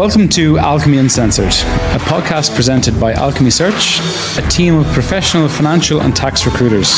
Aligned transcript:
Welcome 0.00 0.30
to 0.30 0.56
Alchemy 0.56 0.96
Uncensored, 0.96 1.48
a 1.48 2.00
podcast 2.00 2.54
presented 2.54 2.98
by 2.98 3.12
Alchemy 3.12 3.50
Search, 3.50 4.00
a 4.38 4.48
team 4.48 4.76
of 4.76 4.86
professional 4.94 5.46
financial 5.46 6.00
and 6.00 6.16
tax 6.16 6.46
recruiters. 6.46 6.88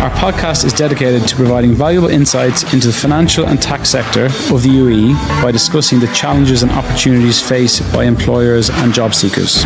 Our 0.00 0.08
podcast 0.12 0.64
is 0.64 0.72
dedicated 0.72 1.28
to 1.28 1.36
providing 1.36 1.74
valuable 1.74 2.08
insights 2.08 2.72
into 2.72 2.86
the 2.86 2.92
financial 2.92 3.46
and 3.46 3.60
tax 3.60 3.90
sector 3.90 4.24
of 4.24 4.62
the 4.62 4.70
UAE 4.70 5.42
by 5.42 5.52
discussing 5.52 6.00
the 6.00 6.06
challenges 6.14 6.62
and 6.62 6.72
opportunities 6.72 7.38
faced 7.46 7.82
by 7.92 8.04
employers 8.04 8.70
and 8.70 8.94
job 8.94 9.14
seekers. 9.14 9.62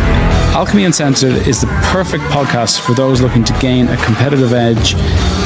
Alchemy 0.50 0.86
Uncensored 0.86 1.46
is 1.46 1.60
the 1.60 1.68
perfect 1.84 2.24
podcast 2.24 2.80
for 2.80 2.94
those 2.94 3.20
looking 3.20 3.44
to 3.44 3.52
gain 3.60 3.86
a 3.86 3.96
competitive 3.98 4.52
edge 4.52 4.94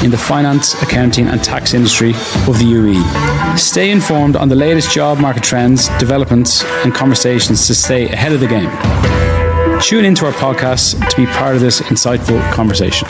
in 0.02 0.10
the 0.10 0.16
finance, 0.16 0.72
accounting, 0.80 1.28
and 1.28 1.44
tax 1.44 1.74
industry 1.74 2.12
of 2.48 2.58
the 2.58 2.64
UAE. 2.64 3.58
Stay 3.58 3.90
informed 3.90 4.36
on 4.36 4.48
the 4.48 4.56
latest 4.56 4.90
job 4.90 5.18
market 5.18 5.42
trends, 5.42 5.88
developments, 5.98 6.64
and 6.82 6.94
conversations 6.94 7.66
to 7.66 7.74
stay 7.74 8.08
ahead 8.08 8.32
of 8.32 8.40
the 8.40 8.46
game. 8.46 8.70
Tune 9.82 10.06
into 10.06 10.24
our 10.24 10.32
podcast 10.32 11.06
to 11.10 11.16
be 11.18 11.26
part 11.26 11.56
of 11.56 11.60
this 11.60 11.82
insightful 11.82 12.40
conversation. 12.52 13.06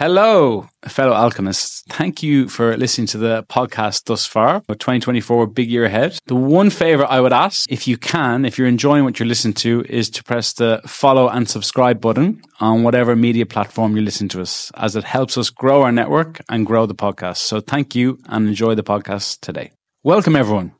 Hello, 0.00 0.66
fellow 0.88 1.12
alchemists. 1.12 1.84
Thank 1.90 2.22
you 2.22 2.48
for 2.48 2.74
listening 2.74 3.06
to 3.08 3.18
the 3.18 3.44
podcast 3.50 4.04
thus 4.06 4.24
far. 4.24 4.60
2024, 4.60 5.46
big 5.48 5.70
year 5.70 5.84
ahead. 5.84 6.18
The 6.24 6.34
one 6.34 6.70
favor 6.70 7.04
I 7.04 7.20
would 7.20 7.34
ask, 7.34 7.70
if 7.70 7.86
you 7.86 7.98
can, 7.98 8.46
if 8.46 8.56
you're 8.56 8.66
enjoying 8.66 9.04
what 9.04 9.18
you're 9.18 9.28
listening 9.28 9.52
to, 9.60 9.84
is 9.90 10.08
to 10.08 10.24
press 10.24 10.54
the 10.54 10.80
follow 10.86 11.28
and 11.28 11.46
subscribe 11.46 12.00
button 12.00 12.40
on 12.60 12.82
whatever 12.82 13.14
media 13.14 13.44
platform 13.44 13.94
you 13.94 14.00
listen 14.00 14.26
to 14.30 14.40
us, 14.40 14.72
as 14.74 14.96
it 14.96 15.04
helps 15.04 15.36
us 15.36 15.50
grow 15.50 15.82
our 15.82 15.92
network 15.92 16.40
and 16.48 16.64
grow 16.64 16.86
the 16.86 16.94
podcast. 16.94 17.36
So 17.36 17.60
thank 17.60 17.94
you 17.94 18.20
and 18.24 18.48
enjoy 18.48 18.76
the 18.76 18.82
podcast 18.82 19.40
today. 19.40 19.70
Welcome, 20.02 20.34
everyone, 20.34 20.72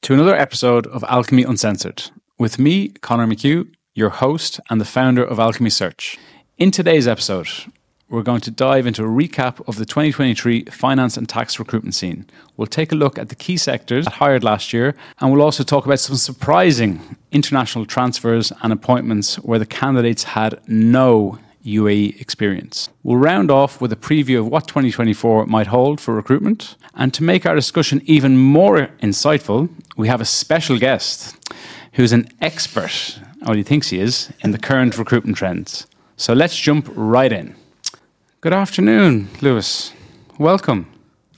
to 0.00 0.14
another 0.14 0.34
episode 0.34 0.86
of 0.86 1.04
Alchemy 1.06 1.42
Uncensored 1.42 2.04
with 2.38 2.58
me, 2.58 2.88
Connor 3.02 3.26
McHugh, 3.26 3.70
your 3.92 4.08
host 4.08 4.58
and 4.70 4.80
the 4.80 4.86
founder 4.86 5.22
of 5.22 5.38
Alchemy 5.38 5.68
Search. 5.68 6.16
In 6.56 6.70
today's 6.70 7.06
episode, 7.06 7.50
we're 8.08 8.22
going 8.22 8.40
to 8.42 8.50
dive 8.50 8.86
into 8.86 9.02
a 9.02 9.08
recap 9.08 9.66
of 9.66 9.76
the 9.76 9.84
2023 9.84 10.66
finance 10.66 11.16
and 11.16 11.28
tax 11.28 11.58
recruitment 11.58 11.94
scene. 11.94 12.26
We'll 12.56 12.66
take 12.66 12.92
a 12.92 12.94
look 12.94 13.18
at 13.18 13.28
the 13.28 13.34
key 13.34 13.56
sectors 13.56 14.04
that 14.04 14.14
hired 14.14 14.44
last 14.44 14.72
year, 14.72 14.94
and 15.20 15.32
we'll 15.32 15.42
also 15.42 15.64
talk 15.64 15.86
about 15.86 16.00
some 16.00 16.16
surprising 16.16 17.16
international 17.32 17.86
transfers 17.86 18.52
and 18.62 18.72
appointments 18.72 19.36
where 19.36 19.58
the 19.58 19.66
candidates 19.66 20.24
had 20.24 20.60
no 20.68 21.38
UAE 21.64 22.20
experience. 22.20 22.90
We'll 23.02 23.16
round 23.16 23.50
off 23.50 23.80
with 23.80 23.92
a 23.92 23.96
preview 23.96 24.38
of 24.38 24.48
what 24.48 24.68
2024 24.68 25.46
might 25.46 25.68
hold 25.68 26.00
for 26.00 26.14
recruitment. 26.14 26.76
And 26.94 27.12
to 27.14 27.24
make 27.24 27.46
our 27.46 27.54
discussion 27.54 28.02
even 28.04 28.36
more 28.36 28.90
insightful, 29.02 29.70
we 29.96 30.08
have 30.08 30.20
a 30.20 30.26
special 30.26 30.78
guest 30.78 31.36
who's 31.94 32.12
an 32.12 32.28
expert, 32.40 33.18
or 33.46 33.54
he 33.54 33.62
thinks 33.62 33.88
he 33.88 33.98
is, 33.98 34.32
in 34.40 34.50
the 34.50 34.58
current 34.58 34.98
recruitment 34.98 35.36
trends. 35.36 35.86
So 36.16 36.34
let's 36.34 36.56
jump 36.56 36.88
right 36.94 37.32
in. 37.32 37.56
Good 38.44 38.52
afternoon, 38.52 39.28
Lewis. 39.40 39.94
Welcome. 40.38 40.84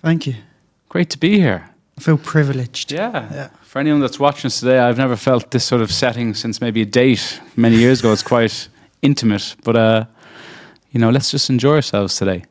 Thank 0.02 0.26
you. 0.26 0.34
Great 0.88 1.08
to 1.10 1.18
be 1.18 1.38
here. 1.38 1.70
I 1.96 2.00
feel 2.00 2.18
privileged. 2.18 2.90
Yeah. 2.90 3.32
yeah. 3.32 3.48
For 3.62 3.78
anyone 3.78 4.00
that's 4.00 4.18
watching 4.18 4.48
us 4.48 4.58
today, 4.58 4.80
I've 4.80 4.98
never 4.98 5.14
felt 5.14 5.52
this 5.52 5.64
sort 5.64 5.82
of 5.82 5.92
setting 5.92 6.34
since 6.34 6.60
maybe 6.60 6.82
a 6.82 6.84
date 6.84 7.40
many 7.54 7.76
years 7.76 8.00
ago. 8.00 8.12
It's 8.12 8.22
quite 8.34 8.68
intimate, 9.02 9.54
but 9.62 9.76
uh, 9.76 10.06
you 10.90 10.98
know, 10.98 11.10
let's 11.10 11.30
just 11.30 11.48
enjoy 11.48 11.76
ourselves 11.76 12.16
today. 12.16 12.42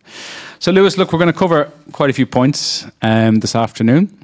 So, 0.60 0.72
Lewis, 0.72 0.98
look, 0.98 1.12
we're 1.12 1.20
going 1.20 1.34
to 1.34 1.38
cover 1.38 1.70
quite 1.92 2.10
a 2.10 2.14
few 2.14 2.26
points 2.26 2.88
um, 3.02 3.42
this 3.42 3.56
afternoon. 3.56 4.18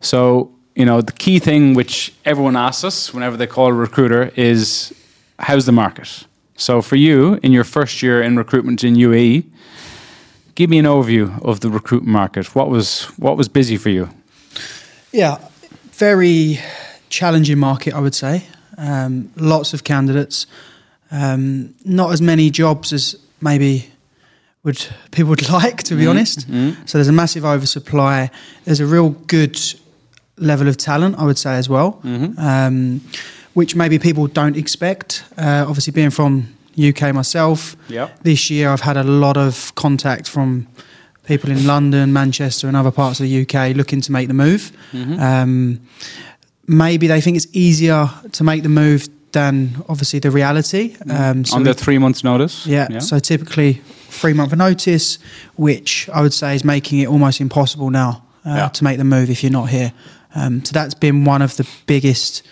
So, 0.00 0.50
you 0.74 0.86
know, 0.86 1.02
the 1.02 1.12
key 1.12 1.38
thing 1.38 1.74
which 1.74 2.14
everyone 2.24 2.56
asks 2.56 2.84
us 2.84 3.12
whenever 3.12 3.36
they 3.36 3.46
call 3.46 3.66
a 3.66 3.74
recruiter 3.74 4.32
is, 4.34 4.94
how's 5.38 5.66
the 5.66 5.72
market? 5.72 6.24
So, 6.56 6.80
for 6.80 6.96
you, 6.96 7.38
in 7.42 7.52
your 7.52 7.64
first 7.64 8.02
year 8.02 8.22
in 8.22 8.38
recruitment 8.38 8.82
in 8.82 8.94
UAE, 8.94 9.44
give 10.54 10.70
me 10.70 10.78
an 10.78 10.84
overview 10.84 11.42
of 11.42 11.60
the 11.60 11.70
recruitment 11.70 12.12
market. 12.12 12.54
What 12.54 12.68
was 12.68 13.04
what 13.18 13.36
was 13.36 13.48
busy 13.48 13.76
for 13.76 13.90
you? 13.90 14.08
Yeah, 15.12 15.38
very 15.92 16.58
challenging 17.08 17.58
market, 17.58 17.94
I 17.94 18.00
would 18.00 18.14
say. 18.14 18.46
Um, 18.76 19.30
lots 19.36 19.72
of 19.72 19.84
candidates, 19.84 20.46
um, 21.10 21.74
not 21.84 22.12
as 22.12 22.20
many 22.20 22.50
jobs 22.50 22.92
as 22.92 23.16
maybe 23.40 23.86
would 24.64 24.84
people 25.12 25.30
would 25.30 25.48
like, 25.62 25.82
to 25.84 25.94
be 25.94 26.02
mm-hmm. 26.02 26.10
honest. 26.10 26.50
Mm-hmm. 26.50 26.86
So 26.86 26.98
there's 26.98 27.08
a 27.08 27.12
massive 27.12 27.44
oversupply. 27.44 28.30
There's 28.64 28.80
a 28.80 28.86
real 28.86 29.10
good 29.10 29.60
level 30.36 30.66
of 30.68 30.76
talent, 30.76 31.16
I 31.18 31.24
would 31.24 31.38
say, 31.38 31.54
as 31.54 31.68
well, 31.68 32.00
mm-hmm. 32.02 32.38
um, 32.38 33.00
which 33.52 33.76
maybe 33.76 33.98
people 33.98 34.26
don't 34.26 34.56
expect. 34.56 35.24
Uh, 35.36 35.64
obviously, 35.68 35.92
being 35.92 36.10
from 36.10 36.53
UK 36.78 37.14
myself. 37.14 37.76
Yep. 37.88 38.22
This 38.22 38.50
year, 38.50 38.70
I've 38.70 38.80
had 38.80 38.96
a 38.96 39.04
lot 39.04 39.36
of 39.36 39.74
contact 39.74 40.28
from 40.28 40.66
people 41.24 41.50
in 41.50 41.66
London, 41.66 42.12
Manchester, 42.12 42.68
and 42.68 42.76
other 42.76 42.90
parts 42.90 43.20
of 43.20 43.26
the 43.26 43.42
UK 43.42 43.74
looking 43.76 44.00
to 44.02 44.12
make 44.12 44.28
the 44.28 44.34
move. 44.34 44.72
Mm-hmm. 44.92 45.20
Um, 45.20 45.80
maybe 46.66 47.06
they 47.06 47.20
think 47.20 47.36
it's 47.36 47.48
easier 47.52 48.08
to 48.32 48.44
make 48.44 48.62
the 48.62 48.68
move 48.68 49.08
than 49.32 49.82
obviously 49.88 50.18
the 50.20 50.30
reality. 50.30 50.94
Mm-hmm. 50.96 51.10
Um, 51.10 51.44
so 51.44 51.56
On 51.56 51.64
the 51.64 51.74
three 51.74 51.98
months' 51.98 52.24
notice. 52.24 52.66
Yeah, 52.66 52.88
yeah. 52.90 52.98
So 53.00 53.18
typically 53.18 53.74
three 54.08 54.32
month 54.32 54.56
notice, 54.56 55.18
which 55.56 56.08
I 56.12 56.22
would 56.22 56.32
say 56.32 56.54
is 56.54 56.64
making 56.64 57.00
it 57.00 57.08
almost 57.08 57.40
impossible 57.40 57.90
now 57.90 58.24
uh, 58.46 58.54
yeah. 58.54 58.68
to 58.68 58.84
make 58.84 58.98
the 58.98 59.04
move 59.04 59.30
if 59.30 59.42
you're 59.42 59.52
not 59.52 59.68
here. 59.68 59.92
Um, 60.34 60.64
so 60.64 60.72
that's 60.72 60.94
been 60.94 61.24
one 61.24 61.42
of 61.42 61.56
the 61.56 61.68
biggest 61.86 62.42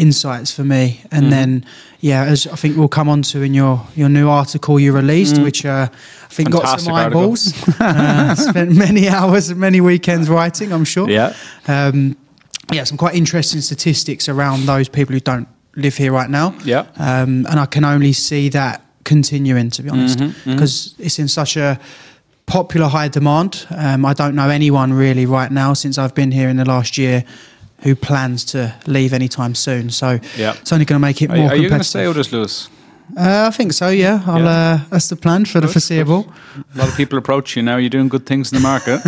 insights 0.00 0.52
for 0.52 0.64
me. 0.64 1.02
And 1.12 1.26
mm. 1.26 1.30
then, 1.30 1.66
yeah, 2.00 2.24
as 2.24 2.46
I 2.46 2.56
think 2.56 2.76
we'll 2.76 2.88
come 2.88 3.08
on 3.08 3.22
to 3.22 3.42
in 3.42 3.52
your, 3.52 3.86
your 3.94 4.08
new 4.08 4.28
article 4.28 4.80
you 4.80 4.92
released, 4.92 5.36
mm. 5.36 5.44
which 5.44 5.66
uh, 5.66 5.88
I 5.90 6.28
think 6.28 6.50
Fantastic 6.50 6.70
got 6.70 6.80
some 6.80 6.94
eyeballs. 6.94 7.68
uh, 7.80 8.34
spent 8.34 8.72
many 8.72 9.08
hours 9.08 9.50
and 9.50 9.60
many 9.60 9.80
weekends 9.80 10.28
writing, 10.28 10.72
I'm 10.72 10.84
sure. 10.84 11.08
Yeah. 11.08 11.34
Um, 11.68 12.16
yeah, 12.72 12.84
some 12.84 12.96
quite 12.96 13.14
interesting 13.14 13.60
statistics 13.60 14.28
around 14.28 14.66
those 14.66 14.88
people 14.88 15.12
who 15.12 15.20
don't 15.20 15.48
live 15.76 15.96
here 15.96 16.12
right 16.12 16.30
now. 16.30 16.54
Yeah. 16.64 16.86
Um, 16.96 17.46
and 17.46 17.60
I 17.60 17.66
can 17.66 17.84
only 17.84 18.12
see 18.12 18.48
that 18.50 18.82
continuing, 19.04 19.70
to 19.70 19.82
be 19.82 19.90
honest, 19.90 20.18
because 20.18 20.34
mm-hmm, 20.34 20.50
mm-hmm. 20.50 21.02
it's 21.02 21.18
in 21.18 21.28
such 21.28 21.56
a 21.56 21.78
popular 22.46 22.88
high 22.88 23.08
demand. 23.08 23.66
Um, 23.76 24.06
I 24.06 24.14
don't 24.14 24.34
know 24.34 24.48
anyone 24.48 24.92
really 24.92 25.26
right 25.26 25.50
now 25.50 25.74
since 25.74 25.98
I've 25.98 26.14
been 26.14 26.32
here 26.32 26.48
in 26.48 26.56
the 26.56 26.64
last 26.64 26.96
year 26.96 27.24
who 27.82 27.94
plans 27.94 28.44
to 28.44 28.74
leave 28.86 29.12
anytime 29.12 29.54
soon. 29.54 29.90
So 29.90 30.18
yeah. 30.36 30.54
it's 30.60 30.72
only 30.72 30.84
going 30.84 31.00
to 31.00 31.06
make 31.06 31.22
it 31.22 31.30
more. 31.30 31.46
Are, 31.46 31.50
are 31.50 31.56
you 31.56 31.68
going 31.68 31.80
to 31.80 31.86
stay 31.86 32.06
or 32.06 32.14
just 32.14 32.32
lose? 32.32 32.68
Uh, 33.16 33.46
I 33.48 33.50
think 33.50 33.72
so. 33.72 33.88
Yeah, 33.88 34.22
I'll, 34.26 34.40
yeah. 34.40 34.48
Uh, 34.48 34.80
that's 34.90 35.08
the 35.08 35.16
plan 35.16 35.44
for 35.44 35.54
good, 35.54 35.68
the 35.68 35.72
foreseeable. 35.72 36.22
Good. 36.22 36.64
A 36.74 36.78
lot 36.78 36.88
of 36.88 36.96
people 36.96 37.18
approach 37.18 37.56
you 37.56 37.62
now. 37.62 37.76
You're 37.76 37.90
doing 37.90 38.08
good 38.08 38.24
things 38.26 38.52
in 38.52 38.56
the 38.56 38.62
market. 38.62 39.00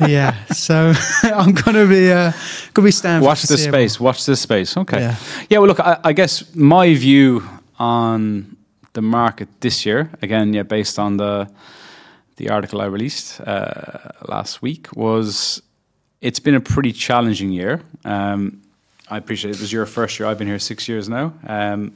yeah, 0.08 0.44
so 0.46 0.92
I'm 1.22 1.52
going 1.52 1.74
to 1.74 1.88
be 1.88 2.10
uh, 2.12 2.30
going 2.74 2.74
to 2.74 2.82
be 2.82 2.90
standing. 2.90 3.26
Watch 3.26 3.42
this 3.42 3.64
space. 3.64 3.98
Watch 3.98 4.26
this 4.26 4.40
space. 4.40 4.76
Okay. 4.76 5.00
Yeah. 5.00 5.16
yeah 5.48 5.58
well, 5.58 5.68
look, 5.68 5.80
I, 5.80 5.98
I, 6.04 6.12
guess 6.12 6.54
my 6.54 6.94
view 6.94 7.42
on 7.78 8.56
the 8.92 9.02
market 9.02 9.48
this 9.60 9.84
year, 9.84 10.10
again, 10.22 10.54
yeah, 10.54 10.62
based 10.62 10.98
on 10.98 11.16
the 11.16 11.50
the 12.36 12.50
article 12.50 12.80
I 12.80 12.86
released 12.86 13.40
uh, 13.40 14.12
last 14.28 14.62
week, 14.62 14.86
was 14.94 15.60
it's 16.20 16.40
been 16.40 16.54
a 16.54 16.60
pretty 16.60 16.92
challenging 16.92 17.52
year. 17.52 17.80
Um, 18.04 18.62
I 19.10 19.16
appreciate 19.16 19.54
it 19.54 19.60
was 19.60 19.72
your 19.72 19.86
first 19.86 20.18
year. 20.18 20.28
I've 20.28 20.38
been 20.38 20.48
here 20.48 20.58
six 20.58 20.88
years 20.88 21.08
now. 21.08 21.32
Um, 21.46 21.94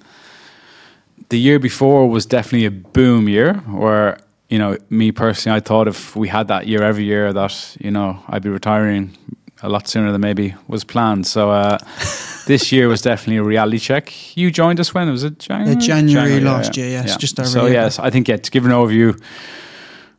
the 1.29 1.39
year 1.39 1.59
before 1.59 2.09
was 2.09 2.27
definitely 2.27 2.67
a 2.67 2.71
boom 2.71 3.29
year 3.29 3.55
where, 3.55 4.19
you 4.49 4.59
know, 4.59 4.77
me 4.91 5.13
personally, 5.13 5.57
I 5.57 5.61
thought 5.61 5.89
if 5.89 6.17
we 6.17 6.29
had 6.29 6.49
that 6.49 6.67
year 6.67 6.83
every 6.83 7.05
year 7.05 7.33
that, 7.33 7.77
you 7.81 7.91
know, 7.91 8.23
I'd 8.29 8.43
be 8.43 8.49
retiring 8.49 9.17
a 9.63 9.69
lot 9.69 9.89
sooner 9.89 10.11
than 10.11 10.21
maybe 10.21 10.55
was 10.69 10.85
planned. 10.85 11.27
So 11.27 11.51
uh, 11.51 11.79
this 12.47 12.73
year 12.73 12.89
was 12.89 13.03
definitely 13.03 13.37
a 13.37 13.43
reality 13.43 13.79
check. 13.79 14.37
You 14.37 14.51
joined 14.51 14.81
us 14.81 14.93
when? 14.95 15.11
Was 15.11 15.25
it 15.25 15.39
January? 15.39 15.77
Uh, 15.77 15.81
January, 15.81 16.31
January, 16.31 16.41
last 16.41 16.77
yeah, 16.77 16.85
year, 16.85 16.93
yes. 16.93 17.09
Yeah. 17.09 17.17
Just 17.19 17.41
over 17.41 17.49
So, 17.49 17.67
yes, 17.67 17.99
I 17.99 18.11
think, 18.11 18.29
yeah, 18.29 18.37
to 18.37 18.51
give 18.51 18.65
an 18.65 18.73
overview 18.73 19.21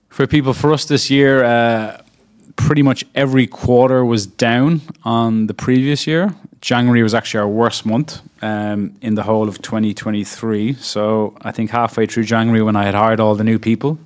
for 0.10 0.28
people, 0.28 0.54
for 0.54 0.72
us 0.72 0.86
this 0.86 1.10
year, 1.10 1.44
uh, 1.44 2.03
pretty 2.56 2.82
much 2.82 3.04
every 3.16 3.48
quarter 3.48 4.06
was 4.06 4.26
down 4.26 4.82
on 5.04 5.48
the 5.48 5.54
previous 5.54 6.08
year. 6.08 6.34
January 6.62 7.04
was 7.04 7.14
actually 7.14 7.42
our 7.42 7.48
worst 7.48 7.86
month 7.86 8.22
um, 8.42 8.96
in 9.02 9.16
the 9.16 9.24
whole 9.24 9.50
of 9.50 9.62
2023. 9.62 10.74
So 10.76 11.36
I 11.42 11.52
think 11.52 11.70
halfway 11.70 12.06
through 12.06 12.24
January, 12.24 12.62
when 12.62 12.78
I 12.78 12.86
had 12.86 12.96
hired 12.96 13.20
all 13.20 13.36
the 13.36 13.44
new 13.44 13.60
people, 13.60 14.00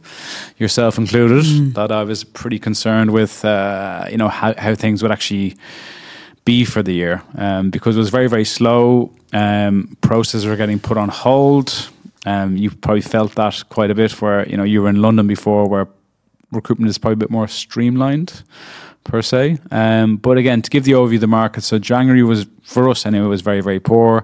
yourself 0.58 0.98
included, 0.98 1.46
mm. 1.46 1.74
that 1.76 1.92
I 1.92 2.04
was 2.04 2.24
pretty 2.24 2.58
concerned 2.58 3.12
with, 3.12 3.46
uh, 3.46 4.08
you 4.10 4.18
know, 4.18 4.28
how, 4.28 4.56
how 4.58 4.74
things 4.74 5.04
would 5.04 5.12
actually 5.12 5.56
be 6.46 6.66
for 6.66 6.82
the 6.82 6.94
year 6.94 7.22
um, 7.36 7.70
because 7.70 7.96
it 7.96 8.00
was 8.00 8.10
very, 8.10 8.28
very 8.28 8.46
slow. 8.46 9.12
Um, 9.34 9.96
processes 10.02 10.46
were 10.46 10.56
getting 10.56 10.80
put 10.80 10.98
on 10.98 11.10
hold. 11.10 11.90
Um, 12.26 12.58
you 12.58 12.72
probably 12.72 13.02
felt 13.02 13.36
that 13.36 13.64
quite 13.70 13.92
a 13.92 13.96
bit 13.96 14.20
where, 14.22 14.48
you 14.50 14.58
know, 14.58 14.64
you 14.64 14.82
were 14.82 14.90
in 14.90 15.02
London 15.02 15.28
before 15.28 15.68
where 15.68 15.88
recruitment 16.52 16.90
is 16.90 16.98
probably 16.98 17.14
a 17.14 17.18
bit 17.18 17.30
more 17.32 17.48
streamlined. 17.48 18.44
per 19.08 19.22
se. 19.22 19.58
Um, 19.72 20.18
but 20.18 20.38
again, 20.38 20.62
to 20.62 20.70
give 20.70 20.84
the 20.84 20.92
overview 20.92 21.16
of 21.16 21.22
the 21.22 21.28
market, 21.28 21.64
so 21.64 21.80
January 21.80 22.24
was 22.24 22.46
for 22.62 22.90
us 22.90 23.06
anyway 23.06 23.28
was 23.28 23.42
very 23.42 23.62
very 23.62 23.80
poor. 23.80 24.24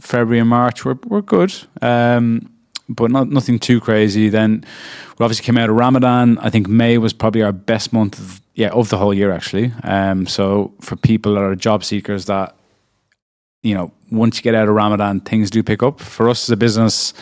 February 0.00 0.40
and 0.40 0.48
March 0.48 0.84
were 0.84 0.98
were 1.06 1.22
good, 1.22 1.52
um, 1.82 2.50
but 2.88 3.10
not 3.10 3.28
nothing 3.28 3.58
too 3.58 3.80
crazy. 3.80 4.28
Then 4.28 4.64
we 5.18 5.24
obviously 5.24 5.44
came 5.44 5.58
out 5.58 5.68
of 5.68 5.76
Ramadan. 5.76 6.38
I 6.38 6.50
think 6.50 6.68
May 6.68 6.98
was 6.98 7.12
probably 7.12 7.42
our 7.42 7.52
best 7.52 7.92
month 7.92 8.18
of 8.18 8.40
yeah 8.54 8.70
of 8.70 8.88
the 8.88 8.96
whole 8.96 9.12
year 9.12 9.32
actually. 9.32 9.72
Um, 9.82 10.26
so 10.26 10.72
for 10.80 10.96
people 10.96 11.34
that 11.34 11.42
are 11.42 11.54
job 11.54 11.84
seekers 11.84 12.24
that 12.26 12.56
you 13.62 13.74
know 13.74 13.92
once 14.10 14.36
you 14.36 14.42
get 14.42 14.54
out 14.54 14.68
of 14.68 14.74
Ramadan, 14.74 15.20
things 15.20 15.50
do 15.50 15.62
pick 15.62 15.82
up. 15.82 16.00
For 16.00 16.28
us 16.28 16.44
as 16.44 16.50
a 16.50 16.56
business 16.56 17.12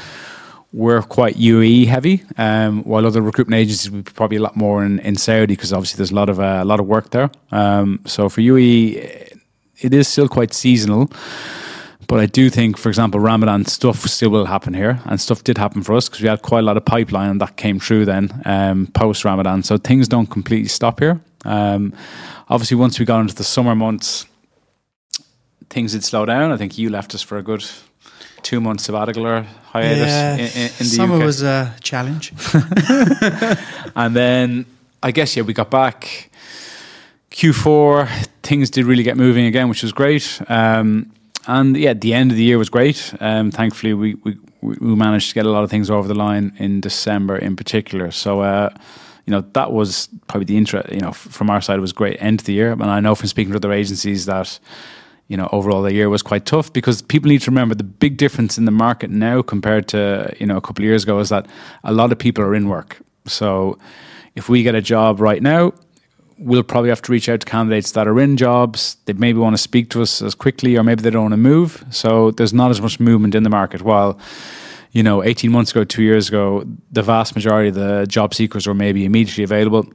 we're 0.73 1.03
quite 1.03 1.37
UAE 1.37 1.87
heavy, 1.87 2.23
um, 2.39 2.83
while 2.85 3.07
other 3.07 3.21
recruitment 3.21 3.61
agencies 3.61 3.91
would 3.91 4.05
be 4.05 4.13
probably 4.13 4.39
a 4.39 4.41
lot 4.41 4.57
more 4.57 4.85
in, 4.85 4.99
in 5.01 5.17
Saudi 5.17 5.55
because 5.55 5.73
obviously 5.73 5.99
there's 5.99 6.11
a 6.11 6.15
lot 6.15 6.29
of 6.29 6.41
uh, 6.41 6.61
a 6.63 6.65
lot 6.65 6.81
of 6.81 6.87
work 6.87 7.11
there. 7.11 7.31
Um, 7.51 8.01
so 8.07 8.29
for 8.29 8.41
UAE, 8.41 9.39
it 9.81 9.95
is 9.95 10.09
still 10.09 10.29
quite 10.29 10.55
seasonal. 10.55 11.11
But 12.09 12.21
I 12.21 12.27
do 12.27 12.51
think, 12.51 12.77
for 12.77 12.89
example, 12.91 13.21
Ramadan 13.21 13.65
stuff 13.65 14.01
still 14.03 14.31
will 14.31 14.45
happen 14.45 14.75
here, 14.75 15.01
and 15.07 15.21
stuff 15.21 15.45
did 15.45 15.57
happen 15.57 15.83
for 15.83 15.95
us 15.95 16.09
because 16.09 16.21
we 16.21 16.29
had 16.29 16.43
quite 16.43 16.61
a 16.61 16.63
lot 16.63 16.77
of 16.77 16.85
pipeline 16.85 17.31
and 17.31 17.41
that 17.41 17.57
came 17.57 17.79
through 17.79 18.05
then 18.05 18.43
um, 18.45 18.87
post 18.89 19.25
Ramadan. 19.25 19.63
So 19.63 19.79
things 19.79 20.09
don't 20.09 20.27
completely 20.27 20.69
stop 20.69 21.01
here. 21.01 21.21
Um, 21.45 21.95
obviously, 22.49 22.77
once 22.77 22.99
we 22.99 23.07
got 23.07 23.21
into 23.21 23.35
the 23.35 23.45
summer 23.45 23.75
months, 23.75 24.27
things 25.71 25.93
did 25.93 26.05
slow 26.05 26.27
down. 26.27 26.53
I 26.53 26.57
think 26.57 26.77
you 26.77 26.91
left 26.91 27.15
us 27.15 27.23
for 27.23 27.39
a 27.39 27.43
good 27.43 27.65
two 28.43 28.61
months 28.61 28.85
sabbatical 28.85 29.27
or 29.27 29.43
hiatus 29.73 29.99
Yeah, 29.99 30.35
in, 30.35 30.41
in, 30.41 30.47
in 30.47 30.69
the 30.79 30.85
summer 30.85 31.17
UK. 31.17 31.23
was 31.25 31.43
a 31.43 31.75
challenge. 31.81 32.33
And 33.95 34.17
then 34.17 34.67
I 35.03 35.11
guess 35.11 35.37
yeah, 35.37 35.43
we 35.43 35.53
got 35.53 35.71
back 35.71 36.31
Q4. 37.31 38.09
Things 38.43 38.71
did 38.71 38.85
really 38.85 39.03
get 39.03 39.17
moving 39.17 39.47
again, 39.47 39.69
which 39.69 39.83
was 39.83 39.93
great. 39.93 40.41
Um, 40.49 41.13
and 41.47 41.77
yeah, 41.77 41.93
the 41.95 42.15
end 42.15 42.31
of 42.31 42.37
the 42.37 42.45
year 42.45 42.59
was 42.59 42.69
great. 42.69 43.15
Um, 43.21 43.51
thankfully, 43.51 43.95
we, 43.95 44.15
we 44.25 44.37
we 44.63 44.95
managed 44.95 45.29
to 45.29 45.35
get 45.35 45.45
a 45.45 45.51
lot 45.51 45.65
of 45.65 45.71
things 45.71 45.91
over 45.91 46.07
the 46.07 46.15
line 46.15 46.53
in 46.59 46.81
December, 46.81 47.37
in 47.37 47.57
particular. 47.57 48.11
So. 48.11 48.41
Uh, 48.43 48.71
you 49.25 49.31
know 49.31 49.45
that 49.53 49.71
was 49.71 50.09
probably 50.27 50.47
the 50.47 50.57
interest. 50.57 50.91
You 50.93 50.99
know, 50.99 51.13
from 51.13 51.49
our 51.49 51.61
side, 51.61 51.79
it 51.79 51.81
was 51.81 51.93
great 51.93 52.17
end 52.21 52.41
of 52.41 52.47
the 52.47 52.55
year. 52.55 52.73
And 52.73 52.83
I 52.83 52.99
know 52.99 53.15
from 53.15 53.29
speaking 53.29 53.53
to 53.53 53.57
other 53.57 53.73
agencies 53.73 54.27
that 54.27 54.59
you 55.33 55.39
know, 55.39 55.49
overall 55.51 55.81
the 55.81 55.95
year 55.95 56.11
was 56.11 56.21
quite 56.21 56.45
tough 56.45 56.71
because 56.75 57.01
people 57.01 57.31
need 57.31 57.41
to 57.41 57.51
remember 57.51 57.75
the 57.75 57.83
big 57.83 58.19
difference 58.19 58.59
in 58.59 58.67
the 58.67 58.71
market 58.71 59.09
now 59.09 59.41
compared 59.41 59.89
to, 59.89 60.31
you 60.39 60.45
know, 60.45 60.59
a 60.59 60.61
couple 60.61 60.85
of 60.85 60.87
years 60.87 61.05
ago 61.05 61.19
is 61.21 61.31
that 61.31 61.47
a 61.85 61.91
lot 61.91 62.13
of 62.13 62.19
people 62.19 62.45
are 62.45 62.55
in 62.55 62.69
work. 62.69 63.01
So 63.25 63.79
if 64.35 64.51
we 64.51 64.63
get 64.63 64.75
a 64.75 64.83
job 64.83 65.21
right 65.21 65.43
now, 65.43 65.73
we'll 66.37 66.63
probably 66.63 66.91
have 66.91 67.01
to 67.01 67.13
reach 67.13 67.31
out 67.31 67.41
to 67.41 67.47
candidates 67.47 67.93
that 67.93 68.07
are 68.07 68.21
in 68.21 68.37
jobs. 68.37 68.99
They 69.07 69.15
maybe 69.15 69.39
want 69.39 69.55
to 69.55 69.63
speak 69.63 69.89
to 69.91 70.03
us 70.03 70.21
as 70.21 70.35
quickly 70.35 70.77
or 70.77 70.83
maybe 70.83 71.01
they 71.01 71.09
don't 71.09 71.23
want 71.23 71.33
to 71.33 71.39
move. 71.39 71.83
So 71.89 72.33
there's 72.33 72.53
not 72.53 72.71
as 72.71 72.83
much 72.83 73.01
movement 73.01 73.35
in 73.35 73.43
the 73.43 73.49
market. 73.49 73.81
While, 73.81 74.19
you 74.91 75.03
know, 75.03 75.25
18 75.25 75.51
months 75.51 75.71
ago, 75.71 75.83
two 75.83 76.03
years 76.03 76.29
ago, 76.29 76.63
the 76.91 77.03
vast 77.03 77.35
majority 77.35 77.71
of 77.71 77.77
the 77.77 78.05
job 78.07 78.35
seekers 78.35 78.67
were 78.67 78.75
maybe 78.75 79.07
immediately 79.07 79.45
available. 79.45 79.87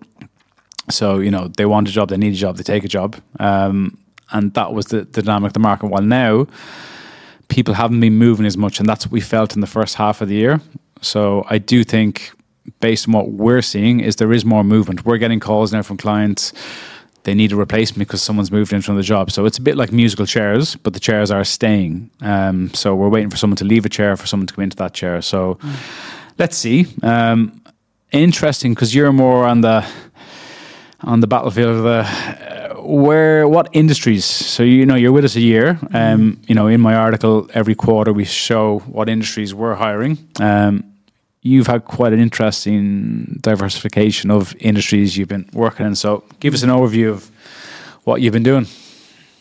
So, 0.90 1.20
you 1.20 1.30
know, 1.30 1.48
they 1.50 1.68
want 1.68 1.90
a 1.90 1.92
job, 1.92 2.10
they 2.10 2.18
need 2.18 2.34
a 2.34 2.38
job, 2.38 2.58
they 2.58 2.64
take 2.64 2.84
a 2.84 2.88
job. 2.88 3.18
Um, 3.40 4.00
and 4.32 4.54
that 4.54 4.74
was 4.74 4.88
the, 4.88 5.02
the 5.02 5.22
dynamic 5.22 5.50
of 5.50 5.54
the 5.54 5.60
market. 5.60 5.88
While 5.88 6.02
now, 6.02 6.48
people 7.48 7.74
haven't 7.74 8.00
been 8.00 8.16
moving 8.18 8.46
as 8.46 8.58
much, 8.58 8.80
and 8.80 8.88
that's 8.88 9.06
what 9.06 9.12
we 9.12 9.22
felt 9.22 9.56
in 9.56 9.62
the 9.62 9.68
first 9.68 9.96
half 9.96 10.22
of 10.22 10.28
the 10.28 10.36
year. 10.36 10.62
So 11.02 11.46
I 11.50 11.58
do 11.58 11.84
think, 11.84 12.32
based 12.80 13.08
on 13.08 13.14
what 13.14 13.30
we're 13.32 13.62
seeing, 13.62 14.00
is 14.00 14.18
there 14.18 14.34
is 14.34 14.46
more 14.46 14.64
movement. 14.64 15.06
We're 15.06 15.18
getting 15.18 15.40
calls 15.40 15.72
now 15.72 15.82
from 15.82 15.98
clients. 15.98 16.54
They 17.24 17.34
need 17.34 17.52
a 17.52 17.56
replacement 17.56 18.08
because 18.08 18.22
someone's 18.22 18.52
moved 18.52 18.72
into 18.72 18.90
another 18.90 19.04
job. 19.04 19.32
So 19.32 19.46
it's 19.46 19.58
a 19.58 19.62
bit 19.62 19.76
like 19.76 19.92
musical 19.92 20.26
chairs, 20.26 20.76
but 20.78 20.94
the 20.94 21.00
chairs 21.00 21.30
are 21.30 21.44
staying. 21.44 22.10
Um, 22.22 22.74
so 22.74 22.96
we're 22.96 23.10
waiting 23.10 23.30
for 23.30 23.38
someone 23.38 23.58
to 23.58 23.66
leave 23.66 23.86
a 23.86 23.90
chair 23.90 24.16
for 24.16 24.28
someone 24.28 24.48
to 24.48 24.54
come 24.54 24.64
into 24.64 24.78
that 24.78 24.94
chair. 24.94 25.22
So 25.22 25.60
let's 26.38 26.56
see. 26.56 26.88
Um, 27.04 27.62
interesting 28.14 28.74
because 28.74 28.96
you're 28.96 29.12
more 29.12 29.46
on 29.46 29.62
the 29.62 29.86
on 31.02 31.20
the 31.20 31.28
battlefield 31.28 31.78
of 31.78 31.84
the 31.84 32.57
where 32.88 33.48
what 33.48 33.70
industries? 33.74 34.26
So 34.26 34.64
you 34.64 34.86
know 34.86 34.96
you're 34.96 35.12
with 35.12 35.26
us 35.26 35.36
a 35.36 35.42
year. 35.42 35.78
Um 35.94 36.40
you 36.48 36.56
know 36.56 36.68
in 36.68 36.82
my 36.82 36.96
article 36.96 37.50
every 37.54 37.76
quarter 37.76 38.14
we 38.14 38.26
show 38.26 38.80
what 38.80 39.10
industries 39.10 39.54
we're 39.54 39.76
hiring. 39.76 40.18
Um 40.40 40.84
you've 41.42 41.68
had 41.68 41.86
quite 41.86 42.14
an 42.14 42.20
interesting 42.20 43.40
diversification 43.42 44.32
of 44.32 44.56
industries 44.60 45.16
you've 45.16 45.30
been 45.30 45.50
working 45.54 45.86
in. 45.86 45.96
So 45.96 46.24
give 46.40 46.54
us 46.54 46.64
an 46.64 46.70
overview 46.70 47.10
of 47.10 47.30
what 48.04 48.22
you've 48.22 48.34
been 48.34 48.44
doing. 48.44 48.68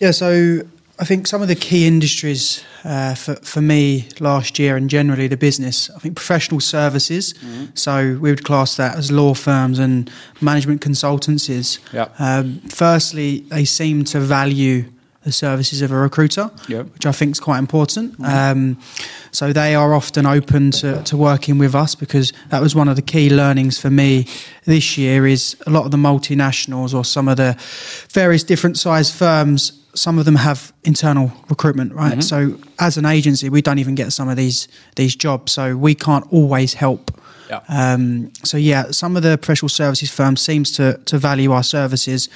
Yeah, 0.01 0.11
so 0.11 0.61
I 0.99 1.05
think 1.05 1.27
some 1.27 1.43
of 1.43 1.49
the 1.49 1.55
key 1.55 1.87
industries 1.87 2.65
uh, 2.83 3.15
for, 3.15 3.35
for 3.37 3.61
me 3.61 4.09
last 4.19 4.59
year 4.59 4.77
and 4.77 4.89
generally 4.89 5.29
the 5.29 5.37
business, 5.37 5.91
I 5.91 5.99
think 5.99 6.17
professional 6.17 6.61
services. 6.61 7.35
So 7.75 8.19
we 8.21 8.31
would 8.31 8.45
class 8.45 8.77
that 8.77 8.97
as 8.97 9.13
law 9.13 9.35
firms 9.35 9.79
and 9.79 10.11
management 10.41 10.81
consultancies. 10.81 11.81
Yeah. 11.93 12.09
Um, 12.19 12.61
firstly, 12.71 13.41
they 13.51 13.67
seem 13.67 14.05
to 14.05 14.21
value 14.21 14.87
the 15.25 15.33
services 15.33 15.83
of 15.83 15.91
a 15.91 15.97
recruiter, 15.97 16.51
Yep. 16.69 16.95
which 16.95 17.05
I 17.05 17.13
think 17.13 17.33
is 17.33 17.41
quite 17.41 17.59
important. 17.59 18.15
Um, 18.25 18.79
so 19.33 19.53
they 19.53 19.75
are 19.75 19.93
often 19.93 20.25
open 20.25 20.71
to, 20.71 21.03
to 21.03 21.17
working 21.17 21.59
with 21.59 21.75
us 21.75 21.95
because 21.97 22.33
that 22.51 22.63
was 22.63 22.75
one 22.77 22.89
of 22.89 22.95
the 22.97 23.03
key 23.03 23.29
learnings 23.29 23.77
for 23.79 23.91
me 23.91 24.29
this 24.65 24.97
year 24.97 25.27
is 25.27 25.57
a 25.67 25.71
lot 25.71 25.85
of 25.85 25.91
the 25.91 25.97
multinationals 25.97 26.95
or 26.95 27.05
some 27.05 27.27
of 27.29 27.37
the 27.37 27.57
various 28.09 28.45
different 28.45 28.79
size 28.79 29.11
firms 29.15 29.73
some 29.99 30.19
of 30.21 30.25
them 30.25 30.37
have 30.37 30.73
internal 30.85 31.31
recruitment 31.49 31.93
right 31.93 32.23
so 32.23 32.57
as 32.79 32.97
an 32.99 33.05
agency 33.07 33.49
we 33.51 33.61
don't 33.63 33.79
even 33.81 33.95
get 33.95 34.13
some 34.13 34.29
of 34.33 34.37
these 34.37 34.69
these 34.97 35.17
jobs 35.17 35.53
so 35.53 35.77
we 35.77 35.95
can't 35.95 36.25
always 36.33 36.75
help 36.75 37.11
Yeah. 37.49 37.61
um, 37.69 38.31
so 38.45 38.57
yeah 38.59 38.91
some 38.93 39.17
of 39.19 39.23
the 39.23 39.37
professional 39.39 39.69
services 39.71 40.11
firms 40.11 40.41
seems 40.41 40.71
to 40.73 40.85
to 41.05 41.19
value 41.19 41.53
our 41.53 41.63
services 41.65 42.29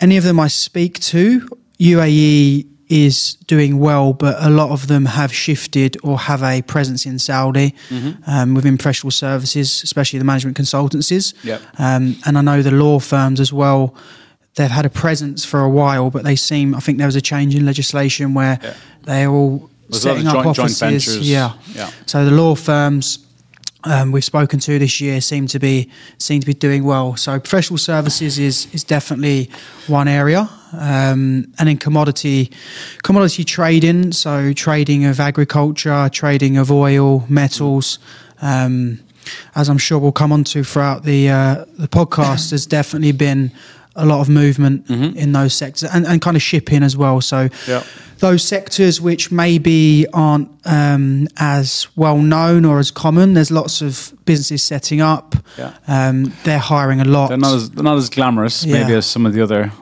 any 0.00 0.18
of 0.18 0.24
them 0.24 0.38
I 0.38 0.48
speak 0.48 1.00
to, 1.00 1.48
UAE 1.80 2.66
is 2.88 3.34
doing 3.46 3.78
well, 3.78 4.12
but 4.12 4.36
a 4.40 4.50
lot 4.50 4.70
of 4.70 4.86
them 4.86 5.06
have 5.06 5.32
shifted 5.32 5.96
or 6.02 6.18
have 6.18 6.42
a 6.42 6.62
presence 6.62 7.06
in 7.06 7.18
Saudi 7.18 7.74
um, 8.26 8.54
within 8.54 8.76
professional 8.78 9.10
services, 9.10 9.82
especially 9.82 10.18
the 10.18 10.24
management 10.24 10.56
consultancies. 10.56 11.34
Yep. 11.44 11.60
Um, 11.78 12.16
and 12.26 12.36
I 12.38 12.42
know 12.42 12.62
the 12.62 12.70
law 12.70 13.00
firms 13.00 13.40
as 13.40 13.52
well. 13.52 13.94
They've 14.56 14.70
had 14.70 14.86
a 14.86 14.90
presence 14.90 15.44
for 15.44 15.60
a 15.60 15.68
while, 15.68 16.10
but 16.10 16.24
they 16.24 16.36
seem. 16.36 16.74
I 16.74 16.80
think 16.80 16.98
there 16.98 17.06
was 17.06 17.16
a 17.16 17.20
change 17.20 17.54
in 17.54 17.64
legislation 17.66 18.34
where 18.34 18.58
Yeah. 18.62 18.72
they're 19.04 19.28
all 19.30 19.70
There's 19.88 20.04
a 20.04 20.08
lot 20.08 20.16
of 20.16 20.22
setting 20.22 20.26
up 20.26 20.34
joint- 20.44 20.56
joint 20.56 20.58
offices. 20.70 20.78
ventures. 21.06 21.28
Yeah. 21.30 21.52
Yeah. 21.74 21.90
So 22.06 22.24
the 22.24 22.30
law 22.30 22.54
firms 22.54 23.18
um, 23.84 24.10
we've 24.10 24.24
spoken 24.24 24.58
to 24.58 24.78
this 24.80 25.00
year 25.00 25.20
seem 25.20 25.46
to 25.46 25.58
be 25.60 25.88
seem 26.18 26.40
to 26.40 26.46
be 26.46 26.54
doing 26.54 26.82
well. 26.84 27.16
So 27.16 27.38
professional 27.38 27.78
services 27.78 28.38
is 28.38 28.66
is 28.72 28.82
definitely 28.82 29.48
one 29.86 30.08
area, 30.08 30.48
um, 30.72 31.46
and 31.58 31.68
then 31.68 31.76
commodity 31.76 32.50
commodity 33.02 33.44
trading. 33.44 34.12
So 34.12 34.52
trading 34.54 35.04
of 35.04 35.20
agriculture, 35.20 36.08
trading 36.10 36.56
of 36.56 36.70
oil, 36.72 37.24
metals. 37.28 37.98
Um, 38.42 39.00
as 39.54 39.68
I'm 39.68 39.78
sure 39.78 39.98
we'll 39.98 40.12
come 40.12 40.32
on 40.32 40.44
to 40.44 40.64
throughout 40.64 41.04
the 41.04 41.28
uh, 41.28 41.64
the 41.78 41.88
podcast, 41.88 42.50
has 42.50 42.66
definitely 42.66 43.12
been 43.12 43.50
a 43.96 44.04
lot 44.06 44.20
of 44.20 44.28
movement 44.28 44.88
in 44.90 45.32
those 45.32 45.54
sectors 45.54 45.90
and, 45.90 46.06
and 46.06 46.20
kind 46.20 46.36
of 46.36 46.42
shipping 46.42 46.82
as 46.82 46.96
well. 46.96 47.20
So 47.20 47.48
Yeah. 47.66 47.82
those 48.18 48.42
sectors 48.44 49.00
which 49.00 49.30
maybe 49.32 50.06
aren't 50.12 50.48
um, 50.64 51.26
as 51.38 51.88
well 51.96 52.18
known 52.18 52.64
or 52.64 52.78
as 52.78 52.90
common. 52.90 53.34
There's 53.34 53.50
lots 53.50 53.82
of 53.82 54.12
businesses 54.24 54.62
setting 54.62 55.00
up. 55.00 55.34
Yeah. 55.58 55.72
Um, 55.88 56.32
they're 56.44 56.58
hiring 56.58 57.00
a 57.00 57.04
lot. 57.04 57.28
they're 57.28 57.38
not 57.38 57.54
as 57.54 57.70
they're 57.70 57.84
not 57.84 57.96
as 57.96 58.08
glamorous 58.10 58.64
maybe 58.66 58.92
as 58.94 59.06
some 59.06 59.26
of 59.26 59.32
the 59.32 59.42
other 59.42 59.72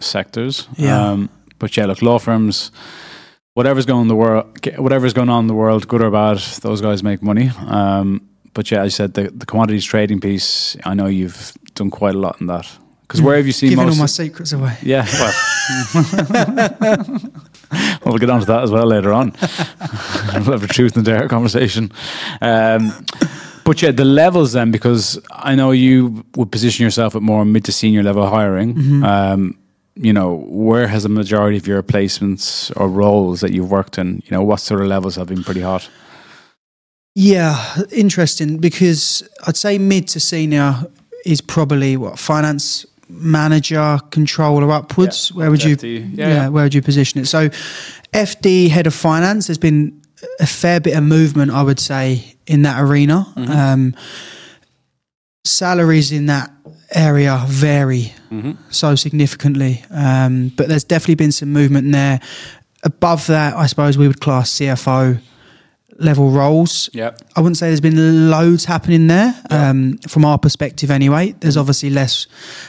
sectors 0.00 0.68
Yeah. 0.76 1.10
um, 1.10 1.28
but 1.58 1.76
yeah 1.76 1.86
look 1.86 2.02
law 2.02 2.18
firms 2.18 2.70
whatever's 3.54 3.86
going 3.86 4.02
in 4.02 4.08
the 4.08 4.16
world 4.16 4.46
whatever's 4.76 5.12
going 5.12 5.28
on 5.28 5.44
in 5.44 5.46
the 5.46 5.54
world 5.54 5.86
good 5.88 6.02
or 6.02 6.10
bad 6.10 6.38
those 6.62 6.80
guys 6.80 7.02
make 7.02 7.22
money 7.22 7.50
um, 7.66 8.20
but 8.54 8.70
yeah 8.70 8.82
you 8.84 8.90
said 8.90 9.14
the, 9.14 9.30
the 9.30 9.46
commodities 9.46 9.84
trading 9.84 10.20
piece 10.20 10.76
I 10.84 10.94
know 10.94 11.06
you've 11.06 11.52
done 11.74 11.90
quite 11.90 12.14
a 12.14 12.18
lot 12.18 12.40
in 12.40 12.48
that 12.48 12.66
because 13.06 13.22
where 13.22 13.36
have 13.36 13.46
you 13.46 13.52
seen 13.52 13.70
Giving 13.70 13.86
most 13.86 13.96
all 13.96 14.00
my 14.00 14.06
secrets 14.06 14.52
away. 14.52 14.76
yeah 14.82 15.06
well 17.70 18.12
we'll 18.12 18.18
get 18.18 18.30
on 18.30 18.40
to 18.40 18.46
that 18.46 18.62
as 18.62 18.70
well 18.70 18.86
later 18.86 19.12
on 19.12 19.32
we'll 20.34 20.52
have 20.52 20.64
a 20.64 20.68
truth 20.68 20.96
and 20.96 21.04
dare 21.04 21.28
conversation 21.28 21.92
um, 22.40 22.92
but 23.64 23.80
yeah, 23.80 23.90
the 23.90 24.04
levels 24.04 24.52
then, 24.52 24.70
because 24.70 25.18
I 25.32 25.54
know 25.54 25.70
you 25.70 26.24
would 26.36 26.52
position 26.52 26.84
yourself 26.84 27.16
at 27.16 27.22
more 27.22 27.44
mid 27.44 27.64
to 27.64 27.72
senior 27.72 28.02
level 28.02 28.28
hiring. 28.28 28.74
Mm-hmm. 28.74 29.04
Um, 29.04 29.58
you 29.96 30.12
know, 30.12 30.44
where 30.48 30.86
has 30.86 31.04
the 31.04 31.08
majority 31.08 31.56
of 31.56 31.66
your 31.66 31.82
placements 31.82 32.72
or 32.76 32.88
roles 32.88 33.40
that 33.40 33.52
you've 33.52 33.70
worked 33.70 33.96
in? 33.96 34.22
You 34.26 34.32
know, 34.32 34.42
what 34.42 34.60
sort 34.60 34.80
of 34.80 34.88
levels 34.88 35.16
have 35.16 35.28
been 35.28 35.42
pretty 35.42 35.60
hot? 35.60 35.88
Yeah, 37.14 37.76
interesting 37.92 38.58
because 38.58 39.26
I'd 39.46 39.56
say 39.56 39.78
mid 39.78 40.08
to 40.08 40.20
senior 40.20 40.84
is 41.24 41.40
probably 41.40 41.96
what 41.96 42.18
finance 42.18 42.84
manager, 43.14 43.98
controller 44.10 44.70
upwards. 44.70 45.30
Yeah, 45.30 45.38
where 45.38 45.50
would 45.50 45.64
you? 45.64 45.76
Yeah, 45.82 46.28
yeah. 46.28 46.48
where 46.48 46.64
would 46.64 46.74
you 46.74 46.82
position 46.82 47.20
it? 47.20 47.26
So, 47.26 47.48
FD 48.12 48.68
head 48.68 48.86
of 48.86 48.94
finance. 48.94 49.46
There's 49.46 49.58
been 49.58 50.00
a 50.40 50.46
fair 50.46 50.80
bit 50.80 50.96
of 50.96 51.04
movement, 51.04 51.50
I 51.50 51.62
would 51.62 51.80
say, 51.80 52.36
in 52.46 52.62
that 52.62 52.80
arena. 52.82 53.26
Mm-hmm. 53.36 53.52
Um, 53.52 53.96
salaries 55.44 56.12
in 56.12 56.26
that 56.26 56.50
area 56.94 57.42
vary 57.46 58.12
Mm-hmm. 58.34 58.52
so 58.70 58.96
significantly, 58.96 59.84
um, 59.90 60.48
but 60.56 60.66
there's 60.66 60.82
definitely 60.82 61.14
been 61.14 61.30
some 61.30 61.52
movement 61.52 61.92
there. 61.92 62.20
Above 62.82 63.28
that, 63.28 63.54
I 63.54 63.66
suppose 63.66 63.96
we 63.96 64.08
would 64.08 64.20
class 64.20 64.50
CFO 64.58 65.20
level 65.98 66.30
roles. 66.30 66.90
Yeah. 66.92 67.12
I 67.36 67.40
wouldn't 67.40 67.56
say 67.56 67.68
there's 67.68 67.80
been 67.80 68.30
loads 68.30 68.64
happening 68.64 69.06
there 69.06 69.34
Yeah. 69.50 69.70
um, 69.70 69.98
from 70.08 70.24
our 70.24 70.38
perspective. 70.38 70.90
Anyway, 70.90 71.34
there's 71.40 71.56
obviously 71.56 71.90
less 71.90 72.26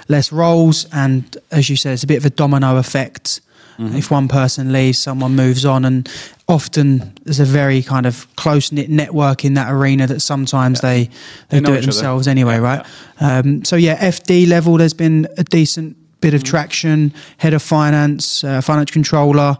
less 0.08 0.32
roles, 0.32 0.86
and 0.91 1.38
as 1.51 1.70
you 1.70 1.75
said, 1.75 1.94
it's 1.94 2.03
a 2.03 2.08
bit 2.08 2.17
of 2.17 2.25
a 2.25 2.29
domino 2.29 2.77
effect. 2.77 3.41
Mm-hmm. 3.79 3.98
If 3.98 4.10
one 4.10 4.27
person 4.29 4.72
leaves, 4.72 4.98
someone 5.00 5.36
moves 5.36 5.65
on, 5.65 5.84
and 5.86 6.08
often 6.48 7.13
there's 7.25 7.39
a 7.41 7.46
very 7.46 7.82
kind 7.84 8.05
of 8.05 8.25
close 8.38 8.72
knit 8.72 8.89
network 8.89 9.44
in 9.44 9.55
that 9.55 9.70
arena 9.72 10.08
that 10.08 10.22
sometimes 10.22 10.79
they 10.82 11.10
they, 11.50 11.60
They 11.60 11.60
do 11.60 11.72
it 11.74 11.77
each 11.79 11.84
other. 11.84 11.91
themselves 11.91 12.27
anyway, 12.27 12.53
Yeah, 12.55 12.60
right? 12.60 12.86
Um, 13.20 13.65
so 13.65 13.75
yeah, 13.75 13.98
FD 13.98 14.48
level, 14.48 14.77
there's 14.77 14.94
been 14.94 15.27
a 15.38 15.44
decent 15.44 15.98
bit 16.22 16.29
Mm-hmm. 16.29 16.36
of 16.38 16.44
traction. 16.44 17.13
Head 17.38 17.53
of 17.53 17.62
finance, 17.62 18.44
uh, 18.44 18.62
financial 18.62 18.94
controller. 18.94 19.58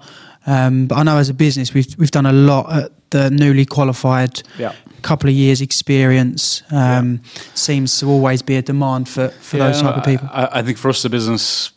Um, 0.48 0.88
but 0.88 0.96
I 0.98 1.04
know 1.04 1.18
as 1.18 1.30
a 1.30 1.34
business, 1.34 1.74
we've 1.74 1.94
we've 1.98 2.12
done 2.12 2.26
a 2.26 2.32
lot 2.34 2.72
at 2.72 2.92
the 3.10 3.30
newly 3.30 3.66
qualified 3.66 4.42
Yeah. 4.58 4.74
couple 5.02 5.30
of 5.30 5.36
years 5.36 5.62
experience 5.62 6.64
um, 6.72 7.22
seems 7.54 8.00
to 8.00 8.08
always 8.08 8.42
be 8.42 8.56
a 8.56 8.62
demand 8.62 9.08
for, 9.08 9.30
for 9.30 9.58
those 9.58 9.82
no, 9.82 9.90
type 9.90 9.98
of 9.98 10.04
people. 10.04 10.28
I, 10.32 10.60
I 10.60 10.64
think 10.64 10.78
for 10.78 10.90
us, 10.90 11.04
the 11.04 11.10
business, 11.10 11.72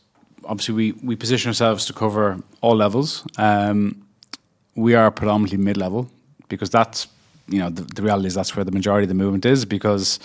obviously, 0.45 0.75
we, 0.75 0.93
we 1.03 1.17
position 1.17 1.49
ourselves 1.51 1.85
to 1.87 1.93
cover 1.93 2.39
all 2.61 2.77
levels. 2.77 3.27
Um, 3.37 4.03
we 4.75 4.95
are 4.95 5.11
predominantly 5.11 5.59
mid 5.59 5.77
level 5.77 6.11
because 6.49 6.71
that's, 6.71 7.07
you 7.49 7.59
know, 7.59 7.69
the, 7.69 7.83
the 7.83 8.03
reality 8.03 8.27
is 8.29 8.35
that's 8.35 8.57
where 8.57 8.65
the 8.65 8.73
majority 8.73 9.05
of 9.05 9.09
the 9.09 9.15
movement 9.15 9.45
is. 9.45 9.67
Because 9.67 10.19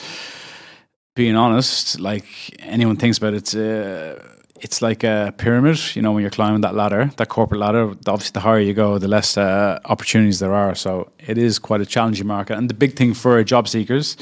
being 1.16 1.36
honest, 1.36 2.00
like 2.00 2.26
anyone 2.60 2.96
thinks 2.96 3.18
about 3.18 3.34
it, 3.34 3.54
uh, 3.56 4.16
it's 4.64 4.82
like 4.82 5.04
a 5.04 5.34
pyramid. 5.38 5.78
You 5.96 6.02
know, 6.02 6.12
when 6.14 6.22
you're 6.22 6.32
climbing 6.32 6.62
that 6.62 6.74
ladder, 6.74 7.12
that 7.18 7.30
corporate 7.30 7.60
ladder, 7.60 7.90
obviously, 8.08 8.32
the 8.34 8.40
higher 8.40 8.60
you 8.60 8.74
go, 8.74 8.98
the 8.98 9.08
less 9.08 9.38
uh, 9.38 9.80
opportunities 9.86 10.40
there 10.40 10.54
are. 10.54 10.74
So 10.74 11.12
it 11.20 11.38
is 11.38 11.60
quite 11.60 11.82
a 11.82 11.86
challenging 11.86 12.28
market. 12.28 12.58
And 12.58 12.70
the 12.70 12.74
big 12.74 12.96
thing 12.96 13.14
for 13.14 13.44
job 13.44 13.68
seekers 13.68 14.18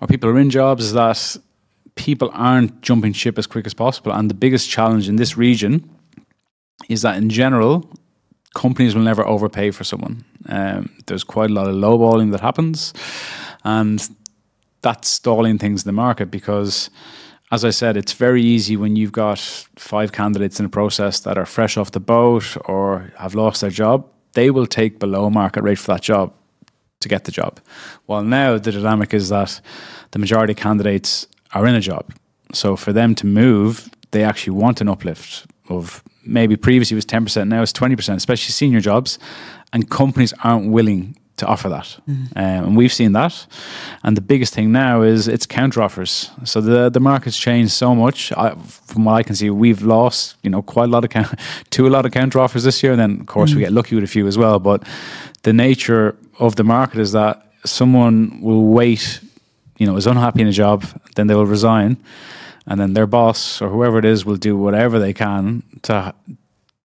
or 0.00 0.08
people 0.08 0.30
who 0.30 0.36
are 0.36 0.40
in 0.40 0.50
jobs 0.50 0.84
is 0.86 0.92
that 0.94 1.36
people 1.94 2.30
aren't 2.32 2.80
jumping 2.80 3.12
ship 3.12 3.38
as 3.38 3.46
quick 3.46 3.66
as 3.66 3.74
possible. 3.74 4.12
And 4.12 4.30
the 4.30 4.34
biggest 4.34 4.70
challenge 4.70 5.08
in 5.08 5.16
this 5.16 5.36
region 5.36 5.88
is 6.88 7.02
that 7.02 7.16
in 7.16 7.28
general, 7.28 7.88
companies 8.54 8.94
will 8.94 9.02
never 9.02 9.26
overpay 9.26 9.70
for 9.72 9.84
someone. 9.84 10.24
Um, 10.48 10.90
there's 11.06 11.24
quite 11.24 11.50
a 11.50 11.52
lot 11.52 11.68
of 11.68 11.74
lowballing 11.74 12.30
that 12.30 12.40
happens, 12.40 12.94
and 13.64 14.08
that's 14.80 15.08
stalling 15.08 15.58
things 15.58 15.84
in 15.84 15.88
the 15.88 15.92
market 15.92 16.30
because, 16.30 16.88
as 17.50 17.64
I 17.64 17.70
said, 17.70 17.96
it's 17.96 18.12
very 18.12 18.42
easy 18.42 18.76
when 18.76 18.96
you've 18.96 19.12
got 19.12 19.38
five 19.76 20.12
candidates 20.12 20.60
in 20.60 20.66
a 20.66 20.68
process 20.68 21.20
that 21.20 21.38
are 21.38 21.46
fresh 21.46 21.76
off 21.76 21.92
the 21.92 22.00
boat 22.00 22.56
or 22.66 23.10
have 23.16 23.34
lost 23.34 23.62
their 23.62 23.70
job. 23.70 24.06
They 24.34 24.50
will 24.50 24.66
take 24.66 24.98
below 24.98 25.30
market 25.30 25.62
rate 25.62 25.78
for 25.78 25.92
that 25.92 26.02
job 26.02 26.34
to 27.00 27.08
get 27.08 27.24
the 27.24 27.32
job. 27.32 27.60
Well, 28.06 28.22
now 28.22 28.58
the 28.58 28.72
dynamic 28.72 29.14
is 29.14 29.30
that 29.30 29.60
the 30.10 30.18
majority 30.18 30.52
of 30.52 30.58
candidates 30.58 31.26
are 31.54 31.66
in 31.66 31.74
a 31.74 31.80
job. 31.80 32.12
So 32.52 32.76
for 32.76 32.92
them 32.92 33.14
to 33.16 33.26
move, 33.26 33.90
they 34.10 34.24
actually 34.24 34.56
want 34.56 34.80
an 34.80 34.88
uplift 34.88 35.46
of 35.68 36.02
maybe 36.24 36.56
previously 36.56 36.94
was 36.94 37.06
10%, 37.06 37.48
now 37.48 37.62
it's 37.62 37.72
20%, 37.72 38.14
especially 38.14 38.52
senior 38.52 38.80
jobs. 38.80 39.18
And 39.72 39.88
companies 39.90 40.32
aren't 40.44 40.70
willing 40.70 41.17
to 41.38 41.46
offer 41.46 41.68
that. 41.68 41.98
Um, 42.36 42.64
and 42.64 42.76
we've 42.76 42.92
seen 42.92 43.12
that. 43.12 43.46
And 44.02 44.16
the 44.16 44.20
biggest 44.20 44.54
thing 44.54 44.70
now 44.70 45.02
is 45.02 45.28
it's 45.28 45.46
counter 45.46 45.82
offers. 45.82 46.30
So 46.44 46.60
the, 46.60 46.90
the 46.90 47.00
market's 47.00 47.38
changed 47.38 47.72
so 47.72 47.94
much. 47.94 48.32
I, 48.32 48.54
from 48.54 49.04
what 49.04 49.14
I 49.14 49.22
can 49.22 49.34
see, 49.34 49.50
we've 49.50 49.82
lost, 49.82 50.36
you 50.42 50.50
know, 50.50 50.62
quite 50.62 50.84
a 50.84 50.92
lot 50.92 51.04
of, 51.04 51.10
count, 51.10 51.38
to 51.70 51.86
a 51.86 51.90
lot 51.90 52.06
of 52.06 52.12
counter 52.12 52.38
offers 52.38 52.64
this 52.64 52.82
year. 52.82 52.92
And 52.92 53.00
then, 53.00 53.20
of 53.20 53.26
course, 53.26 53.54
we 53.54 53.60
get 53.60 53.72
lucky 53.72 53.94
with 53.94 54.04
a 54.04 54.08
few 54.08 54.26
as 54.26 54.36
well. 54.36 54.58
But 54.58 54.86
the 55.42 55.52
nature 55.52 56.16
of 56.38 56.56
the 56.56 56.64
market 56.64 56.98
is 56.98 57.12
that 57.12 57.48
someone 57.64 58.40
will 58.40 58.66
wait, 58.66 59.20
you 59.78 59.86
know, 59.86 59.96
is 59.96 60.06
unhappy 60.06 60.42
in 60.42 60.48
a 60.48 60.52
job, 60.52 60.84
then 61.16 61.26
they 61.26 61.34
will 61.34 61.46
resign, 61.46 61.96
and 62.66 62.80
then 62.80 62.94
their 62.94 63.06
boss 63.06 63.62
or 63.62 63.68
whoever 63.68 63.98
it 63.98 64.04
is 64.04 64.24
will 64.24 64.36
do 64.36 64.56
whatever 64.56 64.98
they 64.98 65.12
can 65.12 65.62
to 65.82 66.14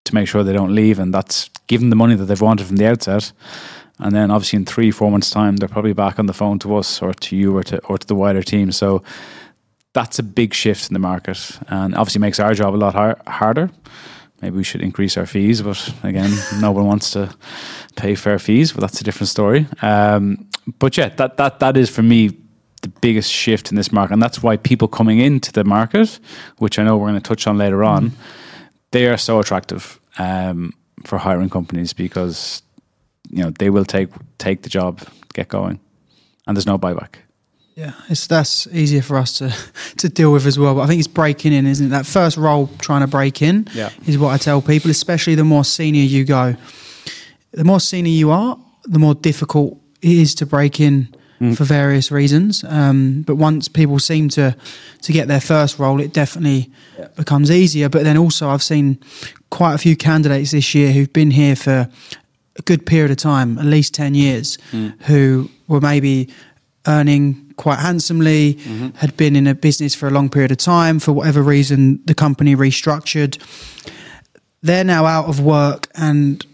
to 0.04 0.14
make 0.14 0.28
sure 0.28 0.44
they 0.44 0.52
don't 0.52 0.74
leave, 0.74 0.98
and 0.98 1.14
that's 1.14 1.48
give 1.66 1.80
them 1.80 1.90
the 1.90 1.96
money 1.96 2.14
that 2.14 2.26
they've 2.26 2.40
wanted 2.40 2.66
from 2.66 2.76
the 2.76 2.86
outset. 2.86 3.32
And 4.04 4.14
then, 4.14 4.30
obviously, 4.30 4.58
in 4.58 4.66
three, 4.66 4.90
four 4.90 5.10
months' 5.10 5.30
time, 5.30 5.56
they're 5.56 5.66
probably 5.66 5.94
back 5.94 6.18
on 6.18 6.26
the 6.26 6.34
phone 6.34 6.58
to 6.60 6.76
us 6.76 7.00
or 7.00 7.14
to 7.14 7.36
you 7.36 7.56
or 7.56 7.62
to 7.64 7.78
or 7.86 7.96
to 7.96 8.06
the 8.06 8.14
wider 8.14 8.42
team. 8.42 8.70
So 8.70 9.02
that's 9.94 10.18
a 10.18 10.22
big 10.22 10.52
shift 10.52 10.90
in 10.90 10.92
the 10.92 11.00
market, 11.00 11.58
and 11.68 11.94
obviously 11.94 12.20
makes 12.20 12.38
our 12.38 12.52
job 12.52 12.74
a 12.74 12.76
lot 12.76 12.92
har- 12.92 13.22
harder. 13.26 13.70
Maybe 14.42 14.56
we 14.56 14.64
should 14.64 14.82
increase 14.82 15.16
our 15.16 15.24
fees, 15.24 15.62
but 15.62 15.94
again, 16.02 16.30
no 16.60 16.70
one 16.70 16.84
wants 16.84 17.12
to 17.12 17.34
pay 17.96 18.14
fair 18.14 18.38
fees. 18.38 18.72
But 18.72 18.82
that's 18.82 19.00
a 19.00 19.04
different 19.04 19.28
story. 19.28 19.66
Um, 19.80 20.50
but 20.78 20.98
yeah, 20.98 21.08
that 21.16 21.38
that 21.38 21.60
that 21.60 21.76
is 21.78 21.88
for 21.88 22.02
me 22.02 22.36
the 22.82 22.88
biggest 23.00 23.32
shift 23.32 23.70
in 23.70 23.76
this 23.76 23.90
market, 23.90 24.12
and 24.12 24.22
that's 24.22 24.42
why 24.42 24.58
people 24.58 24.86
coming 24.86 25.18
into 25.18 25.50
the 25.50 25.64
market, 25.64 26.20
which 26.58 26.78
I 26.78 26.84
know 26.84 26.98
we're 26.98 27.08
going 27.08 27.22
to 27.22 27.26
touch 27.26 27.46
on 27.46 27.56
later 27.56 27.82
on, 27.82 28.12
they 28.90 29.06
are 29.06 29.16
so 29.16 29.40
attractive 29.40 29.98
um, 30.18 30.74
for 31.06 31.16
hiring 31.16 31.48
companies 31.48 31.94
because 31.94 32.63
you 33.34 33.42
know 33.42 33.50
they 33.58 33.70
will 33.70 33.84
take 33.84 34.08
take 34.38 34.62
the 34.62 34.68
job, 34.68 35.00
get 35.34 35.48
going, 35.48 35.80
and 36.46 36.56
there's 36.56 36.66
no 36.66 36.78
buyback. 36.78 37.16
Yeah, 37.76 37.92
it's 38.08 38.28
that's 38.28 38.68
easier 38.68 39.02
for 39.02 39.16
us 39.18 39.38
to 39.38 39.52
to 39.96 40.08
deal 40.08 40.32
with 40.32 40.46
as 40.46 40.56
well. 40.58 40.74
But 40.74 40.82
I 40.82 40.86
think 40.86 41.00
it's 41.00 41.08
breaking 41.08 41.52
in, 41.52 41.66
isn't 41.66 41.86
it? 41.86 41.90
That 41.90 42.06
first 42.06 42.36
role 42.36 42.68
trying 42.78 43.00
to 43.00 43.08
break 43.08 43.42
in 43.42 43.66
Yeah. 43.74 43.90
is 44.06 44.16
what 44.16 44.30
I 44.32 44.38
tell 44.38 44.62
people, 44.62 44.90
especially 44.90 45.34
the 45.34 45.44
more 45.44 45.64
senior 45.64 46.02
you 46.04 46.24
go. 46.24 46.54
The 47.52 47.64
more 47.64 47.80
senior 47.80 48.12
you 48.12 48.30
are, 48.30 48.56
the 48.84 48.98
more 48.98 49.14
difficult 49.14 49.78
it 50.02 50.12
is 50.12 50.34
to 50.36 50.46
break 50.46 50.78
in 50.80 51.08
for 51.56 51.64
various 51.64 52.10
reasons. 52.10 52.64
Um, 52.64 53.22
but 53.26 53.36
once 53.36 53.68
people 53.68 53.98
seem 53.98 54.28
to 54.30 54.56
to 55.02 55.12
get 55.12 55.26
their 55.28 55.40
first 55.40 55.78
role, 55.78 56.00
it 56.00 56.12
definitely 56.14 56.70
Yeah. 56.98 57.08
becomes 57.16 57.50
easier. 57.50 57.88
But 57.90 58.04
then 58.04 58.16
also, 58.16 58.48
I've 58.48 58.62
seen 58.62 58.96
quite 59.50 59.74
a 59.74 59.78
few 59.78 59.96
candidates 59.96 60.50
this 60.52 60.74
year 60.74 60.92
who've 60.92 61.12
been 61.12 61.32
here 61.32 61.56
for 61.56 61.88
a 62.56 62.62
good 62.62 62.86
period 62.86 63.10
of 63.10 63.16
time, 63.16 63.58
at 63.58 63.64
least 63.64 63.94
10 63.94 64.14
years, 64.14 64.58
mm. 64.72 65.00
who 65.02 65.50
were 65.68 65.80
maybe 65.80 66.28
earning 66.86 67.52
quite 67.56 67.78
handsomely, 67.78 68.54
mm-hmm. 68.54 68.88
had 68.96 69.16
been 69.16 69.36
in 69.36 69.46
a 69.46 69.54
business 69.54 69.94
for 69.94 70.06
a 70.06 70.10
long 70.10 70.28
period 70.28 70.52
of 70.52 70.58
time. 70.58 70.98
For 70.98 71.12
whatever 71.12 71.42
reason, 71.42 72.00
the 72.04 72.14
company 72.14 72.54
restructured. 72.54 73.38
They're 74.62 74.84
now 74.84 75.06
out 75.06 75.26
of 75.26 75.40
work, 75.40 75.88
and 75.94 76.44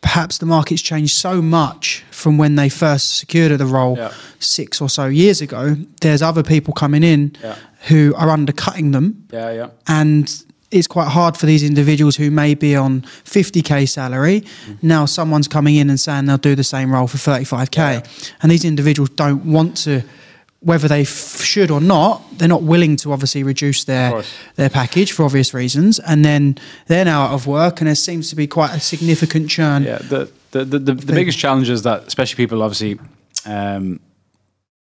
perhaps 0.00 0.38
the 0.38 0.46
market's 0.46 0.82
changed 0.82 1.14
so 1.14 1.40
much 1.40 2.04
from 2.10 2.36
when 2.38 2.56
they 2.56 2.68
first 2.68 3.16
secured 3.16 3.56
the 3.58 3.66
role 3.66 3.96
Yeah. 3.96 4.12
six 4.38 4.80
or 4.80 4.88
so 4.88 5.06
years 5.06 5.40
ago. 5.40 5.76
There's 6.00 6.20
other 6.22 6.42
people 6.42 6.74
coming 6.74 7.02
in 7.02 7.32
Yeah. 7.42 7.54
who 7.88 8.14
are 8.16 8.30
undercutting 8.30 8.90
them 8.92 9.24
Yeah, 9.32 9.50
yeah. 9.52 9.66
and 9.86 10.30
it's 10.74 10.86
quite 10.86 11.08
hard 11.08 11.36
for 11.36 11.46
these 11.46 11.62
individuals 11.62 12.16
who 12.16 12.30
may 12.30 12.54
be 12.54 12.74
on 12.76 13.02
50k 13.24 13.88
salary. 13.88 14.44
Now 14.82 15.06
someone's 15.06 15.48
coming 15.48 15.76
in 15.76 15.88
and 15.88 15.98
saying 16.00 16.26
they'll 16.26 16.36
do 16.38 16.54
the 16.54 16.64
same 16.64 16.92
role 16.92 17.06
for 17.06 17.16
35k, 17.18 17.76
Yeah. 17.76 18.02
and 18.42 18.50
these 18.50 18.64
individuals 18.64 19.10
don't 19.10 19.44
want 19.46 19.76
to. 19.84 20.02
Whether 20.60 20.88
they 20.88 21.02
f- 21.02 21.42
should 21.42 21.70
or 21.70 21.78
not, 21.80 22.22
they're 22.38 22.48
not 22.48 22.62
willing 22.62 22.96
to 22.96 23.12
obviously 23.12 23.42
reduce 23.42 23.84
their 23.84 24.22
their 24.56 24.70
package 24.70 25.12
for 25.12 25.24
obvious 25.24 25.52
reasons, 25.52 25.98
and 26.00 26.24
then 26.24 26.56
they're 26.86 27.04
now 27.04 27.24
out 27.26 27.34
of 27.34 27.46
work, 27.46 27.80
and 27.82 27.86
there 27.88 27.94
seems 27.94 28.30
to 28.30 28.36
be 28.36 28.46
quite 28.46 28.72
a 28.74 28.80
significant 28.80 29.50
churn. 29.50 29.82
Yeah, 29.82 29.98
the 29.98 30.30
the 30.52 30.64
the, 30.64 30.78
the, 30.78 30.94
the 30.94 31.12
biggest 31.12 31.38
challenge 31.38 31.68
is 31.68 31.82
that, 31.82 32.06
especially 32.06 32.36
people, 32.36 32.62
obviously, 32.62 32.98
um, 33.44 34.00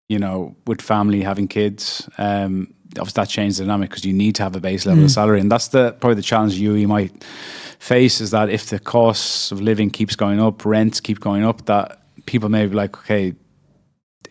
you 0.07 0.19
know, 0.19 0.55
with 0.67 0.81
family 0.81 1.21
having 1.21 1.49
kids, 1.49 2.07
um, 2.17 2.73
obviously 2.99 3.21
that 3.21 3.29
changes 3.29 3.57
the 3.57 3.65
dynamic 3.65 3.89
because 3.89 4.05
you 4.05 4.13
need 4.13 4.35
to 4.35 4.43
have 4.43 4.55
a 4.55 4.59
base 4.59 4.85
level 4.85 5.03
of 5.03 5.11
salary, 5.11 5.39
and 5.39 5.51
that's 5.51 5.69
the 5.69 5.95
probably 5.99 6.15
the 6.15 6.21
challenge 6.21 6.55
you 6.55 6.73
you 6.73 6.87
might 6.87 7.23
face 7.79 8.21
is 8.21 8.31
that 8.31 8.49
if 8.49 8.69
the 8.69 8.79
costs 8.79 9.51
of 9.51 9.59
living 9.59 9.89
keeps 9.89 10.15
going 10.15 10.39
up, 10.39 10.65
rents 10.65 11.01
keep 11.01 11.19
going 11.19 11.43
up, 11.43 11.65
that 11.65 12.01
people 12.25 12.47
may 12.47 12.65
be 12.65 12.73
like, 12.73 12.97
okay, 12.97 13.33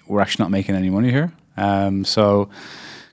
we're 0.07 0.21
actually 0.21 0.45
not 0.45 0.51
making 0.51 0.75
any 0.75 0.89
money 0.89 1.11
here. 1.11 1.31
Um, 1.57 2.05
so 2.05 2.49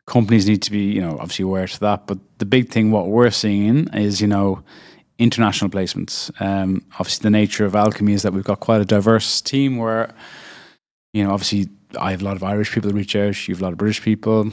companies 0.05 0.47
need 0.47 0.61
to 0.63 0.71
be, 0.71 0.85
you 0.85 1.01
know, 1.01 1.17
obviously 1.19 1.43
aware 1.43 1.67
to 1.67 1.79
that. 1.81 2.07
But 2.07 2.19
the 2.37 2.45
big 2.45 2.69
thing, 2.69 2.91
what 2.91 3.07
we're 3.07 3.31
seeing 3.31 3.89
is, 3.93 4.21
you 4.21 4.27
know, 4.27 4.63
international 5.17 5.69
placements. 5.69 6.31
Um, 6.41 6.85
obviously, 6.93 7.23
the 7.23 7.31
nature 7.31 7.65
of 7.65 7.75
Alchemy 7.75 8.13
is 8.13 8.23
that 8.23 8.31
we've 8.33 8.43
got 8.43 8.61
quite 8.61 8.81
a 8.81 8.85
diverse 8.85 9.41
team 9.41 9.77
where, 9.77 10.13
you 11.13 11.23
know, 11.23 11.31
obviously 11.31 11.67
I 11.99 12.11
have 12.11 12.21
a 12.21 12.25
lot 12.25 12.37
of 12.37 12.43
Irish 12.43 12.71
people 12.71 12.89
that 12.89 12.95
reach 12.95 13.15
out, 13.15 13.47
you 13.47 13.53
have 13.55 13.61
a 13.61 13.65
lot 13.65 13.73
of 13.73 13.77
British 13.77 14.01
people. 14.01 14.51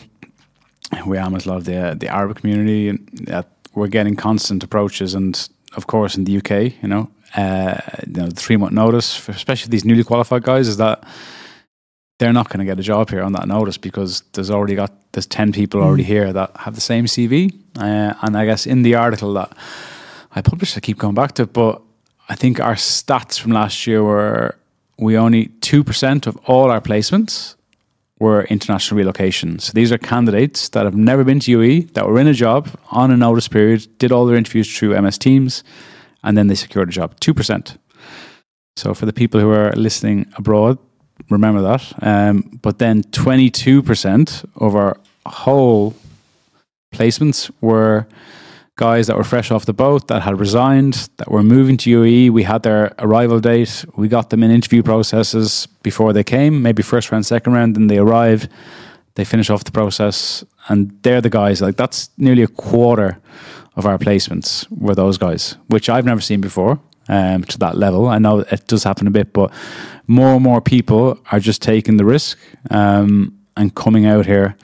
We 1.06 1.18
am 1.18 1.32
with 1.32 1.46
a 1.46 1.48
lot 1.48 1.58
of 1.58 1.64
the 1.64 1.96
the 1.98 2.08
Arab 2.08 2.36
community, 2.36 2.88
and 2.88 3.08
that 3.26 3.46
we're 3.74 3.88
getting 3.88 4.16
constant 4.16 4.62
approaches, 4.62 5.14
and 5.14 5.48
of 5.76 5.86
course 5.86 6.16
in 6.16 6.24
the 6.24 6.36
UK, 6.38 6.82
you 6.82 6.88
know, 6.88 7.10
uh, 7.36 7.80
you 8.06 8.12
know, 8.14 8.28
the 8.28 8.34
three 8.34 8.56
month 8.56 8.72
notice, 8.72 9.16
for 9.16 9.32
especially 9.32 9.70
these 9.70 9.84
newly 9.84 10.04
qualified 10.04 10.42
guys, 10.42 10.68
is 10.68 10.76
that 10.76 11.04
they're 12.18 12.32
not 12.32 12.48
going 12.48 12.60
to 12.60 12.64
get 12.64 12.78
a 12.78 12.82
job 12.82 13.10
here 13.10 13.22
on 13.22 13.32
that 13.32 13.46
notice 13.46 13.76
because 13.76 14.22
there's 14.32 14.50
already 14.50 14.74
got 14.74 14.92
there's 15.12 15.26
ten 15.26 15.52
people 15.52 15.82
already 15.82 16.04
mm. 16.04 16.06
here 16.06 16.32
that 16.32 16.50
have 16.56 16.74
the 16.74 16.80
same 16.80 17.06
CV, 17.06 17.52
uh, 17.78 18.14
and 18.22 18.36
I 18.36 18.46
guess 18.46 18.66
in 18.66 18.82
the 18.82 18.94
article 18.94 19.34
that 19.34 19.52
I 20.34 20.40
published, 20.40 20.76
I 20.76 20.80
keep 20.80 20.98
going 20.98 21.14
back 21.14 21.32
to 21.32 21.42
it, 21.42 21.52
but 21.52 21.82
I 22.28 22.34
think 22.34 22.60
our 22.60 22.74
stats 22.74 23.38
from 23.38 23.52
last 23.52 23.86
year 23.86 24.02
were 24.02 24.56
we 24.98 25.18
only 25.18 25.46
two 25.60 25.84
percent 25.84 26.26
of 26.26 26.36
all 26.46 26.70
our 26.70 26.80
placements 26.80 27.55
were 28.18 28.44
international 28.44 29.00
relocations. 29.00 29.72
These 29.72 29.92
are 29.92 29.98
candidates 29.98 30.70
that 30.70 30.84
have 30.84 30.96
never 30.96 31.24
been 31.24 31.40
to 31.40 31.50
UE, 31.50 31.82
that 31.92 32.06
were 32.06 32.18
in 32.18 32.26
a 32.26 32.32
job 32.32 32.68
on 32.90 33.10
a 33.10 33.16
notice 33.16 33.48
period, 33.48 33.86
did 33.98 34.10
all 34.12 34.26
their 34.26 34.36
interviews 34.36 34.74
through 34.74 35.00
MS 35.00 35.18
Teams, 35.18 35.62
and 36.22 36.36
then 36.36 36.46
they 36.46 36.54
secured 36.54 36.88
a 36.88 36.92
job. 36.92 37.18
2%. 37.20 37.76
So 38.76 38.94
for 38.94 39.06
the 39.06 39.12
people 39.12 39.40
who 39.40 39.50
are 39.50 39.72
listening 39.72 40.26
abroad, 40.36 40.78
remember 41.30 41.62
that. 41.62 41.92
Um, 42.02 42.58
but 42.62 42.78
then 42.78 43.02
22% 43.04 44.44
of 44.56 44.76
our 44.76 44.98
whole 45.26 45.94
placements 46.94 47.50
were 47.60 48.06
guys 48.76 49.06
that 49.06 49.16
were 49.16 49.24
fresh 49.24 49.50
off 49.50 49.64
the 49.64 49.72
boat 49.72 50.06
that 50.08 50.22
had 50.22 50.38
resigned, 50.38 51.08
that 51.16 51.30
were 51.30 51.42
moving 51.42 51.78
to 51.78 51.90
UAE. 51.90 52.30
We 52.30 52.42
had 52.42 52.62
their 52.62 52.94
arrival 52.98 53.40
date. 53.40 53.84
We 53.96 54.06
got 54.08 54.30
them 54.30 54.42
in 54.42 54.50
interview 54.50 54.82
processes 54.82 55.66
before 55.82 56.12
they 56.12 56.22
came, 56.22 56.62
maybe 56.62 56.82
first 56.82 57.10
round, 57.10 57.24
second 57.24 57.54
round, 57.54 57.74
then 57.74 57.86
they 57.86 57.98
arrive, 57.98 58.48
they 59.14 59.24
finish 59.24 59.48
off 59.48 59.64
the 59.64 59.72
process, 59.72 60.44
and 60.68 60.96
they're 61.02 61.22
the 61.22 61.30
guys. 61.30 61.62
Like 61.62 61.76
that's 61.76 62.10
nearly 62.18 62.42
a 62.42 62.48
quarter 62.48 63.18
of 63.76 63.86
our 63.86 63.98
placements 63.98 64.66
were 64.70 64.94
those 64.94 65.16
guys, 65.16 65.56
which 65.68 65.88
I've 65.88 66.04
never 66.04 66.20
seen 66.20 66.40
before. 66.40 66.78
Um, 67.08 67.44
to 67.44 67.58
that 67.58 67.76
level, 67.76 68.08
I 68.08 68.18
know 68.18 68.40
it 68.40 68.66
does 68.66 68.82
happen 68.82 69.06
a 69.06 69.12
bit, 69.12 69.32
but 69.32 69.52
more 70.08 70.34
and 70.34 70.42
more 70.42 70.60
people 70.60 71.20
are 71.30 71.38
just 71.38 71.62
taking 71.62 71.98
the 71.98 72.04
risk 72.04 72.36
um, 72.70 73.38
and 73.56 73.72
coming 73.72 74.06
out 74.06 74.26
here 74.26 74.56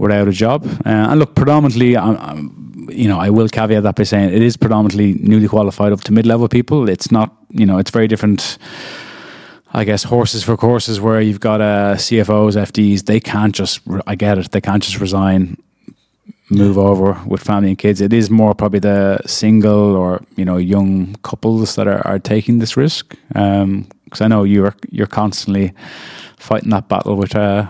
without 0.00 0.26
a 0.26 0.32
job. 0.32 0.64
Uh, 0.64 1.10
and 1.10 1.20
look, 1.20 1.34
predominantly, 1.34 1.96
I'm, 1.96 2.16
I'm 2.16 2.88
you 2.90 3.06
know, 3.06 3.20
I 3.20 3.30
will 3.30 3.48
caveat 3.48 3.82
that 3.82 3.94
by 3.94 4.02
saying 4.02 4.34
it 4.34 4.42
is 4.42 4.56
predominantly 4.56 5.14
newly 5.14 5.46
qualified 5.46 5.92
up 5.92 6.00
to 6.02 6.12
mid 6.12 6.26
level 6.26 6.48
people. 6.48 6.88
It's 6.88 7.12
not, 7.12 7.36
you 7.50 7.66
know, 7.66 7.78
it's 7.78 7.90
very 7.90 8.08
different. 8.08 8.58
I 9.72 9.84
guess 9.84 10.02
horses 10.02 10.42
for 10.42 10.56
courses 10.56 11.00
where 11.00 11.20
you've 11.20 11.38
got 11.38 11.60
uh, 11.60 11.94
CFOs, 11.94 12.56
FDs. 12.56 13.04
They 13.04 13.20
can't 13.20 13.54
just. 13.54 13.80
I 14.04 14.16
get 14.16 14.36
it. 14.36 14.50
They 14.50 14.60
can't 14.60 14.82
just 14.82 14.98
resign, 14.98 15.56
move 16.50 16.76
over 16.76 17.16
with 17.24 17.40
family 17.40 17.68
and 17.68 17.78
kids. 17.78 18.00
It 18.00 18.12
is 18.12 18.30
more 18.30 18.52
probably 18.52 18.80
the 18.80 19.20
single 19.26 19.94
or 19.94 20.24
you 20.34 20.44
know 20.44 20.56
young 20.56 21.14
couples 21.22 21.76
that 21.76 21.86
are, 21.86 22.04
are 22.04 22.18
taking 22.18 22.58
this 22.58 22.76
risk. 22.76 23.16
Because 23.28 23.62
um, 23.62 23.86
I 24.20 24.26
know 24.26 24.42
you're 24.42 24.74
you're 24.90 25.06
constantly 25.06 25.72
fighting 26.36 26.70
that 26.70 26.88
battle 26.88 27.14
with 27.14 27.36
uh, 27.36 27.68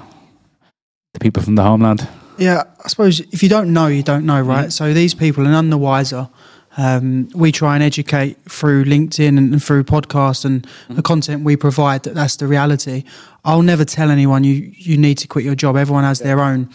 the 1.12 1.20
people 1.20 1.42
from 1.42 1.54
the 1.54 1.62
homeland. 1.62 2.08
Yeah, 2.38 2.64
I 2.82 2.88
suppose 2.88 3.20
if 3.20 3.42
you 3.42 3.48
don't 3.48 3.72
know, 3.72 3.86
you 3.86 4.02
don't 4.02 4.24
know, 4.24 4.40
right? 4.40 4.68
Mm. 4.68 4.72
So 4.72 4.94
these 4.94 5.14
people 5.14 5.46
are 5.46 5.50
none 5.50 5.70
the 5.70 5.78
wiser. 5.78 6.28
Um, 6.76 7.28
we 7.34 7.50
try 7.50 7.74
and 7.74 7.82
educate 7.82 8.38
through 8.48 8.84
LinkedIn 8.84 9.36
and, 9.36 9.62
through 9.62 9.84
podcasts 9.84 10.44
and 10.44 10.66
mm. 10.88 10.96
the 10.96 11.02
content 11.02 11.44
we 11.44 11.56
provide 11.56 12.04
that 12.04 12.14
that's 12.14 12.36
the 12.36 12.46
reality. 12.46 13.04
I'll 13.44 13.62
never 13.62 13.84
tell 13.84 14.10
anyone 14.10 14.44
you 14.44 14.72
you 14.76 14.96
need 14.96 15.18
to 15.18 15.28
quit 15.28 15.44
your 15.44 15.56
job. 15.56 15.76
Everyone 15.76 16.04
has 16.04 16.20
yeah. 16.20 16.28
their 16.28 16.40
own 16.40 16.70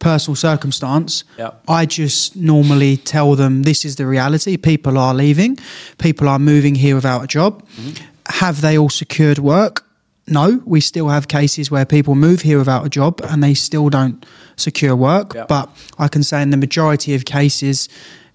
personal 0.00 0.36
circumstance. 0.36 1.24
Yeah. 1.38 1.52
I 1.66 1.86
just 1.86 2.36
normally 2.36 2.96
tell 2.98 3.34
them 3.34 3.62
this 3.62 3.84
is 3.84 3.96
the 3.96 4.06
reality. 4.06 4.56
People 4.56 4.98
are 4.98 5.14
leaving. 5.14 5.58
People 5.98 6.28
are 6.28 6.38
moving 6.38 6.74
here 6.74 6.94
without 6.94 7.24
a 7.24 7.26
job. 7.26 7.66
Mm-hmm. 7.76 8.04
Have 8.26 8.60
they 8.60 8.76
all 8.76 8.90
secured 8.90 9.38
work? 9.38 9.87
No, 10.30 10.62
we 10.64 10.80
still 10.80 11.08
have 11.08 11.28
cases 11.28 11.70
where 11.70 11.84
people 11.84 12.14
move 12.14 12.42
here 12.42 12.58
without 12.58 12.84
a 12.86 12.88
job 12.88 13.20
and 13.24 13.42
they 13.42 13.54
still 13.54 13.88
don't 13.88 14.24
secure 14.56 14.94
work. 14.94 15.34
Yep. 15.34 15.48
But 15.48 15.70
I 15.98 16.08
can 16.08 16.22
say 16.22 16.42
in 16.42 16.50
the 16.50 16.56
majority 16.56 17.14
of 17.14 17.24
cases, 17.24 17.88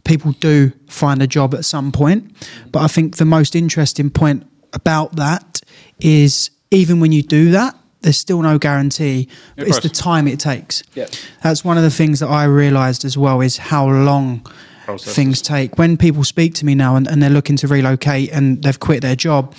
people 0.04 0.34
do 0.34 0.72
find 0.88 1.22
a 1.22 1.28
job 1.28 1.54
at 1.54 1.66
some 1.66 1.92
point. 1.92 2.32
But 2.72 2.82
I 2.82 2.88
think 2.88 3.18
the 3.18 3.26
most 3.26 3.56
interesting 3.56 4.10
point 4.10 4.46
about 4.74 5.16
that 5.16 5.62
is 6.00 6.50
even 6.72 7.00
when 7.00 7.12
you 7.12 7.22
do 7.22 7.52
that, 7.52 7.76
there's 8.02 8.18
still 8.18 8.42
no 8.42 8.58
guarantee. 8.58 9.30
But 9.56 9.68
it's 9.68 9.80
the 9.80 9.90
time 9.90 10.28
it 10.28 10.40
takes. 10.40 10.84
Yep. 10.96 11.12
That's 11.42 11.64
one 11.64 11.78
of 11.78 11.84
the 11.84 11.92
things 11.92 12.20
that 12.20 12.28
I 12.28 12.44
realised 12.46 13.06
as 13.06 13.18
well 13.18 13.42
is 13.42 13.58
how 13.58 13.88
long 13.88 14.46
Processes. 14.86 15.16
things 15.16 15.42
take. 15.42 15.78
When 15.78 15.96
people 15.96 16.26
speak 16.26 16.54
to 16.56 16.66
me 16.66 16.76
now 16.76 16.98
and, 16.98 17.08
and 17.08 17.24
they're 17.24 17.30
looking 17.30 17.56
to 17.58 17.68
relocate 17.68 18.32
and 18.32 18.62
they've 18.62 18.80
quit 18.80 19.02
their 19.02 19.16
job, 19.16 19.56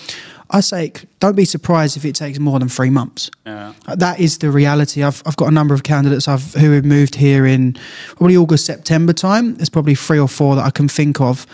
I 0.54 0.60
say, 0.60 0.92
don't 1.18 1.34
be 1.34 1.44
surprised 1.44 1.96
if 1.96 2.04
it 2.04 2.14
takes 2.14 2.38
more 2.38 2.60
than 2.60 2.68
three 2.68 2.88
months. 2.88 3.28
Yeah. 3.44 3.72
Uh, 3.86 3.96
that 3.96 4.20
is 4.20 4.38
the 4.38 4.52
reality. 4.52 5.02
I've, 5.02 5.20
I've 5.26 5.36
got 5.36 5.48
a 5.48 5.50
number 5.50 5.74
of 5.74 5.82
candidates 5.82 6.28
I've, 6.28 6.54
who 6.54 6.70
have 6.70 6.84
moved 6.84 7.16
here 7.16 7.44
in 7.44 7.76
probably 8.16 8.36
August, 8.36 8.64
September 8.64 9.12
time. 9.12 9.56
There's 9.56 9.68
probably 9.68 9.96
three 9.96 10.20
or 10.20 10.28
four 10.28 10.54
that 10.54 10.64
I 10.64 10.70
can 10.70 10.86
think 10.86 11.20
of. 11.20 11.44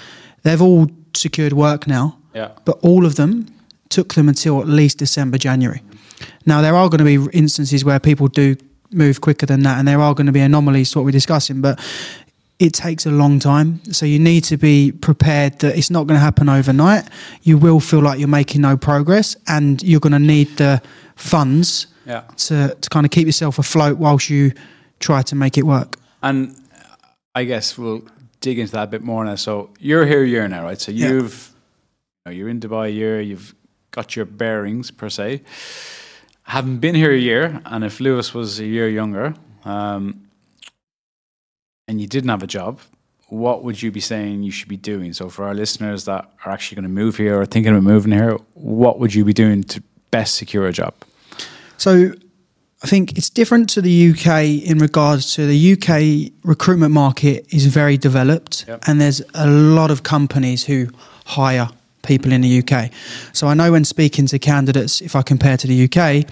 They've 0.43 0.61
all 0.61 0.91
secured 1.15 1.55
work 1.55 1.87
now, 1.87 2.19
yeah. 2.35 2.51
but 2.67 2.79
all 2.83 3.07
of 3.07 3.17
them 3.17 3.47
took 3.89 4.13
them 4.15 4.29
until 4.29 4.61
at 4.61 4.69
least 4.69 4.99
December, 4.99 5.39
January. 5.39 5.83
Now, 6.45 6.61
there 6.61 6.77
are 6.77 6.91
going 6.91 7.03
to 7.03 7.05
be 7.05 7.39
instances 7.39 7.83
where 7.83 7.99
people 7.99 8.29
do 8.29 8.55
move 8.91 9.23
quicker 9.23 9.47
than 9.47 9.63
that, 9.63 9.79
and 9.79 9.89
there 9.89 10.01
are 10.01 10.15
going 10.15 10.27
to 10.27 10.33
be 10.33 10.41
anomalies 10.41 10.91
to 10.91 10.99
what 10.99 11.07
we're 11.07 11.11
discussing. 11.11 11.63
But 11.63 11.81
it 12.61 12.75
takes 12.75 13.07
a 13.07 13.11
long 13.11 13.39
time. 13.39 13.83
So 13.91 14.05
you 14.05 14.19
need 14.19 14.45
to 14.45 14.59
be 14.59 14.93
prepared 14.93 15.59
that 15.61 15.77
it's 15.77 15.91
not 15.91 16.07
going 16.07 16.17
to 16.17 16.23
happen 16.23 16.49
overnight. 16.49 17.09
You 17.43 17.57
will 17.57 17.81
feel 17.81 18.01
like 18.01 18.19
you're 18.19 18.29
making 18.29 18.61
no 18.61 18.77
progress 18.77 19.35
and 19.49 19.83
you're 19.83 19.99
going 19.99 20.13
to 20.13 20.19
need 20.19 20.59
the 20.59 20.83
funds 21.17 21.87
yeah. 22.07 22.21
to, 22.37 22.77
to 22.79 22.91
kind 22.91 23.07
of 23.07 23.11
keep 23.11 23.25
yourself 23.27 23.59
afloat 23.59 23.97
whilst 23.97 24.29
you 24.29 24.53
try 25.01 25.23
to 25.23 25.35
make 25.35 25.57
it 25.57 25.65
work. 25.65 25.97
And 26.23 26.55
I 27.35 27.45
guess 27.45 27.79
we'll 27.79 28.03
dig 28.41 28.59
into 28.59 28.73
that 28.73 28.85
a 28.85 28.87
bit 28.89 29.03
more 29.03 29.25
now. 29.25 29.37
So 29.37 29.71
you're 29.79 30.05
here 30.05 30.23
a 30.23 30.29
year 30.29 30.47
now, 30.47 30.65
right? 30.65 30.79
So 30.79 30.93
you've, 30.93 31.51
yeah. 32.27 32.33
you 32.33 32.45
are 32.45 32.51
in 32.51 32.61
Dubai 32.61 32.89
a 32.89 32.91
year, 32.91 33.23
you've 33.23 33.55
got 33.91 34.17
your 34.17 34.27
bearings 34.27 34.91
per 34.91 35.09
se. 35.09 35.41
Having 36.43 36.79
been 36.79 36.95
here 36.95 37.13
a 37.13 37.19
year, 37.19 37.63
and 37.65 37.85
if 37.85 38.01
Lewis 38.01 38.35
was 38.35 38.61
a 38.61 38.67
year 38.67 38.89
younger, 38.89 39.35
um, 39.65 40.30
and 41.91 42.01
you 42.01 42.07
didn't 42.07 42.31
have 42.31 42.45
a 42.45 42.47
job, 42.47 42.79
what 43.31 43.65
would 43.65 43.83
you 43.83 43.91
be 43.91 43.99
saying 43.99 44.45
you 44.45 44.53
should 44.53 44.69
be 44.69 44.77
doing? 44.77 45.13
So, 45.13 45.29
for 45.29 45.45
our 45.45 45.55
listeners 45.55 46.05
that 46.05 46.31
are 46.45 46.53
actually 46.53 46.77
going 46.77 46.85
to 46.85 47.03
move 47.03 47.17
here 47.17 47.41
or 47.41 47.45
thinking 47.45 47.73
about 47.73 47.83
moving 47.83 48.13
here, 48.13 48.39
what 48.55 49.01
would 49.01 49.13
you 49.13 49.25
be 49.25 49.33
doing 49.33 49.65
to 49.65 49.83
best 50.13 50.37
secure 50.37 50.69
a 50.69 50.73
job? 50.73 50.95
So, 51.79 52.13
I 52.85 52.87
think 52.87 53.19
it's 53.19 53.29
different 53.29 53.69
to 53.71 53.83
the 53.83 54.11
UK 54.11 54.69
in 54.71 54.79
regards 54.79 55.35
to 55.35 55.47
the 55.47 55.73
UK 55.73 56.33
recruitment 56.45 56.93
market 56.93 57.45
is 57.53 57.67
very 57.67 57.99
developed, 57.99 58.67
yep. 58.69 58.85
and 58.87 59.01
there's 59.01 59.21
a 59.35 59.49
lot 59.49 59.91
of 59.91 60.05
companies 60.05 60.65
who 60.65 60.89
hire 61.27 61.69
people 62.05 62.31
in 62.33 62.41
the 62.41 62.63
UK. 62.63 62.91
So, 63.33 63.49
I 63.49 63.55
know 63.55 63.73
when 63.73 63.85
speaking 63.85 64.27
to 64.27 64.39
candidates, 64.39 65.01
if 65.01 65.17
I 65.17 65.23
compare 65.23 65.57
to 65.57 65.67
the 65.67 65.89
UK, 65.89 66.25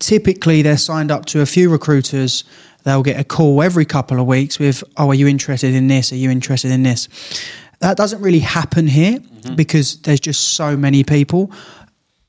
typically 0.00 0.62
they're 0.62 0.76
signed 0.76 1.12
up 1.12 1.26
to 1.26 1.40
a 1.40 1.46
few 1.46 1.70
recruiters 1.70 2.42
they'll 2.86 3.02
get 3.02 3.18
a 3.18 3.24
call 3.24 3.62
every 3.62 3.84
couple 3.84 4.20
of 4.20 4.26
weeks 4.26 4.58
with, 4.58 4.82
"Oh, 4.96 5.08
are 5.08 5.14
you 5.14 5.26
interested 5.26 5.74
in 5.74 5.88
this? 5.88 6.12
Are 6.12 6.16
you 6.16 6.30
interested 6.30 6.70
in 6.70 6.84
this?" 6.84 7.08
That 7.80 7.96
doesn't 7.96 8.22
really 8.22 8.38
happen 8.38 8.86
here 8.86 9.18
mm-hmm. 9.18 9.56
because 9.56 10.00
there's 10.02 10.20
just 10.20 10.54
so 10.54 10.76
many 10.76 11.04
people. 11.04 11.50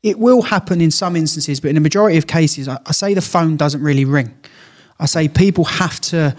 It 0.03 0.19
will 0.19 0.41
happen 0.41 0.81
in 0.81 0.91
some 0.91 1.15
instances, 1.15 1.59
but 1.59 1.69
in 1.69 1.75
the 1.75 1.81
majority 1.81 2.17
of 2.17 2.25
cases, 2.25 2.67
I, 2.67 2.79
I 2.85 2.91
say 2.91 3.13
the 3.13 3.21
phone 3.21 3.55
doesn't 3.55 3.81
really 3.81 4.03
ring. 4.03 4.33
I 4.99 5.05
say 5.05 5.27
people 5.27 5.63
have 5.63 6.01
to 6.01 6.35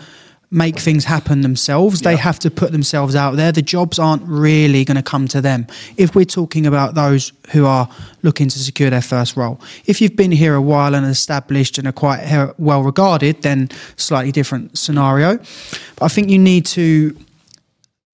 make 0.50 0.78
things 0.78 1.04
happen 1.04 1.42
themselves. 1.42 2.00
They 2.00 2.16
have 2.16 2.38
to 2.40 2.50
put 2.50 2.72
themselves 2.72 3.14
out 3.14 3.36
there. 3.36 3.52
The 3.52 3.62
jobs 3.62 3.98
aren't 3.98 4.22
really 4.22 4.84
going 4.84 4.96
to 4.96 5.02
come 5.02 5.28
to 5.28 5.40
them. 5.40 5.66
If 5.96 6.14
we're 6.14 6.24
talking 6.24 6.66
about 6.66 6.94
those 6.94 7.32
who 7.50 7.66
are 7.66 7.88
looking 8.22 8.48
to 8.48 8.58
secure 8.58 8.88
their 8.88 9.02
first 9.02 9.36
role, 9.36 9.60
if 9.84 10.00
you've 10.00 10.16
been 10.16 10.32
here 10.32 10.54
a 10.54 10.62
while 10.62 10.94
and 10.94 11.04
established 11.04 11.76
and 11.76 11.86
are 11.86 11.92
quite 11.92 12.22
uh, 12.32 12.54
well 12.58 12.82
regarded, 12.82 13.42
then 13.42 13.68
slightly 13.96 14.32
different 14.32 14.78
scenario. 14.78 15.36
But 15.36 16.02
I 16.02 16.08
think 16.08 16.30
you 16.30 16.38
need 16.38 16.64
to 16.66 17.16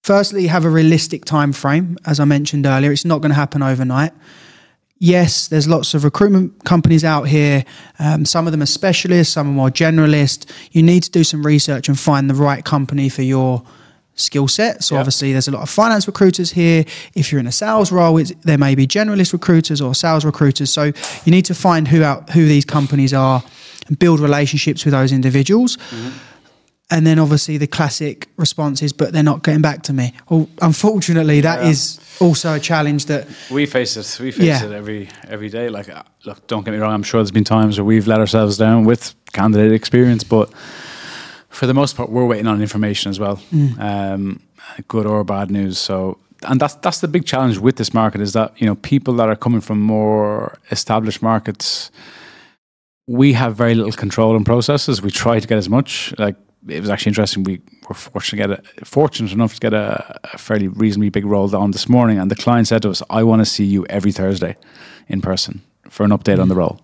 firstly 0.02 0.48
have 0.48 0.64
a 0.64 0.70
realistic 0.70 1.24
time 1.24 1.52
frame. 1.52 1.96
As 2.04 2.18
I 2.18 2.24
mentioned 2.24 2.66
earlier, 2.66 2.90
it's 2.90 3.04
not 3.04 3.20
going 3.20 3.30
to 3.30 3.36
happen 3.36 3.62
overnight 3.62 4.12
yes, 5.04 5.48
there's 5.48 5.68
lots 5.68 5.92
of 5.92 6.02
recruitment 6.02 6.64
companies 6.64 7.04
out 7.04 7.24
here. 7.24 7.64
Um, 7.98 8.24
some 8.24 8.46
of 8.46 8.52
them 8.52 8.62
are 8.62 8.66
specialists, 8.66 9.34
some 9.34 9.48
are 9.48 9.52
more 9.52 9.68
generalist. 9.68 10.50
You 10.72 10.82
need 10.82 11.02
to 11.02 11.10
do 11.10 11.22
some 11.22 11.44
research 11.44 11.88
and 11.88 12.00
find 12.00 12.30
the 12.30 12.34
right 12.34 12.64
company 12.64 13.10
for 13.10 13.22
your 13.22 13.62
skill 14.14 14.48
set. 14.48 14.82
So 14.82 14.96
obviously, 14.96 15.32
there's 15.32 15.48
a 15.48 15.50
lot 15.50 15.62
of 15.62 15.68
finance 15.68 16.06
recruiters 16.06 16.52
here. 16.52 16.84
If 17.14 17.30
you're 17.30 17.40
in 17.40 17.46
a 17.46 17.52
sales 17.52 17.92
role, 17.92 18.18
there 18.42 18.58
may 18.58 18.74
be 18.74 18.86
generalist 18.86 19.32
recruiters 19.32 19.80
or 19.80 19.94
sales 19.94 20.24
recruiters. 20.24 20.70
So 20.70 20.84
you 20.84 21.30
need 21.32 21.44
to 21.46 21.54
find 21.54 21.86
who 21.86 22.02
out 22.02 22.30
who 22.30 22.46
these 22.46 22.64
companies 22.64 23.12
are 23.12 23.42
and 23.88 23.98
build 23.98 24.20
relationships 24.20 24.84
with 24.84 24.92
those 24.92 25.12
individuals. 25.12 25.76
Mm-hmm. 25.76 26.18
And 26.90 27.06
then 27.06 27.18
obviously 27.18 27.56
the 27.58 27.66
classic 27.66 28.28
responses, 28.36 28.92
but 28.92 29.12
they're 29.12 29.22
not 29.22 29.42
getting 29.42 29.62
back 29.62 29.82
to 29.84 29.92
me. 29.92 30.12
Well, 30.28 30.48
unfortunately, 30.60 31.40
that 31.40 31.62
Yeah. 31.62 31.70
is 31.70 31.98
also 32.20 32.54
a 32.54 32.60
challenge 32.60 33.06
that 33.06 33.26
We 33.50 33.66
face 33.66 33.96
it. 33.96 34.18
We 34.22 34.30
face 34.30 34.44
Yeah. 34.46 34.64
it 34.64 34.72
every 34.72 35.08
every 35.28 35.48
day. 35.48 35.68
Like, 35.68 35.88
uh, 35.88 36.02
look, 36.26 36.46
don't 36.46 36.64
get 36.64 36.72
me 36.72 36.78
wrong. 36.78 36.92
I'm 36.92 37.02
sure 37.02 37.20
there's 37.20 37.30
been 37.30 37.44
times 37.44 37.78
where 37.78 37.84
we've 37.84 38.06
let 38.06 38.20
ourselves 38.20 38.56
down 38.58 38.84
with 38.84 39.14
candidate 39.32 39.72
experience, 39.72 40.24
but 40.24 40.50
for 41.48 41.66
the 41.66 41.74
most 41.74 41.96
part, 41.96 42.10
we're 42.10 42.26
waiting 42.26 42.46
on 42.48 42.60
information 42.60 43.10
as 43.10 43.18
well, 43.18 43.40
um, 43.78 44.40
good 44.88 45.06
or 45.06 45.24
bad 45.24 45.50
news. 45.50 45.78
So, 45.78 46.18
and 46.42 46.60
that's 46.60 46.74
that's 46.82 47.00
the 47.00 47.08
big 47.08 47.24
challenge 47.24 47.58
with 47.58 47.76
this 47.76 47.94
market 47.94 48.20
is 48.20 48.32
that 48.32 48.52
you 48.58 48.66
know 48.66 48.74
people 48.76 49.14
that 49.14 49.28
are 49.28 49.36
coming 49.36 49.60
from 49.62 49.80
more 49.80 50.58
established 50.70 51.22
markets, 51.22 51.90
we 53.06 53.32
have 53.34 53.54
very 53.56 53.74
little 53.74 53.92
control 53.92 54.36
in 54.36 54.44
processes. 54.44 55.00
We 55.02 55.10
try 55.10 55.40
to 55.40 55.46
get 55.48 55.58
as 55.58 55.68
much. 55.68 56.12
Like 56.18 56.36
it 56.68 56.80
was 56.80 56.90
actually 56.90 57.10
interesting. 57.10 57.44
We 57.44 57.60
were 57.88 57.94
fortunate 57.94 58.42
to 58.42 58.48
get 58.48 58.82
a, 58.82 58.84
fortunate 58.84 59.32
enough 59.32 59.54
to 59.54 59.60
get 59.60 59.74
a, 59.74 60.20
a 60.32 60.38
fairly 60.38 60.68
reasonably 60.68 61.10
big 61.10 61.24
role 61.26 61.54
on 61.56 61.70
this 61.72 61.88
morning, 61.88 62.18
and 62.18 62.30
the 62.30 62.36
client 62.36 62.68
said 62.68 62.82
to 62.82 62.90
us, 62.90 63.02
"I 63.10 63.22
want 63.22 63.40
to 63.40 63.46
see 63.46 63.64
you 63.64 63.84
every 63.86 64.12
Thursday 64.12 64.56
in 65.08 65.20
person 65.20 65.60
for 65.90 66.04
an 66.04 66.10
update 66.10 66.40
on 66.40 66.48
the 66.48 66.54
role." 66.54 66.80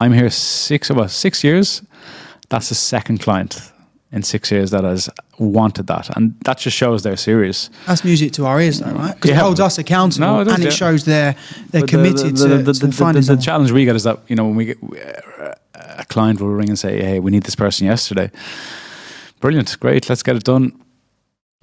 I'm 0.00 0.12
here 0.12 0.30
six 0.30 0.90
of 0.90 0.98
us 0.98 1.14
six 1.14 1.42
years. 1.44 1.82
That's 2.48 2.68
the 2.68 2.74
second 2.74 3.20
client 3.20 3.72
in 4.12 4.22
six 4.22 4.50
years 4.52 4.70
that 4.70 4.84
has 4.84 5.08
wanted 5.38 5.86
that, 5.88 6.16
and 6.16 6.34
that 6.44 6.58
just 6.58 6.76
shows 6.76 7.02
they're 7.02 7.16
serious. 7.16 7.70
that's 7.86 8.04
music 8.04 8.32
to 8.32 8.46
our 8.46 8.60
ears, 8.60 8.78
though, 8.80 8.92
right? 8.92 9.14
Because 9.14 9.30
Yeah. 9.30 9.38
it 9.38 9.42
holds 9.42 9.60
us 9.60 9.78
accountable, 9.78 10.26
No, 10.26 10.40
it 10.40 10.44
does, 10.44 10.54
and 10.54 10.64
it 10.64 10.72
shows 10.72 11.04
they're 11.04 11.34
they're 11.70 11.80
But 11.80 11.80
the- 11.82 11.86
committed 11.86 12.36
the, 12.36 12.48
to, 12.48 12.48
the, 12.48 12.72
to 12.72 12.72
the, 12.80 12.86
the, 12.86 13.20
the, 13.20 13.34
the 13.36 13.42
challenge 13.42 13.72
we 13.72 13.84
get 13.84 13.96
is 13.96 14.04
that 14.04 14.20
you 14.28 14.36
know 14.36 14.44
when 14.46 14.56
we 14.56 14.64
get 14.66 14.78
uh, 14.82 15.54
a 15.98 16.04
client 16.04 16.40
will 16.40 16.48
ring 16.54 16.68
and 16.68 16.78
say, 16.78 17.02
"Hey, 17.02 17.18
we 17.20 17.30
need 17.30 17.42
this 17.44 17.56
person 17.56 17.86
yesterday." 17.86 18.30
Brilliant, 19.40 19.76
great, 19.80 20.08
let's 20.08 20.22
get 20.22 20.36
it 20.36 20.44
done. 20.44 20.72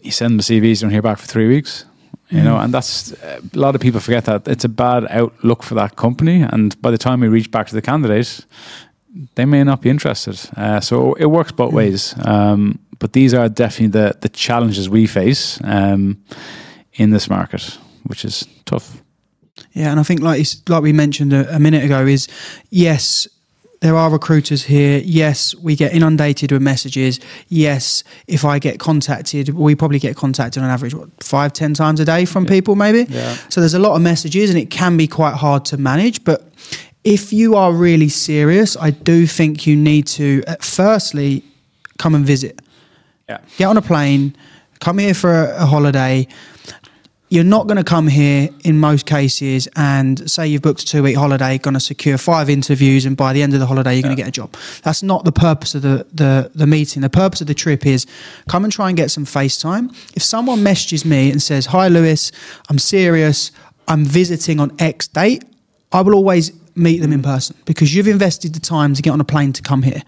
You 0.01 0.11
send 0.11 0.31
them 0.31 0.37
the 0.37 0.43
CVs, 0.43 0.81
you 0.81 0.85
don't 0.85 0.91
hear 0.91 1.01
back 1.01 1.17
for 1.17 1.27
three 1.27 1.47
weeks. 1.47 1.85
You 2.29 2.41
know, 2.41 2.55
Mm. 2.55 2.63
and 2.63 2.73
that's 2.73 3.11
a 3.23 3.41
lot 3.53 3.75
of 3.75 3.81
people 3.81 3.99
forget 3.99 4.25
that 4.25 4.47
it's 4.47 4.63
a 4.65 4.69
bad 4.69 5.05
outlook 5.09 5.63
for 5.63 5.75
that 5.75 5.95
company. 5.95 6.41
And 6.41 6.75
by 6.81 6.89
the 6.91 6.97
time 6.97 7.19
we 7.21 7.27
reach 7.27 7.51
back 7.51 7.67
to 7.67 7.75
the 7.75 7.81
candidate, 7.81 8.45
they 9.35 9.45
may 9.45 9.63
not 9.63 9.81
be 9.81 9.89
interested. 9.89 10.39
Uh, 10.57 10.79
so 10.79 11.13
it 11.19 11.25
works 11.27 11.51
both 11.51 11.71
Mm. 11.71 11.75
ways. 11.75 12.15
Um, 12.25 12.79
but 12.99 13.13
these 13.13 13.33
are 13.37 13.49
definitely 13.49 13.99
the 13.99 14.13
the 14.21 14.29
challenges 14.29 14.87
we 14.89 15.07
face 15.07 15.59
um, 15.63 16.17
in 16.93 17.11
this 17.11 17.27
market, 17.29 17.77
which 18.07 18.23
is 18.25 18.47
tough. 18.65 19.01
Yeah, 19.73 19.91
and 19.91 19.99
I 19.99 20.03
think 20.03 20.21
like 20.21 20.47
like 20.69 20.83
we 20.83 20.93
mentioned 20.93 21.33
a, 21.33 21.55
a 21.55 21.59
minute 21.59 21.83
ago 21.83 22.07
is 22.07 22.27
yes, 22.71 23.27
there 23.83 23.97
are 23.97 24.09
recruiters 24.09 24.63
here. 24.63 25.01
Yes, 25.03 25.53
we 25.55 25.75
get 25.75 25.93
inundated 25.93 26.53
with 26.53 26.61
messages. 26.61 27.19
Yes, 27.49 28.03
if 28.27 28.45
I 28.45 28.57
get 28.57 28.79
contacted, 28.79 29.49
we 29.49 29.75
probably 29.75 29.99
get 29.99 30.15
contacted 30.15 30.63
on 30.63 30.69
average 30.69 30.93
what 30.95 31.09
five, 31.21 31.51
ten 31.51 31.73
times 31.73 31.99
a 31.99 32.05
day 32.05 32.23
from 32.23 32.45
people, 32.45 32.75
maybe. 32.75 33.05
Yeah. 33.09 33.35
So 33.49 33.59
there's 33.59 33.73
a 33.73 33.79
lot 33.79 33.93
of 33.97 34.01
messages, 34.01 34.49
and 34.49 34.57
it 34.57 34.69
can 34.69 34.95
be 34.95 35.05
quite 35.05 35.35
hard 35.35 35.65
to 35.65 35.77
manage. 35.77 36.23
But 36.23 36.47
if 37.03 37.33
you 37.33 37.55
are 37.55 37.73
really 37.73 38.07
serious, 38.07 38.77
I 38.77 38.91
do 38.91 39.27
think 39.27 39.67
you 39.67 39.75
need 39.75 40.07
to, 40.07 40.43
uh, 40.47 40.55
firstly, 40.61 41.43
come 41.97 42.15
and 42.15 42.25
visit 42.25 42.61
Yeah. 43.27 43.39
get 43.57 43.65
on 43.65 43.75
a 43.75 43.81
plane, 43.81 44.33
come 44.79 44.97
here 44.97 45.13
for 45.13 45.31
a, 45.33 45.63
a 45.63 45.65
holiday. 45.65 46.25
You're 47.33 47.43
not 47.43 47.65
going 47.65 47.77
to 47.77 47.83
come 47.83 48.07
here 48.07 48.47
in 48.63 48.77
most 48.77 49.07
cases 49.07 49.67
and 49.75 50.29
say 50.29 50.45
you've 50.45 50.61
booked 50.61 50.83
a 50.83 50.85
two 50.85 51.01
week 51.01 51.17
holiday, 51.17 51.57
going 51.57 51.73
to 51.73 51.79
secure 51.79 52.19
five 52.19 52.47
interviews, 52.47 53.07
and 53.07 53.17
by 53.17 53.33
the 53.33 53.41
end 53.41 53.55
of 53.55 53.59
the 53.59 53.65
holiday, 53.65 53.95
you're 53.95 54.03
going 54.03 54.15
to 54.15 54.21
get 54.21 54.27
a 54.27 54.31
job. 54.31 54.55
That's 54.83 55.01
not 55.01 55.25
the 55.25 55.31
purpose 55.31 55.73
of 55.73 55.81
the, 55.81 56.05
the, 56.13 56.51
the 56.53 56.67
meeting. 56.67 57.01
The 57.01 57.09
purpose 57.09 57.41
of 57.41 57.47
the 57.47 57.55
trip 57.55 57.87
is 57.87 58.05
come 58.49 58.63
and 58.63 58.71
try 58.71 58.89
and 58.89 58.95
get 58.95 59.09
some 59.09 59.25
FaceTime. 59.25 59.89
If 60.15 60.21
someone 60.21 60.61
messages 60.61 61.05
me 61.05 61.31
and 61.31 61.41
says, 61.41 61.65
Hi, 61.65 61.87
Lewis, 61.87 62.31
I'm 62.69 62.77
serious, 62.77 63.51
I'm 63.87 64.05
visiting 64.05 64.59
on 64.59 64.71
X 64.77 65.07
date, 65.07 65.43
I 65.91 66.01
will 66.01 66.13
always 66.13 66.51
meet 66.75 67.01
them 67.01 67.13
in 67.13 67.21
person 67.21 67.55
because 67.65 67.93
you've 67.93 68.07
invested 68.07 68.53
the 68.53 68.59
time 68.59 68.93
to 68.93 69.01
get 69.01 69.11
on 69.11 69.21
a 69.21 69.23
plane 69.23 69.53
to 69.53 69.61
come 69.61 69.83
here. 69.83 70.01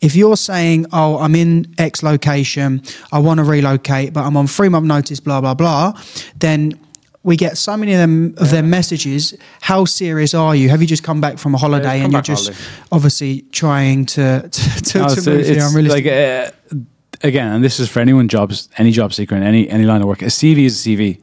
If 0.00 0.14
you're 0.14 0.36
saying, 0.36 0.86
"Oh, 0.92 1.18
I'm 1.18 1.34
in 1.34 1.66
X 1.78 2.02
location, 2.02 2.82
I 3.12 3.18
want 3.18 3.38
to 3.38 3.44
relocate, 3.44 4.12
but 4.12 4.24
I'm 4.24 4.36
on 4.36 4.46
three 4.46 4.68
month 4.68 4.86
notice," 4.86 5.20
blah 5.20 5.40
blah 5.40 5.54
blah, 5.54 5.92
then 6.38 6.78
we 7.22 7.36
get 7.36 7.58
so 7.58 7.76
many 7.76 7.92
of 7.92 7.98
them 7.98 8.34
of 8.38 8.50
their 8.50 8.62
messages. 8.62 9.34
How 9.60 9.84
serious 9.84 10.32
are 10.34 10.56
you? 10.56 10.68
Have 10.70 10.80
you 10.80 10.86
just 10.86 11.02
come 11.02 11.20
back 11.20 11.38
from 11.38 11.54
a 11.54 11.58
holiday 11.58 11.96
come 11.98 12.04
and 12.04 12.12
you're 12.12 12.22
just 12.22 12.48
holiday. 12.48 12.64
obviously 12.92 13.42
trying 13.52 14.06
to 14.06 14.48
to, 14.48 14.82
to, 14.82 14.98
No, 14.98 15.08
to 15.08 15.12
it's, 15.12 15.26
move 15.26 15.46
here? 15.46 15.56
it's 15.56 15.64
unrealistic? 15.64 16.04
like 16.04 16.12
uh, 16.14 16.76
again, 17.22 17.52
and 17.52 17.62
this 17.64 17.78
is 17.80 17.88
for 17.88 18.00
anyone 18.00 18.28
jobs, 18.28 18.68
any 18.78 18.90
job 18.90 19.12
seeker 19.12 19.36
in 19.36 19.42
any 19.42 19.68
any 19.68 19.84
line 19.84 20.00
of 20.00 20.08
work. 20.08 20.22
A 20.22 20.26
CV 20.26 20.64
is 20.64 20.86
a 20.86 20.88
CV. 20.88 21.20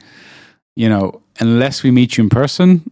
You 0.75 0.89
know, 0.89 1.21
unless 1.39 1.81
we 1.81 1.89
meet 1.89 2.17
you 2.17 2.23
in 2.23 2.29
person, 2.29 2.83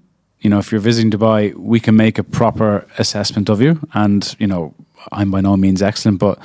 you 0.46 0.50
know, 0.50 0.60
if 0.60 0.72
you're 0.72 0.80
visiting 0.80 1.10
Dubai, 1.10 1.56
we 1.56 1.80
can 1.80 1.96
make 1.96 2.20
a 2.20 2.24
proper 2.24 2.86
assessment 3.00 3.50
of 3.50 3.64
you. 3.64 3.80
And 3.96 4.36
you 4.38 4.46
know, 4.46 4.76
I'm 5.12 5.32
by 5.32 5.42
no 5.42 5.58
means 5.58 5.82
excellent, 5.82 6.20
but 6.20 6.38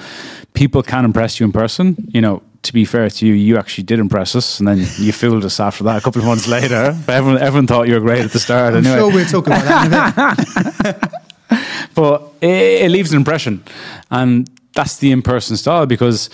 people 0.55 0.83
can 0.83 1.05
impress 1.05 1.39
you 1.39 1.45
in 1.45 1.53
person. 1.53 1.97
You 2.09 2.23
know, 2.23 2.43
to 2.63 2.73
be 2.73 2.87
fair 2.87 3.11
to 3.11 3.27
you, 3.27 3.35
you 3.35 3.59
actually 3.59 3.85
did 3.85 3.99
impress 3.99 4.35
us, 4.35 4.59
and 4.59 4.67
then 4.67 4.79
you 4.79 5.13
fooled 5.13 5.45
us 5.45 5.61
after 5.61 5.85
that. 5.85 5.99
A 5.99 6.01
couple 6.01 6.23
of 6.23 6.27
months 6.27 6.49
later, 6.49 6.99
but 7.07 7.15
everyone 7.15 7.43
everyone 7.43 7.67
thought 7.67 7.89
you 7.89 7.95
were 7.95 8.01
great 8.01 8.25
at 8.25 8.31
the 8.31 8.41
start. 8.41 8.73
I'm 8.73 8.87
anyway 8.87 9.01
sure 9.01 9.13
we'll 9.13 9.27
talk 9.27 9.47
about 9.47 9.65
that 9.67 11.03
in 11.51 11.59
but 11.95 12.23
it, 12.41 12.85
it 12.85 12.91
leaves 12.91 13.13
an 13.13 13.19
impression, 13.19 13.63
and 14.11 14.49
that's 14.73 14.97
the 14.97 15.13
in-person 15.13 15.59
style. 15.59 15.85
Because 15.85 16.31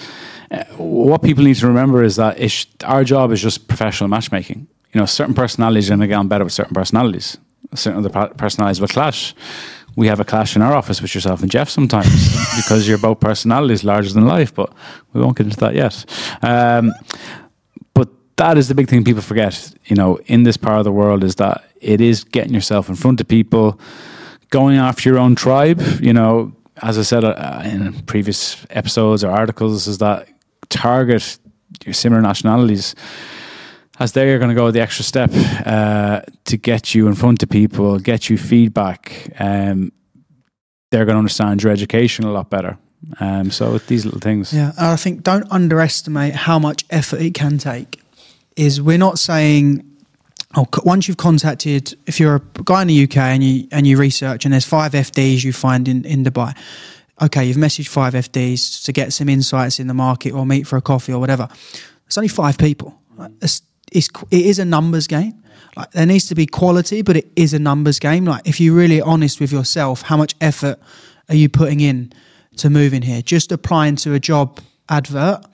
uh, 0.52 0.62
what 0.76 1.20
people 1.20 1.42
need 1.42 1.56
to 1.56 1.66
remember 1.66 2.04
is 2.04 2.14
that 2.14 2.38
it's, 2.38 2.64
our 2.84 3.02
job 3.02 3.32
is 3.32 3.42
just 3.42 3.66
professional 3.66 4.08
matchmaking. 4.08 4.68
You 4.92 5.00
know, 5.00 5.06
certain 5.06 5.34
personalities 5.34 5.90
are 5.90 5.96
going 5.96 6.00
to 6.02 6.06
get 6.06 6.14
on 6.14 6.28
better 6.28 6.44
with 6.44 6.52
certain 6.52 6.72
personalities. 6.72 7.38
Certain 7.74 8.04
other 8.04 8.28
personalities 8.34 8.80
will 8.80 8.88
clash. 8.88 9.34
We 9.96 10.08
have 10.08 10.20
a 10.20 10.24
clash 10.24 10.56
in 10.56 10.62
our 10.62 10.74
office 10.74 11.00
with 11.00 11.14
yourself 11.14 11.40
and 11.42 11.50
Jeff 11.50 11.70
sometimes 11.70 12.56
because 12.56 12.86
you're 12.86 12.98
both 12.98 13.20
personalities 13.20 13.82
larger 13.82 14.12
than 14.12 14.26
life. 14.26 14.54
But 14.54 14.72
we 15.12 15.20
won't 15.20 15.36
get 15.36 15.46
into 15.46 15.58
that 15.58 15.74
yet. 15.74 16.04
Um, 16.42 16.92
but 17.94 18.08
that 18.36 18.58
is 18.58 18.68
the 18.68 18.74
big 18.74 18.88
thing 18.88 19.04
people 19.04 19.22
forget 19.22 19.74
you 19.86 19.96
know 19.96 20.18
in 20.26 20.42
this 20.42 20.56
part 20.56 20.78
of 20.78 20.84
the 20.84 20.92
world 20.92 21.24
is 21.24 21.36
that 21.36 21.64
it 21.80 22.00
is 22.00 22.24
getting 22.24 22.54
yourself 22.54 22.88
in 22.88 22.94
front 22.94 23.20
of 23.20 23.28
people 23.28 23.80
going 24.50 24.76
after 24.76 25.08
your 25.08 25.18
own 25.18 25.34
tribe 25.34 25.80
you 26.00 26.12
know 26.12 26.52
as 26.82 26.98
i 26.98 27.02
said 27.02 27.24
uh, 27.24 27.62
in 27.64 27.92
previous 28.02 28.66
episodes 28.70 29.24
or 29.24 29.30
articles 29.30 29.86
is 29.86 29.98
that 29.98 30.28
target 30.68 31.38
your 31.84 31.94
similar 31.94 32.22
nationalities 32.22 32.94
as 33.98 34.12
they're 34.12 34.38
going 34.38 34.50
to 34.50 34.54
go 34.54 34.70
the 34.70 34.80
extra 34.80 35.04
step 35.04 35.30
uh, 35.66 36.20
to 36.44 36.56
get 36.56 36.94
you 36.94 37.08
in 37.08 37.14
front 37.14 37.42
of 37.42 37.48
people 37.48 37.98
get 37.98 38.28
you 38.28 38.38
feedback 38.38 39.32
um, 39.38 39.92
they're 40.90 41.04
going 41.04 41.14
to 41.14 41.18
understand 41.18 41.62
your 41.62 41.72
education 41.72 42.24
a 42.24 42.32
lot 42.32 42.50
better 42.50 42.78
um, 43.20 43.50
so 43.50 43.72
with 43.72 43.86
these 43.86 44.04
little 44.04 44.20
things 44.20 44.52
Yeah, 44.52 44.72
and 44.76 44.86
I 44.86 44.96
think 44.96 45.22
don't 45.22 45.50
underestimate 45.50 46.34
how 46.34 46.58
much 46.58 46.84
effort 46.90 47.20
it 47.20 47.34
can 47.34 47.58
take. 47.58 48.00
Is 48.56 48.80
we're 48.80 48.98
not 48.98 49.18
saying, 49.18 49.84
oh, 50.56 50.66
once 50.84 51.06
you've 51.06 51.18
contacted, 51.18 51.94
if 52.06 52.18
you're 52.18 52.36
a 52.36 52.62
guy 52.64 52.82
in 52.82 52.88
the 52.88 53.04
UK 53.04 53.16
and 53.18 53.44
you 53.44 53.68
and 53.70 53.86
you 53.86 53.96
research 53.98 54.44
and 54.44 54.52
there's 54.52 54.64
five 54.64 54.92
FDs 54.92 55.44
you 55.44 55.52
find 55.52 55.88
in 55.88 56.04
in 56.04 56.24
Dubai, 56.24 56.56
okay, 57.20 57.44
you've 57.44 57.58
messaged 57.58 57.88
five 57.88 58.14
FDs 58.14 58.84
to 58.84 58.92
get 58.92 59.12
some 59.12 59.28
insights 59.28 59.78
in 59.78 59.86
the 59.86 59.94
market 59.94 60.32
or 60.32 60.46
meet 60.46 60.66
for 60.66 60.76
a 60.76 60.82
coffee 60.82 61.12
or 61.12 61.20
whatever. 61.20 61.48
It's 62.06 62.16
only 62.16 62.28
five 62.28 62.56
people. 62.56 62.98
It's, 63.42 63.62
it's 63.92 64.08
it 64.30 64.46
is 64.46 64.58
a 64.58 64.64
numbers 64.64 65.06
game. 65.06 65.42
Like 65.76 65.90
there 65.92 66.06
needs 66.06 66.26
to 66.28 66.34
be 66.34 66.46
quality, 66.46 67.02
but 67.02 67.16
it 67.16 67.30
is 67.36 67.52
a 67.52 67.58
numbers 67.58 67.98
game. 67.98 68.24
Like 68.24 68.46
if 68.46 68.60
you're 68.60 68.74
really 68.74 69.00
honest 69.00 69.40
with 69.40 69.52
yourself, 69.52 70.02
how 70.02 70.16
much 70.16 70.34
effort 70.40 70.78
are 71.28 71.34
you 71.34 71.48
putting 71.48 71.80
in 71.80 72.12
to 72.56 72.70
move 72.70 72.94
in 72.94 73.02
here? 73.02 73.20
Just 73.22 73.52
applying 73.52 73.96
to 73.96 74.14
a 74.14 74.20
job 74.20 74.60
advert, 74.88 75.44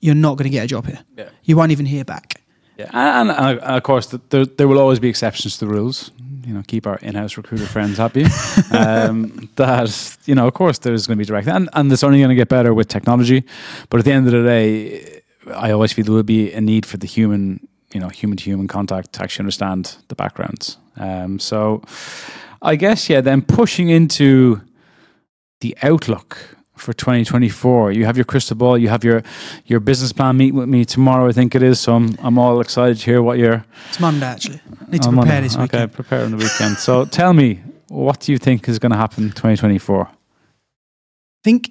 you're 0.00 0.14
not 0.14 0.36
going 0.36 0.44
to 0.44 0.50
get 0.50 0.64
a 0.64 0.68
job 0.68 0.86
here. 0.86 1.00
Yeah. 1.16 1.28
You 1.42 1.56
won't 1.56 1.72
even 1.72 1.86
hear 1.86 2.04
back. 2.04 2.40
Yeah, 2.76 2.88
and, 2.92 3.30
and, 3.30 3.58
and 3.58 3.60
of 3.60 3.82
course, 3.82 4.06
th- 4.06 4.22
there, 4.30 4.46
there 4.46 4.66
will 4.66 4.78
always 4.78 4.98
be 4.98 5.08
exceptions 5.08 5.58
to 5.58 5.66
the 5.66 5.70
rules. 5.70 6.12
You 6.46 6.54
know, 6.54 6.62
keep 6.66 6.86
our 6.86 6.96
in-house 6.98 7.36
recruiter 7.36 7.66
friends 7.66 7.98
happy. 7.98 8.24
um, 8.72 9.50
that 9.56 10.16
you 10.24 10.34
know, 10.34 10.46
of 10.46 10.54
course, 10.54 10.78
there's 10.78 11.06
going 11.06 11.18
to 11.18 11.22
be 11.22 11.26
direct, 11.26 11.48
and 11.48 11.68
and 11.74 11.92
it's 11.92 12.02
only 12.02 12.18
going 12.18 12.30
to 12.30 12.34
get 12.34 12.48
better 12.48 12.72
with 12.72 12.88
technology. 12.88 13.44
But 13.90 13.98
at 13.98 14.06
the 14.06 14.12
end 14.12 14.26
of 14.26 14.32
the 14.32 14.42
day, 14.42 15.19
I 15.46 15.70
always 15.70 15.92
feel 15.92 16.04
there 16.04 16.14
will 16.14 16.22
be 16.22 16.52
a 16.52 16.60
need 16.60 16.84
for 16.86 16.96
the 16.98 17.06
human, 17.06 17.66
you 17.94 18.00
know, 18.00 18.08
human-to-human 18.08 18.68
contact 18.68 19.12
to 19.14 19.22
actually 19.22 19.44
understand 19.44 19.96
the 20.08 20.14
backgrounds. 20.14 20.76
Um, 20.96 21.38
so, 21.38 21.82
I 22.62 22.76
guess 22.76 23.08
yeah, 23.08 23.20
then 23.22 23.42
pushing 23.42 23.88
into 23.88 24.60
the 25.60 25.76
outlook 25.82 26.56
for 26.76 26.92
2024. 26.94 27.92
You 27.92 28.04
have 28.06 28.16
your 28.16 28.24
crystal 28.24 28.56
ball, 28.56 28.78
you 28.78 28.88
have 28.88 29.04
your 29.04 29.22
your 29.66 29.80
business 29.80 30.12
plan 30.12 30.36
Meet 30.36 30.52
with 30.54 30.68
me 30.68 30.84
tomorrow, 30.84 31.28
I 31.28 31.32
think 31.32 31.54
it 31.54 31.62
is. 31.62 31.78
So 31.80 31.94
I'm 31.94 32.16
I'm 32.22 32.38
all 32.38 32.60
excited 32.60 32.96
to 32.98 33.04
hear 33.04 33.22
what 33.22 33.38
you're 33.38 33.64
It's 33.88 34.00
Monday 34.00 34.26
actually. 34.26 34.60
Need 34.88 35.02
to 35.02 35.10
prepare 35.12 35.38
it. 35.38 35.42
this 35.42 35.54
Okay, 35.54 35.62
weekend. 35.62 35.92
prepare 35.92 36.24
on 36.24 36.30
the 36.32 36.36
weekend. 36.38 36.76
so 36.78 37.04
tell 37.20 37.32
me, 37.34 37.60
what 37.88 38.20
do 38.20 38.32
you 38.32 38.38
think 38.38 38.68
is 38.68 38.78
going 38.78 38.92
to 38.92 38.98
happen 38.98 39.24
2024? 39.30 40.06
I 40.06 40.12
think 41.44 41.70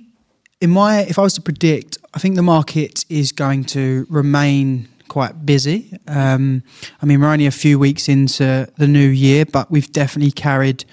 in 0.62 0.70
my, 0.72 1.02
if 1.02 1.18
I 1.18 1.22
was 1.22 1.34
to 1.36 1.42
predict, 1.42 1.98
I 2.14 2.20
think 2.20 2.36
the 2.36 2.42
market 2.42 3.06
is 3.10 3.32
going 3.32 3.66
to 3.66 4.06
remain 4.10 4.88
quite 5.08 5.46
busy. 5.46 5.92
Um, 6.08 6.64
I 7.02 7.06
mean, 7.06 7.22
we're 7.22 7.28
only 7.32 7.46
a 7.46 7.52
few 7.52 7.78
weeks 7.80 8.10
into 8.10 8.68
the 8.78 8.88
new 8.88 9.08
year, 9.08 9.46
but 9.46 9.70
we've 9.72 9.92
definitely 9.92 10.32
carried 10.32 10.86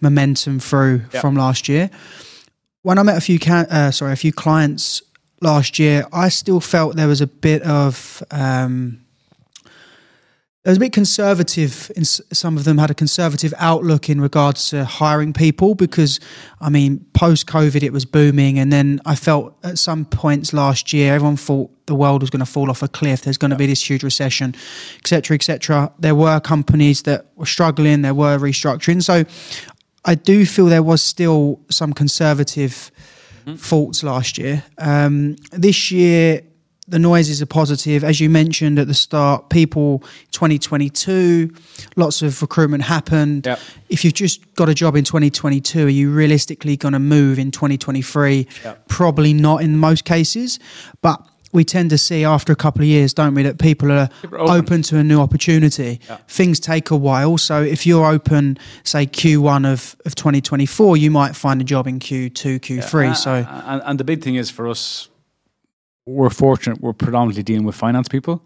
momentum 0.00 0.60
through 0.60 1.02
Yep. 1.12 1.20
from 1.20 1.34
last 1.36 1.68
year. 1.68 1.90
When 2.82 2.98
I 2.98 3.02
met 3.02 3.16
a 3.16 3.20
few, 3.20 3.38
ca- 3.38 3.66
uh, 3.70 3.90
sorry, 3.90 4.12
a 4.12 4.16
few 4.16 4.32
clients 4.32 5.02
last 5.40 5.78
year, 5.78 6.06
I 6.12 6.28
still 6.28 6.60
felt 6.60 6.96
there 6.96 7.08
was 7.08 7.20
a 7.20 7.26
bit 7.26 7.62
of. 7.62 8.22
Um, 8.30 9.00
it 10.64 10.70
was 10.70 10.78
a 10.78 10.80
bit 10.80 10.94
conservative. 10.94 11.92
In 11.94 12.06
some 12.06 12.56
of 12.56 12.64
them 12.64 12.78
had 12.78 12.90
a 12.90 12.94
conservative 12.94 13.52
outlook 13.58 14.08
in 14.08 14.18
regards 14.18 14.70
to 14.70 14.86
hiring 14.86 15.34
people 15.34 15.74
because, 15.74 16.20
I 16.58 16.70
mean, 16.70 17.04
post 17.12 17.46
COVID 17.46 17.82
it 17.82 17.92
was 17.92 18.06
booming, 18.06 18.58
and 18.58 18.72
then 18.72 19.00
I 19.04 19.14
felt 19.14 19.54
at 19.62 19.76
some 19.78 20.06
points 20.06 20.54
last 20.54 20.90
year 20.94 21.14
everyone 21.14 21.36
thought 21.36 21.70
the 21.86 21.94
world 21.94 22.22
was 22.22 22.30
going 22.30 22.40
to 22.40 22.50
fall 22.50 22.70
off 22.70 22.82
a 22.82 22.88
cliff. 22.88 23.22
There's 23.22 23.36
going 23.36 23.50
to 23.50 23.58
be 23.58 23.66
this 23.66 23.90
huge 23.90 24.02
recession, 24.02 24.54
etc., 25.00 25.34
etc. 25.34 25.92
There 25.98 26.14
were 26.14 26.40
companies 26.40 27.02
that 27.02 27.26
were 27.36 27.44
struggling. 27.44 28.00
There 28.00 28.14
were 28.14 28.38
restructuring. 28.38 29.02
So, 29.02 29.24
I 30.06 30.14
do 30.14 30.46
feel 30.46 30.66
there 30.66 30.82
was 30.82 31.02
still 31.02 31.60
some 31.70 31.92
conservative 31.92 32.90
faults 33.58 34.02
last 34.02 34.38
year. 34.38 34.64
Um, 34.78 35.36
this 35.52 35.90
year, 35.90 36.42
the 36.86 36.98
noises 36.98 37.40
are 37.40 37.46
positive. 37.46 38.04
As 38.04 38.20
you 38.20 38.28
mentioned 38.28 38.78
at 38.78 38.86
the 38.86 38.94
start, 38.94 39.48
people 39.48 40.00
2022, 40.32 41.52
lots 41.96 42.22
of 42.22 42.40
recruitment 42.42 42.82
happened. 42.84 43.46
Yep. 43.46 43.58
If 43.88 44.04
you've 44.04 44.14
just 44.14 44.54
got 44.54 44.68
a 44.68 44.74
job 44.74 44.96
in 44.96 45.04
2022, 45.04 45.86
are 45.86 45.88
you 45.88 46.10
realistically 46.10 46.76
going 46.76 46.92
to 46.92 46.98
move 46.98 47.38
in 47.38 47.50
2023? 47.50 48.46
Yep. 48.64 48.88
Probably 48.88 49.32
not 49.32 49.62
in 49.62 49.78
most 49.78 50.04
cases, 50.04 50.58
but 51.00 51.26
we 51.54 51.64
tend 51.64 51.88
to 51.90 51.98
see 51.98 52.24
after 52.24 52.52
a 52.52 52.56
couple 52.56 52.82
of 52.82 52.88
years, 52.88 53.14
don't 53.14 53.32
we, 53.32 53.44
that 53.44 53.58
people 53.58 53.90
are 53.92 54.10
open. 54.24 54.50
open. 54.50 54.82
to 54.82 54.98
a 54.98 55.04
new 55.04 55.20
opportunity. 55.20 56.00
Yeah. 56.08 56.16
Things 56.26 56.58
take 56.58 56.90
a 56.90 56.96
while. 56.96 57.38
So 57.38 57.62
if 57.62 57.86
you're 57.86 58.06
open, 58.06 58.58
say 58.82 59.06
Q1 59.06 59.64
of, 59.72 59.96
of 60.04 60.16
2024, 60.16 60.96
you 60.96 61.12
might 61.12 61.36
find 61.36 61.60
a 61.60 61.64
job 61.64 61.86
in 61.86 62.00
Q2, 62.00 62.58
Q3. 62.58 63.04
Yeah, 63.04 63.12
so 63.12 63.46
and, 63.48 63.82
and 63.86 64.00
the 64.00 64.04
big 64.04 64.22
thing 64.22 64.34
is 64.34 64.50
for 64.50 64.68
us, 64.68 65.08
we're 66.06 66.30
fortunate. 66.30 66.80
We're 66.80 66.92
predominantly 66.92 67.42
dealing 67.42 67.64
with 67.64 67.74
finance 67.74 68.08
people. 68.08 68.42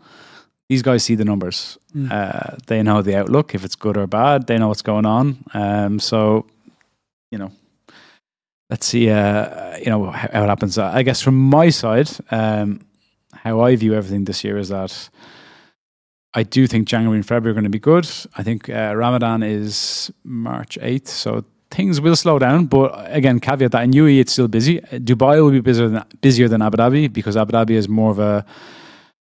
These 0.68 0.82
guys 0.82 1.02
see 1.02 1.14
the 1.14 1.24
numbers. 1.24 1.78
Mm. 1.94 2.10
Uh, 2.10 2.56
they 2.66 2.82
know 2.82 3.02
the 3.02 3.16
outlook, 3.16 3.54
if 3.54 3.64
it's 3.64 3.74
good 3.74 3.96
or 3.96 4.06
bad. 4.06 4.46
They 4.46 4.58
know 4.58 4.68
what's 4.68 4.82
going 4.82 5.06
on. 5.06 5.44
Um, 5.54 5.98
so, 5.98 6.46
you 7.30 7.38
know, 7.38 7.52
let's 8.68 8.86
see. 8.86 9.08
Uh, 9.10 9.76
you 9.78 9.86
know 9.86 10.10
how, 10.10 10.28
how 10.32 10.44
it 10.44 10.48
happens. 10.48 10.76
I 10.78 11.02
guess 11.02 11.22
from 11.22 11.36
my 11.36 11.70
side, 11.70 12.10
um, 12.30 12.80
how 13.32 13.60
I 13.60 13.76
view 13.76 13.94
everything 13.94 14.24
this 14.24 14.44
year 14.44 14.58
is 14.58 14.68
that 14.68 15.08
I 16.34 16.42
do 16.42 16.66
think 16.66 16.86
January 16.86 17.16
and 17.16 17.26
February 17.26 17.52
are 17.52 17.54
going 17.54 17.64
to 17.64 17.70
be 17.70 17.78
good. 17.78 18.08
I 18.36 18.42
think 18.42 18.68
uh, 18.68 18.94
Ramadan 18.94 19.42
is 19.42 20.12
March 20.24 20.78
8th, 20.80 21.08
so 21.08 21.44
things 21.70 22.00
will 22.00 22.16
slow 22.16 22.38
down. 22.38 22.66
But 22.66 22.92
again, 23.14 23.40
caveat 23.40 23.72
that 23.72 23.82
in 23.84 23.92
UAE 23.92 24.20
it's 24.20 24.32
still 24.32 24.48
busy. 24.48 24.82
Uh, 24.84 24.98
Dubai 24.98 25.42
will 25.42 25.50
be 25.50 25.60
busier 25.60 25.88
than, 25.88 26.04
busier 26.20 26.48
than 26.48 26.62
Abu 26.62 26.76
Dhabi 26.76 27.12
because 27.12 27.36
Abu 27.36 27.52
Dhabi 27.52 27.70
is 27.70 27.88
more 27.88 28.10
of 28.10 28.18
a 28.18 28.44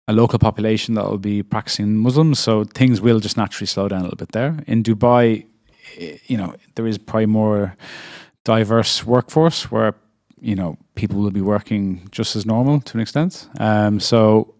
a 0.07 0.13
local 0.13 0.39
population 0.39 0.95
that 0.95 1.05
will 1.05 1.19
be 1.19 1.43
practicing 1.43 1.97
Muslims, 1.97 2.39
so 2.39 2.65
things 2.65 3.01
will 3.01 3.21
just 3.21 3.39
naturally 3.39 3.67
slow 3.67 3.89
down 3.89 4.01
a 4.01 4.03
little 4.03 4.17
bit 4.17 4.33
there. 4.33 4.63
In 4.67 4.83
Dubai, 4.83 5.47
eh, 5.99 6.19
you 6.27 6.37
know, 6.37 6.55
there 6.75 6.87
is 6.87 6.99
probably 6.99 7.27
more 7.27 7.75
diverse 8.45 9.05
workforce 9.07 9.71
where 9.71 9.95
you 10.41 10.55
know 10.55 10.77
people 10.95 11.21
will 11.21 11.31
be 11.31 11.41
working 11.41 12.07
just 12.11 12.37
as 12.37 12.45
normal 12.45 12.81
to 12.81 12.99
an 12.99 13.01
extent. 13.01 13.49
Um, 13.59 13.99
so 13.99 14.55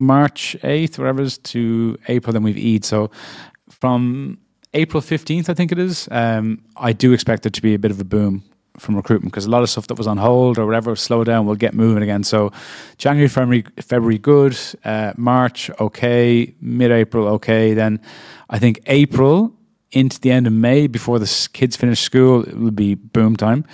March 0.00 0.56
8th, 0.62 0.98
whatever 0.98 1.20
it 1.20 1.26
is, 1.26 1.38
to 1.38 1.96
April, 2.08 2.32
then 2.32 2.42
we've 2.42 2.56
Eid. 2.56 2.84
So 2.84 3.10
from 3.68 4.38
April 4.74 5.02
15th, 5.02 5.48
I 5.48 5.54
think 5.54 5.70
it 5.70 5.78
is, 5.78 6.08
um, 6.10 6.62
I 6.76 6.92
do 6.92 7.12
expect 7.12 7.42
there 7.42 7.50
to 7.50 7.62
be 7.62 7.74
a 7.74 7.78
bit 7.78 7.90
of 7.90 8.00
a 8.00 8.04
boom 8.04 8.42
from 8.78 8.96
recruitment 8.96 9.32
because 9.32 9.44
a 9.44 9.50
lot 9.50 9.62
of 9.62 9.68
stuff 9.68 9.86
that 9.88 9.98
was 9.98 10.06
on 10.06 10.16
hold 10.16 10.58
or 10.58 10.64
whatever 10.64 10.96
slow 10.96 11.24
down 11.24 11.44
will 11.44 11.56
get 11.56 11.74
moving 11.74 12.02
again. 12.02 12.24
So 12.24 12.52
January, 12.96 13.28
February, 13.28 13.64
February 13.80 14.18
good, 14.18 14.56
uh, 14.84 15.12
March 15.16 15.70
okay, 15.78 16.54
mid-April 16.60 17.28
okay. 17.28 17.74
Then 17.74 18.00
I 18.48 18.58
think 18.58 18.80
April 18.86 19.52
into 19.90 20.18
the 20.20 20.30
end 20.30 20.46
of 20.46 20.54
May 20.54 20.86
before 20.86 21.18
the 21.18 21.48
kids 21.52 21.76
finish 21.76 22.00
school, 22.00 22.44
it 22.44 22.58
will 22.58 22.70
be 22.70 22.94
boom 22.94 23.36
time. 23.36 23.66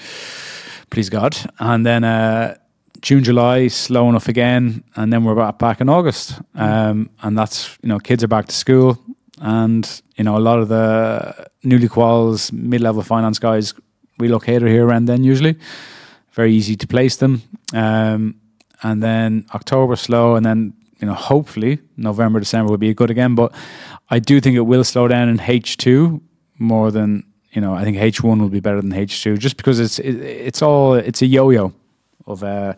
Please 0.91 1.09
God. 1.09 1.37
And 1.61 1.87
then 1.87 2.03
uh, 2.03 2.57
June, 3.01 3.23
July, 3.23 3.69
slow 3.69 4.09
enough 4.09 4.27
again, 4.27 4.83
and 4.97 5.13
then 5.13 5.23
we're 5.23 5.37
back, 5.37 5.59
back 5.59 5.81
in 5.81 5.89
August. 5.89 6.41
Um, 6.57 7.11
and 7.23 7.39
that's 7.39 7.79
you 7.83 7.89
know 7.89 8.01
kids 8.01 8.25
are 8.25 8.29
back 8.29 8.47
to 8.47 8.55
school, 8.55 8.99
and 9.41 10.03
you 10.17 10.25
know 10.25 10.37
a 10.37 10.41
lot 10.41 10.59
of 10.59 10.69
the 10.69 11.49
newly 11.63 11.89
quals, 11.89 12.53
mid-level 12.53 13.03
finance 13.03 13.39
guys 13.39 13.75
relocate 14.19 14.63
here 14.63 14.87
around 14.87 15.07
then 15.07 15.25
usually. 15.25 15.57
Very 16.33 16.53
easy 16.53 16.77
to 16.77 16.87
place 16.87 17.17
them, 17.17 17.43
um, 17.75 18.37
and 18.83 19.03
then 19.03 19.47
October 19.55 19.97
slow, 19.97 20.37
and 20.37 20.47
then 20.47 20.73
you 21.01 21.07
know 21.07 21.15
hopefully 21.15 21.79
November, 21.97 22.39
December 22.39 22.71
will 22.71 22.79
be 22.79 22.95
good 22.95 23.11
again. 23.11 23.35
But 23.35 23.53
I 24.11 24.19
do 24.21 24.41
think 24.41 24.57
it 24.57 24.61
will 24.61 24.85
slow 24.85 25.09
down 25.09 25.29
in 25.29 25.41
H 25.41 25.77
two 25.77 26.21
more 26.59 26.91
than 26.93 27.25
you 27.51 27.61
know. 27.61 27.75
I 27.75 27.85
think 27.85 27.97
H 27.97 28.23
one 28.23 28.41
will 28.41 28.51
be 28.51 28.61
better 28.61 28.81
than 28.81 28.93
H 28.93 29.23
two, 29.23 29.37
just 29.37 29.57
because 29.57 29.81
it's 29.81 29.99
it, 29.99 30.15
it's 30.21 30.63
all 30.63 30.95
it's 30.95 31.23
a 31.23 31.27
yo-yo 31.27 31.73
of 32.27 32.45
uh, 32.45 32.75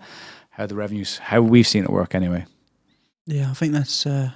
how 0.51 0.67
the 0.67 0.75
revenues 0.75 1.19
how 1.19 1.43
we've 1.43 1.67
seen 1.67 1.85
it 1.85 1.91
work 1.91 2.15
anyway. 2.15 2.47
yeah, 3.27 3.51
I 3.51 3.55
think 3.55 3.73
that's 3.73 4.07
uh, 4.07 4.31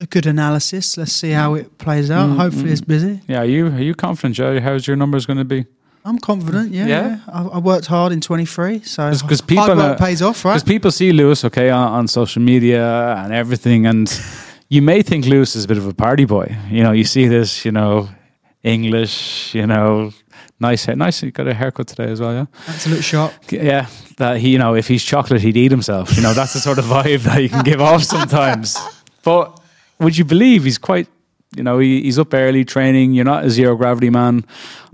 a 0.00 0.06
good 0.06 0.26
analysis. 0.26 0.96
Let's 0.96 1.12
see 1.12 1.30
how 1.30 1.54
it 1.54 1.78
plays 1.78 2.10
out. 2.10 2.28
Mm, 2.30 2.36
Hopefully, 2.36 2.68
mm. 2.68 2.72
it's 2.72 2.80
busy. 2.80 3.20
Yeah, 3.26 3.40
are 3.40 3.44
you 3.44 3.66
are 3.68 3.80
you 3.82 3.94
confident, 3.94 4.34
Joe? 4.36 4.60
How's 4.60 4.86
your 4.86 4.96
numbers 4.96 5.26
going 5.26 5.38
to 5.38 5.44
be? 5.44 5.66
I'm 6.04 6.18
confident. 6.18 6.70
Yeah, 6.72 6.86
Yeah? 6.86 7.08
yeah. 7.08 7.18
I, 7.32 7.42
I 7.42 7.58
worked 7.58 7.86
hard 7.86 8.12
in 8.12 8.20
23, 8.20 8.80
so 8.82 9.10
'cause 9.28 9.40
people 9.42 9.64
hard 9.64 9.76
work 9.78 10.00
are- 10.00 10.06
pays 10.06 10.22
off, 10.22 10.44
right? 10.44 10.52
Because 10.54 10.62
people 10.62 10.90
see 10.90 11.12
Lewis, 11.12 11.44
okay, 11.44 11.68
on, 11.70 11.92
on 11.92 12.08
social 12.08 12.40
media 12.40 13.16
and 13.18 13.32
everything, 13.32 13.86
and 13.86 14.08
you 14.68 14.80
may 14.80 15.02
think 15.02 15.26
Lewis 15.26 15.54
is 15.56 15.64
a 15.64 15.68
bit 15.68 15.76
of 15.76 15.86
a 15.86 15.92
party 15.92 16.24
boy. 16.24 16.56
You 16.70 16.82
know, 16.82 16.92
you 16.92 17.04
see 17.04 17.26
this, 17.28 17.64
you 17.64 17.72
know, 17.72 18.08
English, 18.62 19.54
you 19.54 19.66
know, 19.66 20.12
nice, 20.60 20.84
hair- 20.86 20.96
nice. 20.96 21.22
You 21.22 21.30
got 21.30 21.46
a 21.48 21.52
haircut 21.54 21.88
today 21.88 22.10
as 22.10 22.20
well, 22.20 22.32
yeah. 22.32 22.46
Absolute 22.68 23.02
shot. 23.04 23.34
Yeah, 23.50 23.86
that 24.16 24.38
he, 24.38 24.50
you 24.50 24.58
know, 24.58 24.74
if 24.76 24.88
he's 24.88 25.02
chocolate, 25.04 25.42
he'd 25.42 25.56
eat 25.56 25.70
himself. 25.70 26.16
You 26.16 26.22
know, 26.22 26.32
that's 26.32 26.52
the 26.54 26.60
sort 26.60 26.78
of 26.78 26.84
vibe 26.86 27.22
that 27.24 27.42
you 27.42 27.48
can 27.50 27.64
give 27.64 27.80
off 27.82 28.04
sometimes. 28.04 28.76
But 29.24 29.57
would 30.00 30.16
you 30.16 30.24
believe 30.24 30.64
he's 30.64 30.78
quite, 30.78 31.08
you 31.56 31.62
know, 31.62 31.78
he, 31.78 32.02
he's 32.02 32.18
up 32.18 32.34
early 32.34 32.64
training. 32.64 33.12
You're 33.12 33.24
not 33.24 33.44
a 33.44 33.50
zero 33.50 33.76
gravity 33.76 34.10
man. 34.10 34.44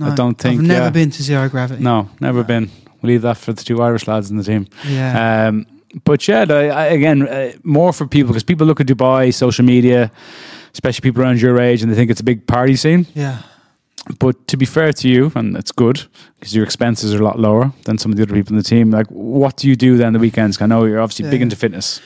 I 0.00 0.14
don't 0.14 0.38
think. 0.38 0.60
I've 0.60 0.66
never 0.66 0.84
yeah. 0.86 0.90
been 0.90 1.10
to 1.10 1.22
zero 1.22 1.48
gravity. 1.48 1.82
No, 1.82 2.08
never 2.20 2.42
been. 2.44 2.70
We'll 3.00 3.12
leave 3.12 3.22
that 3.22 3.36
for 3.36 3.52
the 3.52 3.62
two 3.62 3.82
Irish 3.82 4.06
lads 4.06 4.30
in 4.30 4.36
the 4.36 4.44
team. 4.44 4.66
Yeah. 4.86 5.48
Um, 5.48 5.66
but 6.04 6.26
yeah, 6.26 6.44
I, 6.48 6.68
I, 6.68 6.84
again, 6.86 7.28
uh, 7.28 7.52
more 7.62 7.92
for 7.92 8.06
people 8.06 8.32
because 8.32 8.42
people 8.42 8.66
look 8.66 8.80
at 8.80 8.86
Dubai, 8.86 9.32
social 9.32 9.64
media, 9.64 10.10
especially 10.72 11.02
people 11.02 11.22
around 11.22 11.40
your 11.40 11.60
age, 11.60 11.82
and 11.82 11.92
they 11.92 11.96
think 11.96 12.10
it's 12.10 12.20
a 12.20 12.24
big 12.24 12.46
party 12.46 12.76
scene. 12.76 13.06
yeah. 13.14 13.42
But 14.18 14.48
to 14.48 14.58
be 14.58 14.66
fair 14.66 14.92
to 14.92 15.08
you, 15.08 15.32
and 15.34 15.56
it's 15.56 15.72
good 15.72 16.02
because 16.38 16.54
your 16.54 16.64
expenses 16.64 17.14
are 17.14 17.20
a 17.20 17.24
lot 17.24 17.38
lower 17.38 17.72
than 17.84 17.96
some 17.96 18.12
of 18.12 18.16
the 18.18 18.22
other 18.22 18.34
people 18.34 18.52
in 18.52 18.58
the 18.58 18.62
team. 18.62 18.90
Like, 18.90 19.06
what 19.06 19.56
do 19.56 19.66
you 19.66 19.76
do 19.76 19.96
then 19.96 20.12
the 20.12 20.18
weekends? 20.18 20.60
I 20.60 20.66
know 20.66 20.84
you're 20.84 21.00
obviously 21.00 21.30
big 21.30 21.40
into 21.40 21.56
fitness. 21.56 22.02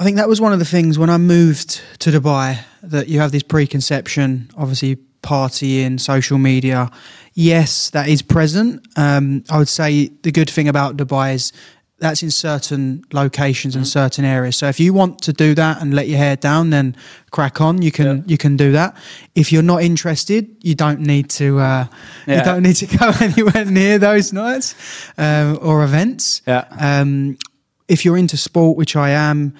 I 0.00 0.04
think 0.04 0.16
that 0.16 0.28
was 0.28 0.40
one 0.40 0.52
of 0.52 0.58
the 0.58 0.64
things 0.64 0.98
when 0.98 1.08
I 1.10 1.18
moved 1.18 1.80
to 2.00 2.10
Dubai 2.10 2.58
that 2.82 3.08
you 3.08 3.20
have 3.20 3.30
this 3.30 3.44
preconception, 3.44 4.50
obviously 4.56 4.96
partying, 5.22 6.00
social 6.00 6.36
media. 6.36 6.90
Yes, 7.34 7.90
that 7.90 8.08
is 8.08 8.20
present. 8.20 8.86
Um, 8.96 9.44
I 9.50 9.58
would 9.58 9.68
say 9.68 10.08
the 10.22 10.32
good 10.32 10.50
thing 10.50 10.68
about 10.68 10.96
Dubai 10.96 11.34
is 11.34 11.52
that's 12.00 12.24
in 12.24 12.30
certain 12.32 13.04
locations 13.12 13.76
and 13.76 13.86
certain 13.86 14.24
areas. 14.24 14.56
So 14.56 14.66
if 14.66 14.80
you 14.80 14.92
want 14.92 15.22
to 15.22 15.32
do 15.32 15.54
that 15.54 15.80
and 15.80 15.94
let 15.94 16.08
your 16.08 16.18
hair 16.18 16.34
down, 16.34 16.70
then 16.70 16.96
crack 17.30 17.60
on. 17.60 17.80
You 17.80 17.92
can 17.92 18.06
Yeah. 18.06 18.22
you 18.26 18.36
can 18.36 18.56
do 18.56 18.72
that. 18.72 18.96
If 19.36 19.52
you're 19.52 19.62
not 19.62 19.82
interested, 19.82 20.48
you 20.60 20.74
don't 20.74 21.00
need 21.00 21.30
to. 21.38 21.60
Uh, 21.60 21.86
Yeah. 22.26 22.38
You 22.38 22.44
don't 22.44 22.62
need 22.64 22.76
to 22.76 22.86
go 22.98 23.12
anywhere 23.20 23.64
near 23.64 23.98
those 23.98 24.32
nights 24.32 24.74
um, 25.16 25.56
or 25.62 25.84
events. 25.84 26.42
Yeah. 26.48 26.64
Um, 26.80 27.38
if 27.86 28.04
you're 28.04 28.16
into 28.18 28.36
sport, 28.36 28.76
which 28.76 28.96
I 28.96 29.10
am, 29.10 29.54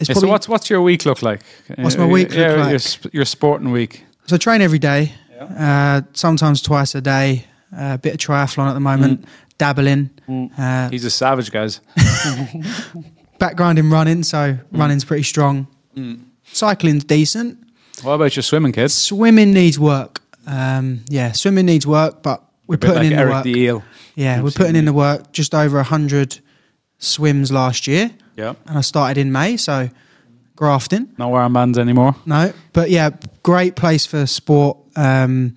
it's 0.00 0.08
Yeah, 0.08 0.14
so 0.14 0.28
what's 0.28 0.48
what's 0.48 0.70
your 0.70 0.80
week 0.80 1.04
look 1.04 1.22
like? 1.22 1.42
What's 1.76 1.96
my 1.96 2.04
uh, 2.04 2.08
week 2.08 2.30
look 2.30 2.38
yeah, 2.38 2.50
Your, 2.50 2.58
like? 2.58 2.80
sp- 2.82 3.12
your 3.12 3.24
sporting 3.24 3.70
week. 3.70 4.04
so 4.26 4.34
I 4.36 4.38
train 4.38 4.62
every 4.62 4.78
day, 4.78 5.12
uh, 5.38 6.02
sometimes 6.12 6.62
twice 6.62 6.94
a 6.94 7.00
day. 7.00 7.46
A 7.72 7.98
bit 7.98 8.14
of 8.14 8.18
triathlon 8.18 8.68
at 8.68 8.72
the 8.72 8.80
moment, 8.80 9.22
mm. 9.22 9.28
dabbling. 9.56 10.10
Mm. 10.28 10.50
Uh, 10.58 10.90
He's 10.90 11.04
a 11.04 11.10
savage, 11.10 11.52
guys. 11.52 11.80
background 13.38 13.78
in 13.78 13.90
running, 13.90 14.24
so 14.24 14.54
mm. 14.54 14.60
running's 14.72 15.04
pretty 15.04 15.22
strong. 15.22 15.68
Cycling's 16.52 17.04
decent. 17.04 17.58
What 18.02 18.14
about 18.14 18.36
your 18.36 18.42
swimming, 18.42 18.72
kids? 18.72 18.94
Swimming 18.94 19.52
needs 19.52 19.78
work. 19.78 20.20
Um, 20.46 21.04
yeah, 21.08 21.32
swimming 21.32 21.66
needs 21.66 21.86
work, 21.86 22.22
but 22.22 22.42
we're 22.66 22.78
putting 22.78 22.96
like 22.96 23.06
in 23.06 23.12
the 23.12 23.18
Eric 23.18 23.32
work. 23.34 23.44
the 23.44 23.58
Eel. 23.58 23.84
Yeah, 24.14 24.42
we're 24.42 24.50
putting 24.50 24.76
in 24.76 24.84
the 24.84 24.92
work. 24.92 25.32
Just 25.32 25.54
over 25.54 25.82
hundred 25.82 26.40
swims 26.98 27.52
last 27.52 27.86
year, 27.86 28.10
Yeah. 28.40 28.54
and 28.66 28.78
I 28.78 28.80
started 28.82 29.18
in 29.20 29.30
May, 29.32 29.56
so 29.56 29.88
grafting. 30.56 31.08
wearing 31.18 31.52
bands 31.52 31.78
anymore. 31.78 32.14
No, 32.26 32.52
but 32.72 32.90
yeah, 32.90 33.10
great 33.42 33.76
place 33.76 34.06
for 34.06 34.26
sport. 34.26 34.76
Um, 34.96 35.56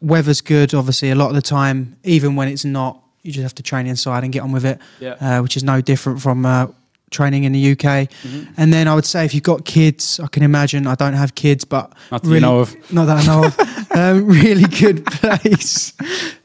weather's 0.00 0.40
good, 0.40 0.74
obviously, 0.74 1.10
a 1.10 1.14
lot 1.14 1.28
of 1.30 1.34
the 1.34 1.42
time. 1.42 1.96
Even 2.04 2.36
when 2.36 2.48
it's 2.48 2.64
not, 2.64 3.02
you 3.22 3.32
just 3.32 3.42
have 3.42 3.54
to 3.56 3.62
train 3.62 3.86
inside 3.86 4.22
and 4.24 4.32
get 4.32 4.42
on 4.42 4.52
with 4.52 4.64
it, 4.64 4.78
Yeah. 5.00 5.14
uh, 5.20 5.42
which 5.42 5.56
is 5.56 5.64
no 5.64 5.80
different 5.80 6.20
from 6.20 6.46
uh, 6.46 6.66
training 7.10 7.44
in 7.44 7.52
the 7.52 7.72
UK. 7.72 8.08
Mm-hmm. 8.08 8.52
And 8.56 8.72
then 8.72 8.86
I 8.88 8.94
would 8.94 9.06
say 9.06 9.24
if 9.24 9.34
you've 9.34 9.42
got 9.42 9.64
kids, 9.64 10.20
I 10.20 10.28
can 10.28 10.42
imagine. 10.42 10.86
I 10.86 10.94
don't 10.94 11.14
have 11.14 11.34
kids, 11.34 11.64
but 11.64 11.92
Not 12.12 12.22
that 12.22 12.30
you 12.30 12.40
know 12.40 12.60
of. 12.60 12.76
not 12.92 13.06
that 13.06 13.18
I 13.18 13.26
know 13.26 13.44
of. 13.46 13.58
um, 13.96 14.26
really 14.28 14.64
good 14.68 15.04
place 15.20 15.92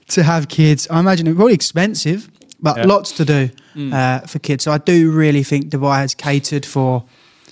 to 0.10 0.24
have 0.24 0.48
kids. 0.48 0.88
I 0.90 1.00
imagine 1.00 1.28
it's 1.28 1.36
probably 1.36 1.54
expensive, 1.54 2.30
but 2.64 2.78
Yeah. 2.78 2.86
lots 2.88 3.12
to 3.12 3.24
do 3.26 3.50
Mm. 3.76 3.94
uh, 3.94 4.26
for 4.28 4.40
kids. 4.40 4.64
So 4.64 4.72
I 4.72 4.78
do 4.80 5.12
really 5.12 5.44
think 5.44 5.70
Dubai 5.70 5.98
has 5.98 6.16
catered 6.16 6.66
for. 6.66 7.04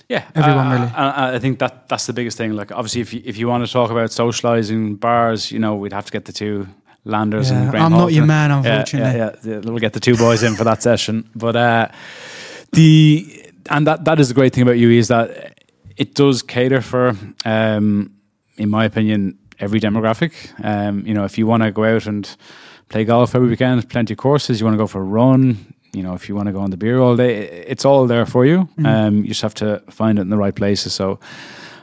Yeah, 0.08 0.24
Everyone 0.34 0.66
uh, 0.66 0.72
really. 0.74 0.90
I, 0.94 1.34
I 1.36 1.38
think 1.38 1.58
that 1.58 1.88
that's 1.88 2.06
the 2.06 2.12
biggest 2.12 2.36
thing. 2.36 2.52
Like, 2.60 2.70
obviously, 2.72 3.00
if 3.00 3.12
you, 3.14 3.22
if 3.24 3.36
you 3.38 3.48
want 3.48 3.64
to 3.66 3.72
talk 3.72 3.90
about 3.90 4.10
socializing 4.12 4.96
bars, 4.96 5.50
you 5.52 5.58
know, 5.58 5.74
we'd 5.74 5.92
have 5.92 6.04
to 6.06 6.12
get 6.12 6.24
the 6.24 6.32
two 6.32 6.66
landers 7.04 7.50
Yeah, 7.50 7.62
and 7.62 7.70
Graham 7.70 7.84
I'm 7.92 7.98
not 7.98 8.12
your 8.12 8.26
man, 8.26 8.50
Yeah, 8.50 8.56
unfortunately. 8.58 9.18
Yeah, 9.18 9.30
yeah, 9.44 9.58
We'll 9.64 9.78
get 9.78 9.92
the 9.92 10.00
two 10.00 10.16
boys 10.16 10.42
in 10.42 10.54
for 10.56 10.64
that 10.64 10.82
session. 10.88 11.24
But 11.34 11.56
uh, 11.56 11.88
the 12.72 13.26
and 13.70 13.86
that 13.86 14.04
that 14.04 14.18
is 14.20 14.28
the 14.28 14.34
great 14.34 14.52
thing 14.52 14.62
about 14.62 14.76
UAE 14.76 14.98
is 14.98 15.08
that 15.08 15.58
it 15.96 16.14
does 16.14 16.42
cater 16.42 16.80
for, 16.80 17.14
um, 17.44 18.10
in 18.56 18.68
my 18.68 18.84
opinion, 18.84 19.38
every 19.58 19.80
demographic. 19.80 20.32
Um, 20.64 21.06
you 21.06 21.14
know, 21.14 21.24
if 21.24 21.38
you 21.38 21.46
want 21.46 21.62
to 21.62 21.70
go 21.70 21.84
out 21.84 22.06
and 22.06 22.28
play 22.92 23.04
golf 23.04 23.34
every 23.34 23.48
weekend, 23.48 23.88
plenty 23.88 24.14
of 24.14 24.18
courses. 24.18 24.60
You 24.60 24.66
want 24.66 24.74
to 24.74 24.78
go 24.78 24.86
for 24.86 25.00
a 25.00 25.04
run. 25.04 25.74
You 25.92 26.02
know, 26.02 26.14
if 26.14 26.28
you 26.28 26.36
want 26.36 26.46
to 26.46 26.52
go 26.52 26.60
on 26.60 26.70
the 26.70 26.76
beer 26.76 27.00
all 27.00 27.16
day, 27.16 27.64
it's 27.66 27.84
all 27.84 28.06
there 28.06 28.26
for 28.26 28.46
you. 28.46 28.68
Mm. 28.78 28.86
Um, 28.86 29.16
you 29.22 29.28
just 29.28 29.42
have 29.42 29.54
to 29.54 29.82
find 29.90 30.18
it 30.18 30.22
in 30.22 30.30
the 30.30 30.36
right 30.36 30.54
places. 30.54 30.94
So, 30.94 31.18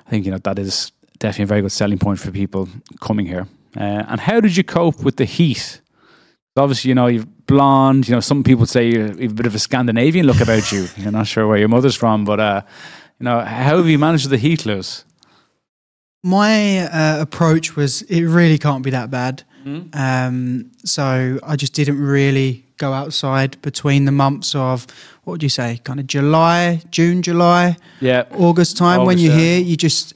I 0.07 0.09
think 0.09 0.25
you 0.25 0.31
know 0.31 0.37
that 0.37 0.57
is 0.57 0.91
definitely 1.19 1.43
a 1.43 1.47
very 1.47 1.61
good 1.61 1.71
selling 1.71 1.99
point 1.99 2.19
for 2.19 2.31
people 2.31 2.69
coming 3.01 3.25
here. 3.25 3.47
Uh, 3.77 4.03
and 4.07 4.19
how 4.19 4.39
did 4.39 4.55
you 4.55 4.63
cope 4.63 5.03
with 5.03 5.17
the 5.17 5.25
heat? 5.25 5.81
Obviously, 6.55 6.89
you 6.89 6.95
know 6.95 7.07
you're 7.07 7.25
blonde. 7.45 8.07
You 8.07 8.15
know 8.15 8.21
some 8.21 8.43
people 8.43 8.65
say 8.65 8.87
you 8.87 9.01
have 9.01 9.21
a 9.21 9.27
bit 9.27 9.45
of 9.45 9.55
a 9.55 9.59
Scandinavian 9.59 10.25
look 10.25 10.41
about 10.41 10.71
you. 10.71 10.87
You're 10.97 11.11
not 11.11 11.27
sure 11.27 11.47
where 11.47 11.57
your 11.57 11.69
mother's 11.69 11.95
from, 11.95 12.25
but 12.25 12.39
uh, 12.39 12.61
you 13.19 13.25
know 13.25 13.39
how 13.41 13.77
have 13.77 13.87
you 13.87 13.99
managed 13.99 14.29
the 14.29 14.37
heat, 14.37 14.65
Lewis? 14.65 15.05
My 16.23 16.79
uh, 16.79 17.21
approach 17.21 17.75
was 17.75 18.01
it 18.03 18.23
really 18.23 18.57
can't 18.57 18.83
be 18.83 18.89
that 18.89 19.09
bad. 19.09 19.43
Um, 19.93 20.71
so 20.83 21.39
I 21.43 21.55
just 21.55 21.73
didn't 21.73 22.01
really 22.01 22.65
go 22.77 22.93
outside 22.93 23.61
between 23.61 24.05
the 24.05 24.11
months 24.11 24.55
of 24.55 24.87
what 25.23 25.33
would 25.33 25.43
you 25.43 25.49
say, 25.49 25.79
kind 25.83 25.99
of 25.99 26.07
July, 26.07 26.81
June, 26.91 27.21
July, 27.21 27.75
Yeah, 27.99 28.23
August 28.31 28.77
time. 28.77 29.05
when 29.05 29.17
you're 29.17 29.33
yeah. 29.33 29.39
here, 29.39 29.59
you 29.59 29.75
just 29.75 30.13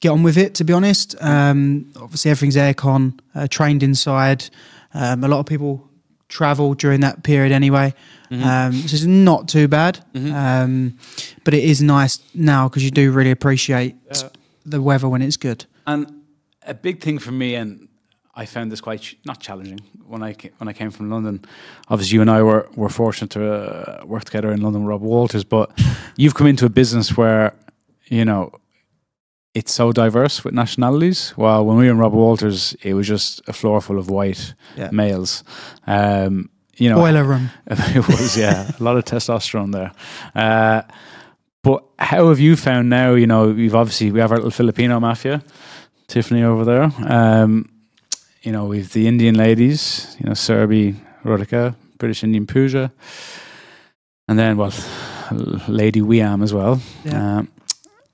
get 0.00 0.10
on 0.10 0.22
with 0.22 0.36
it. 0.36 0.54
To 0.56 0.64
be 0.64 0.72
honest, 0.72 1.14
um, 1.20 1.90
obviously 1.96 2.30
everything's 2.30 2.56
aircon, 2.56 3.18
uh, 3.34 3.46
trained 3.48 3.82
inside. 3.82 4.44
Um, 4.92 5.24
a 5.24 5.28
lot 5.28 5.40
of 5.40 5.46
people 5.46 5.88
travel 6.28 6.74
during 6.74 7.00
that 7.00 7.22
period 7.22 7.52
anyway. 7.52 7.94
Mm-hmm. 8.30 8.42
Um, 8.42 8.72
so 8.72 8.94
it's 8.94 9.04
not 9.04 9.48
too 9.48 9.68
bad, 9.68 10.04
um, 10.14 10.98
but 11.44 11.54
it 11.54 11.62
is 11.62 11.80
nice 11.80 12.18
now 12.34 12.68
because 12.68 12.82
you 12.84 12.90
do 12.90 13.12
really 13.12 13.30
appreciate 13.30 13.94
the 14.66 14.82
weather 14.82 15.08
when 15.08 15.22
it's 15.22 15.36
good. 15.36 15.64
And 15.86 16.22
a 16.66 16.74
big 16.74 17.00
thing 17.02 17.18
for 17.18 17.30
me, 17.32 17.54
and 17.54 17.88
I 18.36 18.46
found 18.46 18.70
this 18.72 18.80
quite 18.80 19.00
ch- 19.00 19.16
not 19.24 19.38
challenging 19.40 19.80
when 20.08 20.22
I 20.22 20.32
ca- 20.34 20.50
when 20.58 20.68
I 20.68 20.72
came 20.72 20.90
from 20.90 21.10
London. 21.10 21.44
Obviously, 21.88 22.14
you 22.16 22.20
and 22.20 22.30
I 22.30 22.42
were 22.42 22.66
were 22.76 22.88
fortunate 22.88 23.30
to 23.30 23.42
uh, 23.52 24.04
work 24.06 24.24
together 24.24 24.50
in 24.52 24.60
London 24.60 24.82
with 24.82 24.90
Rob 24.90 25.02
Walters, 25.02 25.44
but 25.44 25.70
you've 26.16 26.34
come 26.34 26.46
into 26.48 26.66
a 26.66 26.68
business 26.70 27.16
where 27.16 27.52
you 28.06 28.24
know 28.24 28.50
it's 29.54 29.72
so 29.72 29.92
diverse 29.92 30.42
with 30.44 30.52
nationalities. 30.54 31.30
While 31.36 31.64
when 31.64 31.76
we 31.76 31.84
were 31.84 31.92
in 31.92 31.98
Rob 31.98 32.12
Walters, 32.12 32.74
it 32.82 32.94
was 32.94 33.06
just 33.06 33.40
a 33.48 33.52
floor 33.52 33.80
full 33.80 33.98
of 33.98 34.10
white 34.10 34.54
Yeah. 34.76 34.90
males. 34.90 35.44
Um, 35.86 36.50
you 36.76 36.88
know, 36.90 36.96
Boiler 36.96 37.22
room. 37.24 37.50
it 37.68 38.08
was 38.08 38.36
yeah 38.36 38.68
a 38.80 38.82
lot 38.82 38.96
of 38.96 39.04
testosterone 39.04 39.70
there 39.70 39.92
uh, 40.34 40.82
but 41.62 41.84
how 42.00 42.28
have 42.30 42.40
you 42.40 42.56
found 42.56 42.90
now 42.90 43.14
you 43.14 43.28
know 43.28 43.52
we've 43.52 43.76
obviously 43.76 44.10
we 44.10 44.18
have 44.18 44.32
our 44.32 44.38
little 44.38 44.50
filipino 44.50 44.98
mafia 44.98 45.40
tiffany 46.08 46.42
over 46.42 46.64
there 46.64 46.90
um, 47.08 47.68
you 48.44 48.52
know 48.52 48.64
we've 48.64 48.92
the 48.92 49.06
indian 49.06 49.34
ladies 49.34 50.16
you 50.18 50.26
know 50.26 50.34
serbi 50.34 50.94
rodika 51.24 51.74
british 51.98 52.22
indian 52.22 52.46
puja 52.46 52.92
and 54.28 54.38
then 54.38 54.56
well 54.56 54.72
lady 55.68 56.00
wiam 56.00 56.42
as 56.42 56.52
well. 56.52 56.80
Yeah. 57.04 57.38
um, 57.38 57.48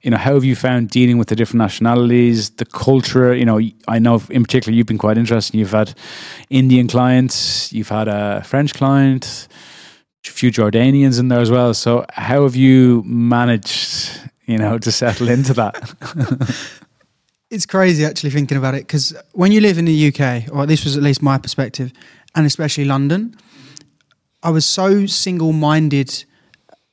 you 0.03 0.11
know 0.11 0.17
how 0.17 0.35
have 0.35 0.45
you 0.45 0.57
found 0.57 0.89
dealing 0.89 1.19
with 1.19 1.29
the 1.29 1.37
different 1.37 1.59
nationalities 1.59 2.51
the 2.51 2.65
culture? 2.65 3.35
You 3.35 3.45
know 3.45 3.61
i 3.89 3.99
know 3.99 4.23
in 4.31 4.43
particular 4.43 4.75
you've 4.75 4.87
been 4.87 4.99
quite 4.99 5.19
interested. 5.19 5.57
You've 5.57 5.73
had 5.73 5.95
indian 6.49 6.89
clients 6.89 7.73
you've 7.73 7.89
had 7.89 8.09
a 8.09 8.43
french 8.45 8.75
client 8.75 9.49
a 10.27 10.31
few 10.31 10.51
jordanians 10.51 11.19
in 11.19 11.29
there 11.29 11.41
as 11.41 11.51
well. 11.51 11.75
So 11.75 12.05
how 12.13 12.43
have 12.45 12.57
you 12.57 13.03
managed 13.05 14.11
you 14.47 14.59
know 14.59 14.79
to 14.79 14.93
settle 14.93 15.29
into 15.29 15.55
that 15.55 15.75
It's 17.51 17.67
crazy 17.67 18.05
actually 18.05 18.31
thinking 18.31 18.57
about 18.57 18.75
it 18.75 18.87
because 18.87 19.13
when 19.33 19.51
you 19.51 19.61
live 19.61 19.77
in 19.77 19.85
the 19.85 20.09
UK, 20.09 20.53
or 20.53 20.67
this 20.67 20.85
was 20.85 20.97
at 20.97 21.03
least 21.03 21.21
my 21.21 21.37
perspective, 21.37 21.93
and 22.37 22.47
especially 22.47 22.85
London, 22.85 23.37
I 24.43 24.51
was 24.51 24.65
so 24.65 25.07
single 25.07 25.53
minded 25.53 26.25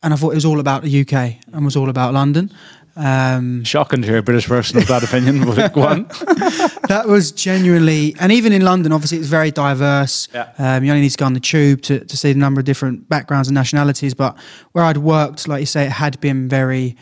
and 0.02 0.14
I 0.14 0.18
thought 0.18 0.32
it 0.32 0.36
was 0.36 0.46
all 0.46 0.60
about 0.60 0.82
the 0.82 1.02
UK 1.02 1.36
and 1.54 1.64
was 1.64 1.76
all 1.76 1.90
about 1.90 2.14
London. 2.14 2.52
Um, 2.96 3.64
shocking 3.64 4.02
to 4.02 4.08
hear 4.08 4.18
a 4.18 4.24
british 4.24 4.48
person 4.48 4.80
of 4.80 4.88
that 4.88 5.04
opinion 5.04 5.46
but 5.46 5.72
go 5.72 5.84
on 5.84 6.06
that 6.88 7.04
was 7.06 7.32
genuinely, 7.32 8.16
and 8.20 8.32
even 8.32 8.52
in 8.52 8.64
London, 8.64 8.92
obviously, 8.92 9.20
it's 9.20 9.28
very 9.28 9.52
diverse. 9.52 10.28
Yeah. 10.34 10.52
Um, 10.58 10.84
you 10.84 10.90
only 10.90 11.02
need 11.02 11.12
to 11.12 11.18
go 11.18 11.26
on 11.28 11.34
the 11.34 11.40
tube 11.40 11.84
to, 11.84 12.04
to 12.04 12.18
see 12.18 12.34
the 12.34 12.40
number 12.40 12.60
of 12.60 12.66
different 12.66 13.08
backgrounds 13.08 13.48
and 13.50 13.54
nationalities. 13.54 14.16
But 14.16 14.36
where 14.72 14.84
I'd 14.84 14.98
worked, 14.98 15.48
like 15.48 15.60
you 15.60 15.68
say, 15.68 15.86
it 15.86 15.92
had 15.92 16.20
been 16.20 16.50
very 16.50 16.96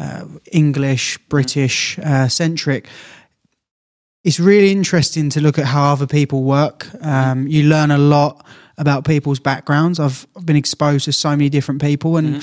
uh, 0.00 0.24
English, 0.52 1.18
British 1.28 1.98
uh, 1.98 2.28
centric. 2.28 2.88
It's 4.24 4.38
really 4.40 4.70
interesting 4.70 5.30
to 5.30 5.40
look 5.40 5.58
at 5.58 5.64
how 5.66 5.92
other 5.92 6.06
people 6.06 6.42
work. 6.42 6.86
Um, 7.02 7.46
you 7.46 7.64
learn 7.68 7.90
a 7.90 7.98
lot 7.98 8.44
about 8.76 9.04
people's 9.04 9.40
backgrounds. 9.40 9.98
I've 10.00 10.26
been 10.44 10.56
exposed 10.56 11.04
to 11.06 11.12
so 11.12 11.30
many 11.30 11.48
different 11.48 11.80
people, 11.82 12.16
and 12.16 12.42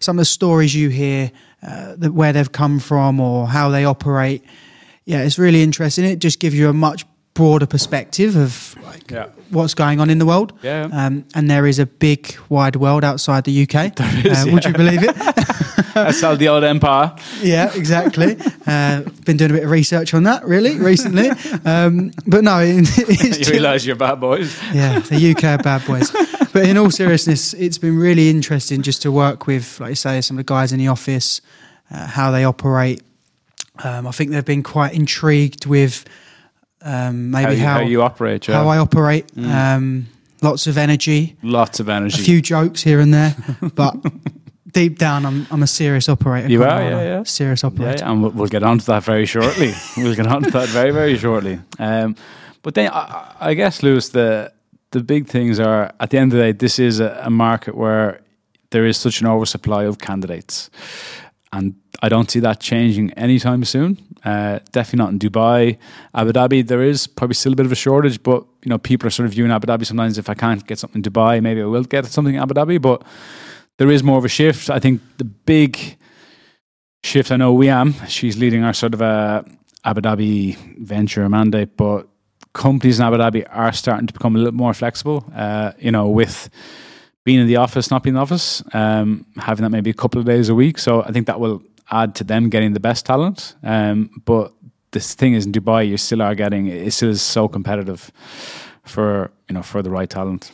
some 0.00 0.16
of 0.18 0.20
the 0.20 0.24
stories 0.24 0.74
you 0.74 0.88
hear, 0.88 1.30
uh, 1.62 1.94
that 1.98 2.12
where 2.12 2.32
they've 2.32 2.50
come 2.52 2.78
from 2.80 3.20
or 3.20 3.46
how 3.48 3.70
they 3.70 3.84
operate. 3.84 4.44
Yeah, 5.04 5.22
it's 5.22 5.38
really 5.38 5.62
interesting. 5.62 6.04
It 6.04 6.18
just 6.18 6.40
gives 6.40 6.54
you 6.56 6.68
a 6.68 6.72
much 6.72 7.04
broader 7.34 7.66
perspective 7.66 8.34
of 8.36 8.74
like 8.82 9.10
Yeah. 9.10 9.26
what's 9.50 9.74
going 9.74 10.00
on 10.00 10.10
in 10.10 10.18
the 10.18 10.26
world. 10.26 10.52
Yeah. 10.62 10.88
Um, 10.92 11.24
and 11.34 11.50
there 11.50 11.66
is 11.66 11.78
a 11.78 11.86
big, 11.86 12.34
wide 12.48 12.76
world 12.76 13.04
outside 13.04 13.44
the 13.44 13.62
UK. 13.62 13.92
is, 14.24 14.46
uh, 14.46 14.50
Would 14.52 14.64
you 14.64 14.72
believe 14.72 15.02
it? 15.02 15.14
i 15.94 16.10
saw 16.10 16.34
the 16.34 16.48
old 16.48 16.64
empire 16.64 17.12
yeah, 17.40 17.72
exactly. 17.74 18.36
Uh, 18.66 19.02
been 19.24 19.36
doing 19.36 19.52
a 19.52 19.54
bit 19.54 19.62
of 19.62 19.70
research 19.70 20.12
on 20.12 20.24
that 20.24 20.44
really 20.44 20.76
recently. 20.76 21.30
Um, 21.64 22.10
but 22.26 22.42
no, 22.42 22.58
it, 22.58 22.84
it's 23.08 23.38
you 23.48 23.52
realize 23.52 23.86
you're 23.86 23.94
bad 23.94 24.18
boys 24.18 24.60
yeah, 24.72 24.98
the 24.98 25.30
UK 25.30 25.44
are 25.44 25.58
bad 25.62 25.86
boys. 25.86 26.10
But 26.52 26.66
in 26.66 26.76
all 26.76 26.90
seriousness, 26.90 27.54
it's 27.54 27.78
been 27.78 27.96
really 27.96 28.28
interesting 28.28 28.82
just 28.82 29.02
to 29.02 29.12
work 29.12 29.46
with, 29.46 29.78
like 29.78 29.90
you 29.90 29.94
say, 29.94 30.20
some 30.20 30.36
of 30.36 30.44
the 30.44 30.52
guys 30.52 30.72
in 30.72 30.80
the 30.80 30.88
office, 30.88 31.40
uh, 31.92 32.06
how 32.08 32.32
they 32.32 32.44
operate. 32.44 33.02
Um, 33.84 34.06
I 34.06 34.10
think 34.10 34.32
they've 34.32 34.44
been 34.44 34.64
quite 34.64 34.94
intrigued 34.94 35.66
with 35.66 36.04
um, 36.82 37.32
how 37.32 37.42
maybe 37.42 37.56
you, 37.56 37.66
how 37.66 37.74
how 37.74 37.80
you 37.80 38.02
operate 38.02 38.48
yeah. 38.48 38.54
how 38.56 38.68
I 38.68 38.78
operate. 38.78 39.26
Um, 39.38 40.06
lots 40.42 40.66
of 40.66 40.76
energy, 40.76 41.36
lots 41.42 41.78
of 41.78 41.88
energy, 41.88 42.20
a 42.20 42.24
few 42.24 42.42
jokes 42.42 42.82
here 42.82 42.98
and 42.98 43.14
there, 43.14 43.36
but 43.74 43.94
deep 44.76 44.98
down, 44.98 45.24
I'm 45.24 45.46
I'm 45.50 45.62
a 45.62 45.66
serious 45.66 46.06
operator. 46.08 46.48
You 46.48 46.62
are, 46.62 46.82
yeah, 46.82 47.02
yeah. 47.02 47.22
serious 47.24 47.64
operator. 47.64 48.04
yeah, 48.04 48.10
and 48.10 48.22
we'll, 48.22 48.32
we'll 48.36 48.54
get 48.56 48.62
on 48.62 48.78
to 48.78 48.86
that 48.92 49.02
very 49.04 49.26
shortly. 49.26 49.72
we'll 49.96 50.14
get 50.14 50.26
on 50.26 50.42
to 50.42 50.50
that 50.50 50.68
very, 50.68 50.90
very 50.90 51.16
shortly. 51.16 51.58
Um, 51.78 52.14
but 52.62 52.74
then 52.74 52.90
I, 52.92 53.34
I 53.50 53.54
guess, 53.54 53.82
Lewis, 53.82 54.10
the 54.10 54.52
the 54.90 55.02
big 55.02 55.28
things 55.28 55.58
are 55.58 55.92
at 55.98 56.10
the 56.10 56.18
end 56.18 56.32
of 56.32 56.38
the 56.38 56.44
day, 56.44 56.52
this 56.52 56.78
is 56.78 57.00
a, 57.00 57.22
a 57.24 57.30
market 57.30 57.74
where 57.74 58.20
there 58.70 58.86
is 58.86 58.96
such 58.98 59.20
an 59.22 59.26
oversupply 59.26 59.84
of 59.84 59.98
candidates, 59.98 60.70
and 61.52 61.74
I 62.02 62.08
don't 62.10 62.30
see 62.30 62.40
that 62.40 62.60
changing 62.60 63.12
anytime 63.14 63.64
soon. 63.64 63.90
Uh, 64.24 64.58
definitely 64.72 65.02
not 65.04 65.10
in 65.14 65.18
Dubai, 65.18 65.78
Abu 66.14 66.32
Dhabi. 66.32 66.66
There 66.66 66.82
is 66.82 67.06
probably 67.06 67.34
still 67.34 67.52
a 67.54 67.56
bit 67.56 67.66
of 67.66 67.72
a 67.72 67.80
shortage, 67.86 68.22
but 68.22 68.44
you 68.62 68.68
know 68.70 68.78
people 68.78 69.06
are 69.06 69.14
sort 69.18 69.26
of 69.26 69.32
viewing 69.32 69.52
Abu 69.52 69.66
Dhabi 69.66 69.86
sometimes. 69.86 70.18
If 70.18 70.28
I 70.28 70.34
can't 70.34 70.66
get 70.66 70.78
something 70.78 71.02
in 71.02 71.10
Dubai, 71.10 71.40
maybe 71.40 71.62
I 71.62 71.68
will 71.74 71.88
get 71.94 72.04
something 72.06 72.34
in 72.34 72.42
Abu 72.42 72.54
Dhabi. 72.54 72.78
But 72.88 73.02
there 73.78 73.90
is 73.90 74.02
more 74.02 74.18
of 74.18 74.24
a 74.24 74.28
shift. 74.28 74.70
I 74.70 74.78
think 74.78 75.00
the 75.18 75.24
big 75.24 75.96
shift. 77.02 77.30
I 77.30 77.36
know 77.36 77.54
Wiam. 77.56 77.94
She's 78.08 78.36
leading 78.36 78.64
our 78.64 78.72
sort 78.72 78.94
of 78.94 79.00
a 79.00 79.44
Abu 79.84 80.00
Dhabi 80.00 80.56
venture 80.78 81.28
mandate, 81.28 81.76
but 81.76 82.08
companies 82.52 82.98
in 82.98 83.06
Abu 83.06 83.16
Dhabi 83.16 83.46
are 83.50 83.72
starting 83.72 84.06
to 84.06 84.12
become 84.12 84.34
a 84.36 84.38
little 84.38 84.54
more 84.54 84.74
flexible. 84.74 85.24
Uh, 85.34 85.72
you 85.78 85.90
know, 85.90 86.08
with 86.08 86.48
being 87.24 87.40
in 87.40 87.46
the 87.46 87.56
office, 87.56 87.90
not 87.90 88.02
being 88.02 88.14
in 88.14 88.16
the 88.16 88.22
office, 88.22 88.62
um, 88.72 89.26
having 89.36 89.62
that 89.62 89.70
maybe 89.70 89.90
a 89.90 89.94
couple 89.94 90.18
of 90.20 90.26
days 90.26 90.48
a 90.48 90.54
week. 90.54 90.78
So 90.78 91.02
I 91.02 91.12
think 91.12 91.26
that 91.26 91.40
will 91.40 91.62
add 91.90 92.14
to 92.16 92.24
them 92.24 92.48
getting 92.48 92.72
the 92.72 92.80
best 92.80 93.06
talent. 93.06 93.54
Um, 93.62 94.10
but 94.24 94.52
this 94.92 95.14
thing 95.14 95.34
is 95.34 95.46
in 95.46 95.52
Dubai, 95.52 95.88
you 95.88 95.96
still 95.96 96.22
are 96.22 96.34
getting 96.34 96.66
it 96.66 96.92
still 96.92 97.10
is 97.10 97.22
so 97.22 97.48
competitive 97.48 98.10
for 98.84 99.30
you 99.48 99.54
know 99.54 99.62
for 99.62 99.82
the 99.82 99.90
right 99.90 100.08
talent. 100.08 100.50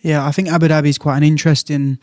Yeah, 0.00 0.26
I 0.26 0.32
think 0.32 0.48
Abu 0.48 0.68
Dhabi 0.68 0.88
is 0.88 0.98
quite 0.98 1.16
an 1.16 1.22
interesting 1.22 1.98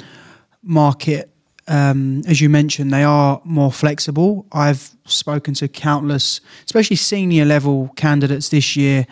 market. 0.63 1.31
Um, 1.67 2.23
as 2.25 2.41
you 2.41 2.49
mentioned, 2.49 2.91
they 2.91 3.03
are 3.03 3.41
more 3.43 3.71
flexible. 3.71 4.47
I've 4.51 4.89
spoken 5.05 5.53
to 5.55 5.67
countless, 5.67 6.41
especially 6.65 6.95
senior 6.95 7.45
level 7.45 7.91
candidates 7.95 8.49
this 8.49 8.75
year 8.75 9.05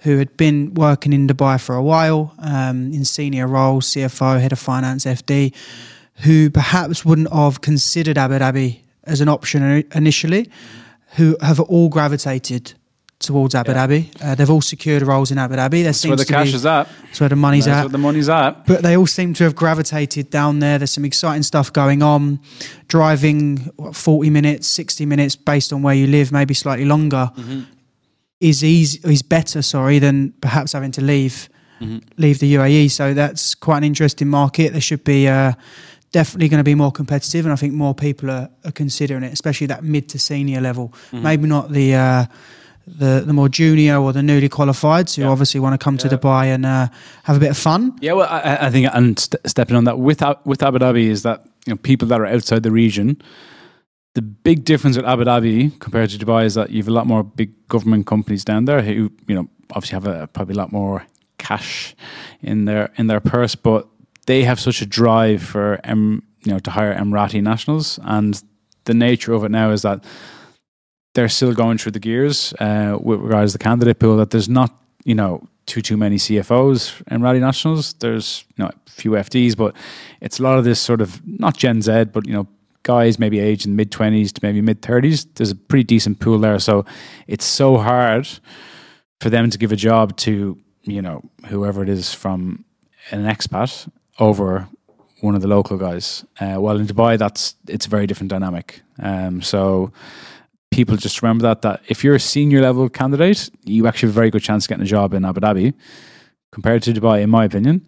who 0.00 0.18
had 0.18 0.36
been 0.36 0.74
working 0.74 1.12
in 1.12 1.26
Dubai 1.26 1.60
for 1.60 1.74
a 1.76 1.82
while 1.82 2.34
um, 2.38 2.92
in 2.92 3.04
senior 3.04 3.46
roles, 3.46 3.86
CFO, 3.88 4.40
head 4.40 4.52
of 4.52 4.58
finance, 4.58 5.04
FD, 5.04 5.54
who 6.22 6.50
perhaps 6.50 7.04
wouldn't 7.04 7.32
have 7.32 7.60
considered 7.60 8.18
Abu 8.18 8.38
Dhabi 8.38 8.80
as 9.04 9.20
an 9.20 9.28
option 9.28 9.84
initially, 9.94 10.50
who 11.16 11.36
have 11.42 11.60
all 11.60 11.88
gravitated 11.88 12.74
towards 13.20 13.54
Abu 13.54 13.70
yeah. 13.70 13.86
Dhabi. 13.86 14.22
Uh, 14.22 14.34
they've 14.34 14.50
all 14.50 14.62
secured 14.62 15.02
roles 15.02 15.30
in 15.30 15.38
Abu 15.38 15.54
Dhabi. 15.54 15.70
There 15.70 15.84
that's 15.84 16.04
where 16.04 16.16
the 16.16 16.24
cash 16.24 16.48
be, 16.50 16.54
is 16.54 16.66
at. 16.66 16.88
That's 17.04 17.20
where 17.20 17.28
the 17.28 17.36
money's 17.36 17.66
that's 17.66 17.76
at. 17.76 17.82
Where 17.84 17.90
the 17.90 17.98
money's 17.98 18.28
at. 18.28 18.66
But 18.66 18.82
they 18.82 18.96
all 18.96 19.06
seem 19.06 19.34
to 19.34 19.44
have 19.44 19.54
gravitated 19.54 20.30
down 20.30 20.58
there. 20.58 20.78
There's 20.78 20.90
some 20.90 21.04
exciting 21.04 21.42
stuff 21.42 21.72
going 21.72 22.02
on. 22.02 22.40
Driving 22.88 23.58
what, 23.76 23.94
40 23.94 24.30
minutes, 24.30 24.66
60 24.68 25.06
minutes, 25.06 25.36
based 25.36 25.72
on 25.72 25.82
where 25.82 25.94
you 25.94 26.06
live, 26.06 26.32
maybe 26.32 26.54
slightly 26.54 26.86
longer, 26.86 27.30
mm-hmm. 27.36 27.62
is 28.40 28.64
easy. 28.64 29.00
Is 29.04 29.22
better, 29.22 29.62
sorry, 29.62 29.98
than 29.98 30.32
perhaps 30.40 30.72
having 30.72 30.92
to 30.92 31.02
leave 31.02 31.48
mm-hmm. 31.80 31.98
leave 32.16 32.38
the 32.40 32.54
UAE. 32.54 32.90
So 32.90 33.12
that's 33.14 33.54
quite 33.54 33.78
an 33.78 33.84
interesting 33.84 34.28
market. 34.28 34.72
There 34.72 34.80
should 34.80 35.04
be. 35.04 35.28
Uh, 35.28 35.52
definitely 36.12 36.48
going 36.48 36.58
to 36.58 36.64
be 36.64 36.74
more 36.74 36.90
competitive, 36.90 37.46
and 37.46 37.52
I 37.52 37.56
think 37.56 37.72
more 37.72 37.94
people 37.94 38.32
are, 38.32 38.50
are 38.64 38.72
considering 38.72 39.22
it, 39.22 39.32
especially 39.32 39.68
that 39.68 39.84
mid 39.84 40.08
to 40.08 40.18
senior 40.18 40.60
level. 40.60 40.88
Mm-hmm. 40.88 41.22
Maybe 41.22 41.46
not 41.46 41.70
the 41.70 41.94
uh, 41.94 42.24
the 42.98 43.22
the 43.26 43.32
more 43.32 43.48
junior 43.48 43.96
or 43.96 44.12
the 44.12 44.22
newly 44.22 44.48
qualified 44.48 45.10
who 45.10 45.22
yeah. 45.22 45.28
obviously 45.28 45.60
want 45.60 45.78
to 45.78 45.82
come 45.82 45.96
to 45.98 46.08
Dubai 46.08 46.46
and 46.46 46.66
uh, 46.66 46.88
have 47.24 47.36
a 47.36 47.40
bit 47.40 47.50
of 47.50 47.58
fun. 47.58 47.96
Yeah, 48.00 48.12
well, 48.12 48.28
I, 48.28 48.66
I 48.66 48.70
think 48.70 48.88
and 48.92 49.18
st- 49.18 49.40
stepping 49.46 49.76
on 49.76 49.84
that 49.84 49.98
with 49.98 50.22
with 50.44 50.62
Abu 50.62 50.78
Dhabi 50.78 51.04
is 51.04 51.22
that 51.22 51.44
you 51.66 51.72
know 51.72 51.76
people 51.76 52.08
that 52.08 52.20
are 52.20 52.26
outside 52.26 52.62
the 52.62 52.70
region. 52.70 53.20
The 54.14 54.22
big 54.22 54.64
difference 54.64 54.96
with 54.96 55.06
Abu 55.06 55.24
Dhabi 55.24 55.78
compared 55.78 56.10
to 56.10 56.18
Dubai 56.18 56.44
is 56.44 56.54
that 56.54 56.70
you 56.70 56.78
have 56.78 56.88
a 56.88 56.92
lot 56.92 57.06
more 57.06 57.22
big 57.22 57.50
government 57.68 58.06
companies 58.06 58.44
down 58.44 58.64
there 58.64 58.82
who 58.82 59.10
you 59.26 59.34
know 59.34 59.48
obviously 59.70 59.94
have 59.94 60.06
a, 60.06 60.26
probably 60.26 60.54
a 60.54 60.58
lot 60.58 60.72
more 60.72 61.06
cash 61.38 61.94
in 62.42 62.64
their 62.64 62.92
in 62.96 63.06
their 63.06 63.20
purse, 63.20 63.54
but 63.54 63.88
they 64.26 64.44
have 64.44 64.60
such 64.60 64.82
a 64.82 64.86
drive 64.86 65.42
for 65.42 65.80
um, 65.84 66.22
you 66.44 66.52
know 66.52 66.58
to 66.58 66.70
hire 66.70 66.94
Emirati 66.94 67.42
nationals, 67.42 67.98
and 68.02 68.42
the 68.84 68.94
nature 68.94 69.32
of 69.32 69.44
it 69.44 69.50
now 69.50 69.70
is 69.70 69.82
that 69.82 70.04
they're 71.14 71.28
still 71.28 71.52
going 71.54 71.78
through 71.78 71.92
the 71.92 72.00
gears 72.00 72.54
uh, 72.60 72.98
with 73.00 73.20
regards 73.20 73.52
to 73.52 73.58
the 73.58 73.64
candidate 73.64 73.98
pool. 73.98 74.16
That 74.16 74.30
there's 74.30 74.48
not, 74.48 74.70
you 75.04 75.14
know, 75.14 75.46
too 75.66 75.80
too 75.80 75.96
many 75.96 76.16
CFOs 76.16 77.02
Emirati 77.04 77.40
nationals. 77.40 77.94
There's 77.94 78.44
you 78.56 78.64
know 78.64 78.70
a 78.86 78.90
few 78.90 79.12
FDs, 79.12 79.56
but 79.56 79.74
it's 80.20 80.38
a 80.38 80.42
lot 80.42 80.58
of 80.58 80.64
this 80.64 80.80
sort 80.80 81.00
of 81.00 81.20
not 81.26 81.56
Gen 81.56 81.82
Z, 81.82 82.04
but 82.12 82.26
you 82.26 82.32
know 82.32 82.46
guys 82.82 83.18
maybe 83.18 83.38
aged 83.38 83.66
in 83.66 83.76
mid 83.76 83.90
twenties 83.90 84.32
to 84.32 84.40
maybe 84.42 84.60
mid 84.60 84.82
thirties. 84.82 85.24
There's 85.34 85.50
a 85.50 85.56
pretty 85.56 85.84
decent 85.84 86.20
pool 86.20 86.38
there, 86.38 86.58
so 86.58 86.84
it's 87.26 87.44
so 87.44 87.76
hard 87.76 88.28
for 89.20 89.30
them 89.30 89.50
to 89.50 89.58
give 89.58 89.72
a 89.72 89.76
job 89.76 90.16
to 90.18 90.58
you 90.82 91.02
know 91.02 91.22
whoever 91.46 91.82
it 91.82 91.88
is 91.88 92.12
from 92.12 92.64
an 93.10 93.24
expat 93.24 93.88
over 94.18 94.68
one 95.20 95.34
of 95.34 95.42
the 95.42 95.48
local 95.48 95.76
guys. 95.76 96.24
Uh, 96.40 96.56
while 96.56 96.78
in 96.78 96.86
Dubai, 96.86 97.18
that's 97.18 97.54
it's 97.68 97.86
a 97.86 97.88
very 97.88 98.06
different 98.06 98.30
dynamic. 98.30 98.82
Um, 98.98 99.42
so 99.42 99.92
people 100.80 100.96
just 100.96 101.22
remember 101.22 101.42
that 101.42 101.60
that 101.62 101.82
if 101.88 102.02
you're 102.02 102.14
a 102.14 102.26
senior 102.34 102.60
level 102.62 102.88
candidate, 102.88 103.50
you 103.64 103.86
actually 103.86 104.08
have 104.08 104.16
a 104.16 104.20
very 104.20 104.30
good 104.30 104.42
chance 104.42 104.64
of 104.64 104.68
getting 104.70 104.82
a 104.82 104.92
job 104.96 105.12
in 105.12 105.24
Abu 105.24 105.40
Dhabi 105.40 105.74
compared 106.52 106.82
to 106.84 106.92
Dubai, 106.92 107.22
in 107.22 107.30
my 107.30 107.44
opinion. 107.44 107.86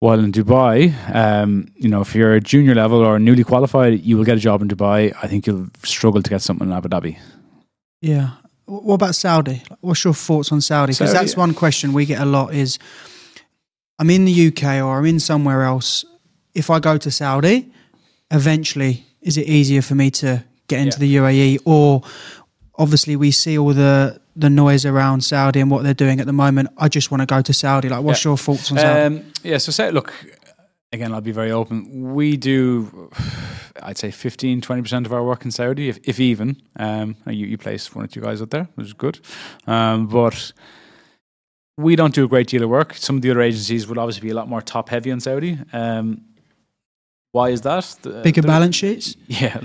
While 0.00 0.20
in 0.20 0.30
Dubai, 0.30 0.76
um, 1.12 1.50
you 1.74 1.88
know, 1.88 2.00
if 2.00 2.14
you're 2.14 2.34
a 2.34 2.40
junior 2.40 2.74
level 2.82 3.00
or 3.04 3.18
newly 3.18 3.42
qualified, 3.42 4.00
you 4.08 4.16
will 4.16 4.24
get 4.24 4.36
a 4.36 4.44
job 4.48 4.62
in 4.62 4.68
Dubai. 4.68 5.12
I 5.22 5.26
think 5.26 5.46
you'll 5.46 5.66
struggle 5.82 6.22
to 6.22 6.30
get 6.30 6.40
something 6.40 6.68
in 6.68 6.72
Abu 6.72 6.88
Dhabi. 6.88 7.18
Yeah. 8.00 8.30
What 8.66 8.94
about 8.94 9.16
Saudi? 9.16 9.62
What's 9.80 10.04
your 10.04 10.14
thoughts 10.14 10.52
on 10.52 10.60
Saudi? 10.60 10.92
Because 10.92 11.12
that's 11.12 11.36
one 11.36 11.52
question 11.52 11.92
we 11.92 12.06
get 12.06 12.20
a 12.20 12.26
lot 12.26 12.54
is 12.54 12.78
I'm 13.98 14.10
in 14.10 14.24
the 14.24 14.36
UK 14.48 14.62
or 14.84 14.98
I'm 14.98 15.06
in 15.06 15.18
somewhere 15.18 15.62
else. 15.62 16.04
If 16.54 16.70
I 16.70 16.78
go 16.78 16.96
to 16.98 17.10
Saudi, 17.10 17.72
eventually, 18.30 19.04
is 19.20 19.36
it 19.36 19.46
easier 19.48 19.82
for 19.82 19.96
me 19.96 20.10
to 20.22 20.44
get 20.68 20.80
into 20.80 21.04
yeah. 21.04 21.20
the 21.20 21.56
UAE, 21.56 21.62
or 21.64 22.02
obviously 22.76 23.16
we 23.16 23.30
see 23.30 23.58
all 23.58 23.74
the 23.74 24.20
the 24.36 24.48
noise 24.48 24.86
around 24.86 25.22
Saudi 25.22 25.60
and 25.60 25.70
what 25.70 25.82
they're 25.82 25.92
doing 25.94 26.20
at 26.20 26.26
the 26.26 26.32
moment. 26.32 26.68
I 26.78 26.88
just 26.88 27.10
want 27.10 27.22
to 27.22 27.26
go 27.26 27.42
to 27.42 27.52
Saudi. 27.52 27.88
Like, 27.88 28.04
what's 28.04 28.24
yeah. 28.24 28.30
your 28.30 28.38
thoughts 28.38 28.70
on 28.70 28.78
Saudi? 28.78 29.00
Um, 29.00 29.32
yeah, 29.42 29.58
so 29.58 29.72
say, 29.72 29.90
look, 29.90 30.14
again, 30.92 31.12
I'll 31.12 31.20
be 31.20 31.32
very 31.32 31.50
open. 31.50 32.14
We 32.14 32.36
do, 32.36 33.10
I'd 33.82 33.98
say 33.98 34.12
15, 34.12 34.60
20% 34.60 35.06
of 35.06 35.12
our 35.12 35.24
work 35.24 35.44
in 35.44 35.50
Saudi, 35.50 35.88
if, 35.88 35.98
if 36.04 36.20
even. 36.20 36.62
Um, 36.76 37.16
you, 37.26 37.46
you 37.46 37.58
place 37.58 37.92
one 37.94 38.04
or 38.04 38.08
two 38.08 38.20
guys 38.20 38.40
out 38.40 38.50
there, 38.50 38.68
which 38.76 38.86
is 38.86 38.92
good. 38.92 39.18
Um, 39.66 40.06
but 40.06 40.52
we 41.76 41.96
don't 41.96 42.14
do 42.14 42.24
a 42.24 42.28
great 42.28 42.46
deal 42.46 42.62
of 42.62 42.70
work. 42.70 42.94
Some 42.94 43.16
of 43.16 43.22
the 43.22 43.30
other 43.32 43.40
agencies 43.40 43.88
would 43.88 43.98
obviously 43.98 44.22
be 44.22 44.30
a 44.30 44.34
lot 44.34 44.48
more 44.48 44.62
top 44.62 44.88
heavy 44.88 45.10
on 45.10 45.18
Saudi. 45.20 45.58
Um, 45.72 46.22
why 47.32 47.50
is 47.50 47.60
that? 47.62 47.96
The, 48.02 48.22
Bigger 48.22 48.42
the, 48.42 48.48
balance 48.48 48.76
sheets? 48.76 49.16
Yeah. 49.26 49.60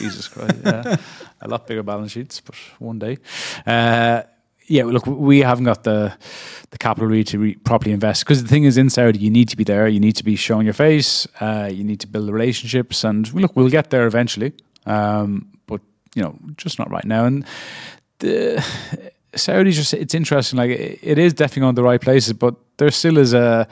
Jesus 0.00 0.28
Christ, 0.28 0.56
yeah, 0.64 0.96
a 1.40 1.48
lot 1.48 1.66
bigger 1.66 1.82
balance 1.82 2.12
sheets, 2.12 2.40
but 2.40 2.56
one 2.78 2.98
day. 2.98 3.18
Uh, 3.66 4.22
yeah, 4.66 4.84
look, 4.84 5.06
we 5.06 5.40
haven't 5.40 5.64
got 5.64 5.82
the 5.84 6.16
the 6.70 6.78
capital 6.78 7.08
really 7.08 7.24
to 7.24 7.38
re- 7.38 7.54
properly 7.56 7.92
invest 7.92 8.24
because 8.24 8.42
the 8.42 8.48
thing 8.48 8.64
is, 8.64 8.76
in 8.76 8.88
Saudi, 8.88 9.18
you 9.18 9.30
need 9.30 9.48
to 9.48 9.56
be 9.56 9.64
there, 9.64 9.88
you 9.88 9.98
need 10.00 10.16
to 10.16 10.24
be 10.24 10.36
showing 10.36 10.64
your 10.64 10.74
face, 10.74 11.26
uh, 11.40 11.68
you 11.72 11.82
need 11.82 12.00
to 12.00 12.06
build 12.06 12.28
the 12.28 12.32
relationships, 12.32 13.04
and 13.04 13.32
look, 13.34 13.56
we'll 13.56 13.68
get 13.68 13.90
there 13.90 14.06
eventually, 14.06 14.52
um, 14.86 15.48
but 15.66 15.80
you 16.14 16.22
know, 16.22 16.38
just 16.56 16.78
not 16.78 16.90
right 16.90 17.04
now. 17.04 17.24
And 17.24 17.44
the 18.20 18.64
Saudi 19.34 19.72
just 19.72 19.92
it's 19.92 20.14
interesting, 20.14 20.56
like 20.56 20.70
it, 20.70 20.98
it 21.02 21.18
is 21.18 21.34
definitely 21.34 21.68
on 21.68 21.74
the 21.74 21.82
right 21.82 22.00
places, 22.00 22.32
but 22.32 22.54
there 22.76 22.90
still 22.90 23.18
is 23.18 23.34
a 23.34 23.66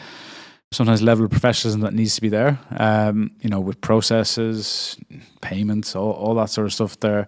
sometimes 0.70 1.02
level 1.02 1.24
of 1.24 1.30
professionalism 1.30 1.80
that 1.80 1.94
needs 1.94 2.14
to 2.14 2.20
be 2.20 2.28
there. 2.28 2.58
Um, 2.76 3.30
you 3.40 3.48
know, 3.48 3.60
with 3.60 3.80
processes, 3.80 4.96
payments, 5.40 5.96
all, 5.96 6.12
all 6.12 6.34
that 6.34 6.50
sort 6.50 6.66
of 6.66 6.72
stuff. 6.72 7.00
There, 7.00 7.26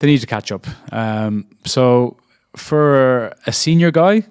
they 0.00 0.06
need 0.06 0.20
to 0.20 0.26
catch 0.26 0.52
up. 0.52 0.66
Um, 0.92 1.46
so 1.64 2.16
for 2.56 3.34
a 3.46 3.52
senior 3.52 3.90
guy 3.90 4.24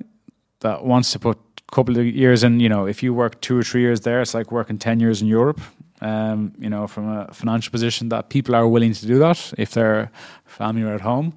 that 0.61 0.83
wants 0.83 1.11
to 1.11 1.19
put 1.19 1.37
a 1.37 1.75
couple 1.75 1.97
of 1.97 2.05
years 2.05 2.43
in, 2.43 2.59
you 2.59 2.69
know, 2.69 2.87
if 2.87 3.03
you 3.03 3.13
work 3.13 3.39
two 3.41 3.57
or 3.57 3.63
three 3.63 3.81
years 3.81 4.01
there, 4.01 4.21
it's 4.21 4.33
like 4.33 4.51
working 4.51 4.77
ten 4.77 4.99
years 4.99 5.21
in 5.21 5.27
Europe. 5.27 5.61
Um, 5.99 6.53
you 6.59 6.69
know, 6.69 6.85
from 6.85 7.09
a 7.09 7.33
financial 7.33 7.71
position, 7.71 8.09
that 8.09 8.29
people 8.29 8.53
are 8.55 8.67
willing 8.67 8.93
to 8.93 9.07
do 9.07 9.17
that 9.17 9.51
if 9.57 9.71
their 9.71 10.11
family 10.45 10.83
are 10.83 10.93
at 10.93 11.01
home. 11.01 11.33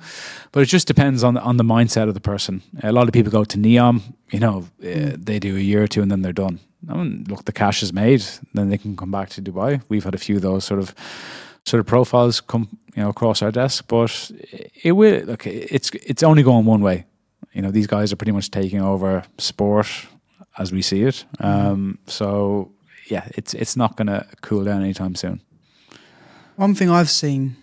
But 0.53 0.61
it 0.61 0.67
just 0.67 0.87
depends 0.87 1.25
on 1.25 1.33
the, 1.35 1.41
on 1.41 1.57
the 1.57 1.65
mindset 1.65 2.09
of 2.09 2.15
the 2.15 2.21
person. 2.21 2.63
A 2.83 2.93
lot 2.93 3.09
of 3.09 3.15
people 3.15 3.33
go 3.33 3.45
to 3.45 3.57
Neom, 3.57 4.03
you 4.31 4.39
know, 4.39 4.69
uh, 4.85 5.17
they 5.17 5.39
do 5.39 5.57
a 5.57 5.61
year 5.61 5.83
or 5.83 5.87
two 5.87 6.03
and 6.03 6.11
then 6.11 6.21
they're 6.21 6.35
done. 6.35 6.61
I 6.89 6.95
mean, 6.95 7.25
look, 7.29 7.45
the 7.45 7.53
cash 7.53 7.83
is 7.83 7.93
made, 7.93 8.25
then 8.55 8.71
they 8.71 8.79
can 8.79 8.97
come 8.97 9.11
back 9.11 9.29
to 9.31 9.43
Dubai. 9.43 9.83
We've 9.89 10.05
had 10.05 10.15
a 10.15 10.19
few 10.19 10.37
of 10.37 10.43
those 10.43 10.65
sort 10.65 10.81
of 10.81 10.95
sort 11.65 11.81
of 11.81 11.87
profiles 11.87 12.41
come 12.41 12.69
you 12.97 13.03
know 13.03 13.11
across 13.11 13.43
our 13.43 13.53
desk, 13.53 13.85
but 13.89 14.31
it 14.83 14.93
will 14.93 15.25
look. 15.25 15.47
It's 15.47 15.91
it's 15.95 16.23
only 16.23 16.43
going 16.43 16.65
one 16.65 16.81
way. 16.81 17.07
You 17.53 17.63
know, 17.63 17.71
these 17.71 17.87
guys 17.87 18.13
are 18.13 18.17
pretty 18.17 18.33
much 18.33 18.51
taking 18.51 18.81
over 18.81 19.25
sport 19.39 19.89
as 20.59 20.73
we 20.73 20.83
see 20.83 21.03
it. 21.03 21.25
Mm-hmm. 21.39 21.47
Um, 21.47 21.99
so 22.07 22.73
yeah, 23.09 23.29
it's 23.37 23.55
it's 23.55 23.77
not 23.77 23.97
going 23.97 24.07
to 24.09 24.27
cool 24.41 24.65
down 24.65 24.83
anytime 24.83 25.15
soon. 25.15 25.41
One 26.57 26.75
thing 26.75 26.91
I've 26.91 27.11
seen, 27.11 27.57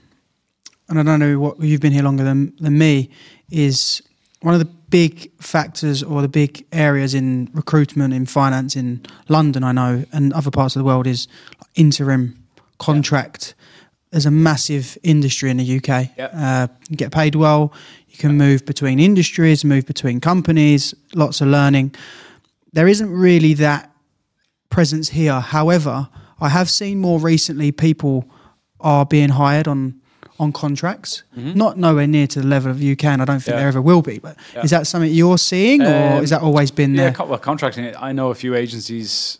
and 0.90 1.00
I 1.00 1.04
don't 1.04 1.20
know 1.20 1.40
what 1.40 1.60
you've 1.60 1.82
been 1.82 1.94
here 1.94 2.04
longer 2.04 2.24
than 2.24 2.54
than 2.60 2.78
me, 2.78 3.10
is 3.50 4.02
one 4.42 4.54
of 4.54 4.60
the 4.60 4.66
big 4.66 5.32
factors 5.42 6.04
or 6.04 6.22
the 6.22 6.28
big 6.28 6.66
areas 6.72 7.14
in 7.14 7.50
recruitment 7.54 8.14
in 8.14 8.26
finance 8.26 8.76
in 8.76 9.06
London, 9.28 9.64
I 9.64 9.72
know, 9.72 10.06
and 10.12 10.32
other 10.34 10.52
parts 10.52 10.76
of 10.76 10.80
the 10.80 10.86
world 10.86 11.08
is 11.08 11.28
interim 11.76 12.44
contract. 12.78 13.56
Yeah. 13.58 13.64
There's 14.12 14.26
a 14.26 14.32
massive 14.32 14.98
industry 15.04 15.50
in 15.50 15.58
the 15.58 15.78
UK. 15.78 16.10
Yep. 16.18 16.32
Uh, 16.34 16.68
you 16.90 16.96
get 16.96 17.12
paid 17.12 17.36
well. 17.36 17.74
You 18.08 18.18
can 18.18 18.38
move 18.38 18.66
between 18.66 19.00
industries, 19.00 19.66
move 19.66 19.86
between 19.86 20.22
companies. 20.22 20.94
Lots 21.14 21.42
of 21.42 21.50
learning. 21.50 21.94
There 22.74 22.88
isn't 22.88 23.12
really 23.12 23.54
that 23.56 23.92
presence 24.70 25.10
here. 25.10 25.40
However, 25.40 26.08
I 26.40 26.50
have 26.50 26.70
seen 26.70 27.00
more 27.00 27.20
recently 27.20 27.72
people 27.72 28.30
are 28.80 29.06
being 29.06 29.30
hired 29.30 29.68
on 29.68 30.00
on 30.40 30.52
contracts. 30.52 31.24
Mm-hmm. 31.38 31.54
Not 31.58 31.78
nowhere 31.78 32.08
near 32.08 32.28
to 32.28 32.42
the 32.42 32.48
level 32.48 32.72
of 32.72 32.82
UK, 32.82 33.06
and 33.06 33.22
I 33.22 33.26
don't 33.26 33.40
think 33.40 33.54
Yeah. 33.54 33.60
there 33.60 33.68
ever 33.70 33.82
will 33.82 34.02
be. 34.02 34.20
But 34.20 34.38
Yeah. 34.54 34.64
is 34.64 34.70
that 34.72 34.88
something 34.88 35.12
you're 35.12 35.38
seeing, 35.38 35.82
or 35.82 35.86
Um, 35.88 36.22
has 36.22 36.30
that 36.30 36.42
always 36.42 36.72
been 36.72 36.94
Yeah, 36.94 37.04
there? 37.06 37.12
co- 37.14 37.26
well, 37.26 37.40
contracting. 37.40 37.94
I 38.00 38.12
know 38.12 38.30
a 38.30 38.36
few 38.36 38.56
agencies. 38.56 39.40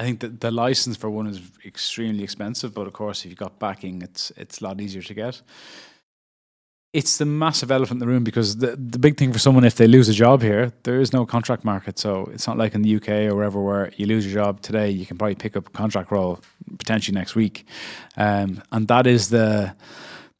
I 0.00 0.04
think 0.04 0.20
that 0.20 0.40
the 0.40 0.50
license 0.52 0.96
for 0.96 1.10
one 1.10 1.26
is 1.26 1.40
extremely 1.66 2.22
expensive, 2.22 2.72
but 2.72 2.86
of 2.86 2.92
course, 2.92 3.20
if 3.24 3.30
you've 3.30 3.38
got 3.38 3.58
backing, 3.58 4.02
it's 4.02 4.30
it's 4.36 4.60
a 4.60 4.64
lot 4.64 4.80
easier 4.80 5.02
to 5.02 5.14
get. 5.14 5.42
It's 6.94 7.18
the 7.18 7.26
massive 7.26 7.70
elephant 7.70 7.96
in 7.96 8.06
the 8.06 8.06
room 8.06 8.24
because 8.24 8.56
the 8.56 8.74
the 8.76 8.98
big 8.98 9.18
thing 9.18 9.32
for 9.32 9.38
someone 9.38 9.64
if 9.64 9.74
they 9.74 9.86
lose 9.86 10.08
a 10.08 10.14
job 10.14 10.40
here, 10.40 10.72
there 10.84 11.00
is 11.00 11.12
no 11.12 11.26
contract 11.26 11.64
market. 11.64 11.98
So 11.98 12.30
it's 12.32 12.46
not 12.46 12.56
like 12.56 12.74
in 12.74 12.82
the 12.82 12.96
UK 12.96 13.08
or 13.30 13.36
wherever 13.36 13.60
where 13.60 13.92
you 13.96 14.06
lose 14.06 14.24
your 14.24 14.42
job 14.42 14.62
today, 14.62 14.88
you 14.90 15.04
can 15.04 15.18
probably 15.18 15.34
pick 15.34 15.54
up 15.56 15.68
a 15.68 15.70
contract 15.70 16.10
role 16.10 16.40
potentially 16.78 17.14
next 17.14 17.34
week, 17.34 17.66
um, 18.16 18.62
and 18.72 18.88
that 18.88 19.06
is 19.06 19.28
the 19.28 19.74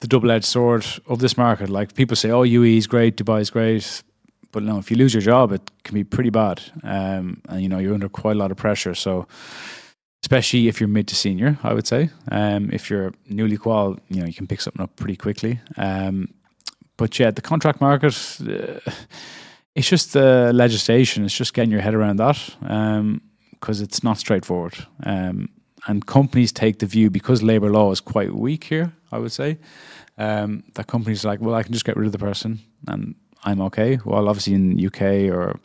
the 0.00 0.06
double 0.06 0.30
edged 0.30 0.46
sword 0.46 0.86
of 1.06 1.18
this 1.18 1.36
market. 1.36 1.68
Like 1.68 1.94
people 1.94 2.16
say, 2.16 2.30
oh, 2.30 2.44
UAE 2.44 2.78
is 2.78 2.86
great, 2.86 3.16
Dubai 3.16 3.40
is 3.40 3.50
great, 3.50 4.02
but 4.52 4.62
no, 4.62 4.78
if 4.78 4.90
you 4.90 4.96
lose 4.96 5.12
your 5.12 5.20
job, 5.20 5.52
it 5.52 5.70
can 5.84 5.94
be 5.94 6.04
pretty 6.04 6.30
bad, 6.30 6.62
um, 6.82 7.42
and 7.48 7.62
you 7.62 7.68
know 7.68 7.78
you're 7.78 7.94
under 7.94 8.08
quite 8.08 8.36
a 8.36 8.38
lot 8.38 8.50
of 8.50 8.56
pressure. 8.56 8.94
So, 8.94 9.26
especially 10.22 10.68
if 10.68 10.80
you're 10.80 10.88
mid 10.88 11.08
to 11.08 11.14
senior, 11.14 11.58
I 11.62 11.74
would 11.74 11.86
say, 11.86 12.10
um, 12.30 12.70
if 12.72 12.88
you're 12.90 13.12
newly 13.28 13.56
qual, 13.56 13.98
you 14.08 14.20
know 14.20 14.26
you 14.26 14.34
can 14.34 14.46
pick 14.46 14.60
something 14.60 14.82
up 14.82 14.96
pretty 14.96 15.16
quickly. 15.16 15.60
Um, 15.76 16.28
but 16.98 17.18
yeah, 17.18 17.30
the 17.30 17.40
contract 17.40 17.80
market, 17.80 18.14
uh, 18.42 18.90
it's 19.74 19.88
just 19.88 20.12
the 20.12 20.52
legislation. 20.52 21.24
It's 21.24 21.34
just 21.34 21.54
getting 21.54 21.70
your 21.70 21.80
head 21.80 21.94
around 21.94 22.18
that 22.18 22.38
because 23.52 23.80
it's 23.80 24.04
not 24.04 24.18
straightforward. 24.18 24.74
Um, 25.04 25.48
and 25.86 26.04
companies 26.04 26.52
take 26.52 26.80
the 26.80 26.86
view 26.86 27.08
because 27.08 27.42
labour 27.42 27.70
law 27.70 27.90
is 27.92 28.00
quite 28.00 28.34
weak 28.34 28.64
here. 28.64 28.92
I 29.10 29.18
would 29.18 29.32
say 29.32 29.58
um, 30.18 30.64
that 30.74 30.88
companies 30.88 31.24
are 31.24 31.28
like, 31.28 31.40
well, 31.40 31.54
I 31.54 31.62
can 31.62 31.72
just 31.72 31.84
get 31.84 31.96
rid 31.96 32.06
of 32.06 32.12
the 32.12 32.18
person 32.18 32.58
and 32.88 33.14
I'm 33.44 33.60
okay. 33.62 33.98
Well, 34.04 34.28
obviously 34.28 34.54
in 34.54 34.84
UK 34.84 35.32
or 35.32 35.58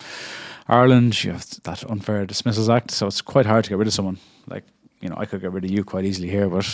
Ireland, 0.68 1.24
you 1.24 1.32
have 1.32 1.46
that 1.64 1.84
unfair 1.90 2.26
dismissals 2.26 2.70
act, 2.70 2.92
so 2.92 3.08
it's 3.08 3.22
quite 3.22 3.46
hard 3.46 3.66
to 3.66 3.70
get 3.70 3.80
rid 3.80 3.88
of 3.88 3.94
someone. 3.94 4.20
Like, 4.48 4.64
you 5.02 5.10
know, 5.10 5.16
I 5.18 5.26
could 5.26 5.42
get 5.42 5.52
rid 5.52 5.66
of 5.66 5.72
you 5.72 5.84
quite 5.84 6.06
easily 6.06 6.30
here, 6.30 6.48
but 6.48 6.66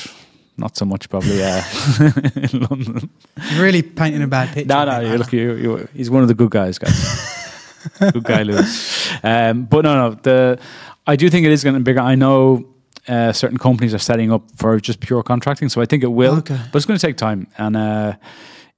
not 0.59 0.77
so 0.77 0.85
much 0.85 1.09
probably 1.09 1.43
uh, 1.43 1.63
in 2.35 2.59
London. 2.59 3.09
You're 3.51 3.63
really 3.63 3.81
painting 3.81 4.21
a 4.21 4.27
bad 4.27 4.53
picture. 4.53 4.67
No, 4.67 4.85
no, 4.85 4.99
you 4.99 5.17
look, 5.17 5.33
you, 5.33 5.53
you, 5.55 5.87
he's 5.93 6.09
one 6.09 6.21
of 6.21 6.27
the 6.27 6.33
good 6.33 6.51
guys, 6.51 6.77
guys. 6.77 7.59
good 7.99 8.23
guy, 8.23 8.43
Lewis. 8.43 9.09
Um, 9.23 9.65
but 9.65 9.85
no, 9.85 9.95
no, 9.95 10.15
the 10.15 10.59
I 11.07 11.15
do 11.15 11.29
think 11.29 11.45
it 11.45 11.51
is 11.51 11.63
getting 11.63 11.81
bigger. 11.83 12.01
I 12.01 12.15
know 12.15 12.67
uh, 13.07 13.31
certain 13.31 13.57
companies 13.57 13.93
are 13.93 13.99
setting 13.99 14.31
up 14.31 14.43
for 14.55 14.79
just 14.79 14.99
pure 14.99 15.23
contracting, 15.23 15.69
so 15.69 15.81
I 15.81 15.85
think 15.85 16.03
it 16.03 16.11
will. 16.11 16.37
Okay. 16.37 16.59
But 16.71 16.77
it's 16.77 16.85
going 16.85 16.99
to 16.99 17.05
take 17.05 17.17
time, 17.17 17.47
and 17.57 17.75
uh, 17.75 18.15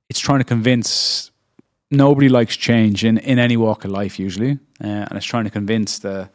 it's 0.10 0.20
trying 0.20 0.40
to 0.40 0.46
convince. 0.46 1.30
Nobody 1.94 2.30
likes 2.30 2.56
change 2.56 3.04
in, 3.04 3.18
in 3.18 3.38
any 3.38 3.58
walk 3.58 3.84
of 3.84 3.92
life 3.92 4.18
usually, 4.18 4.52
uh, 4.82 4.88
and 4.88 5.12
it's 5.14 5.26
trying 5.26 5.44
to 5.44 5.50
convince 5.50 6.00
the 6.00 6.30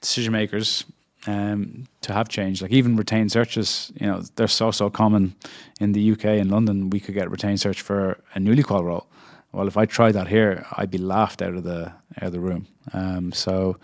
decision 0.00 0.32
makers 0.32 0.84
um, 1.26 1.86
to 2.02 2.12
have 2.12 2.28
change. 2.28 2.62
Like 2.62 2.70
even 2.72 2.96
retained 2.96 3.32
searches, 3.32 3.92
you 4.00 4.06
know, 4.06 4.22
they're 4.36 4.48
so 4.48 4.70
so 4.70 4.90
common 4.90 5.34
in 5.80 5.92
the 5.92 6.12
UK 6.12 6.24
and 6.24 6.50
London. 6.50 6.90
We 6.90 7.00
could 7.00 7.14
get 7.14 7.30
retained 7.30 7.60
search 7.60 7.80
for 7.82 8.18
a 8.34 8.40
newly 8.40 8.62
qual 8.62 8.84
role. 8.84 9.06
Well, 9.52 9.66
if 9.66 9.76
I 9.76 9.84
tried 9.84 10.12
that 10.12 10.28
here, 10.28 10.64
I'd 10.72 10.90
be 10.90 10.98
laughed 10.98 11.42
out 11.42 11.54
of 11.54 11.64
the 11.64 11.92
out 12.16 12.22
of 12.22 12.32
the 12.32 12.40
room. 12.40 12.66
Um, 12.92 13.32
so, 13.32 13.78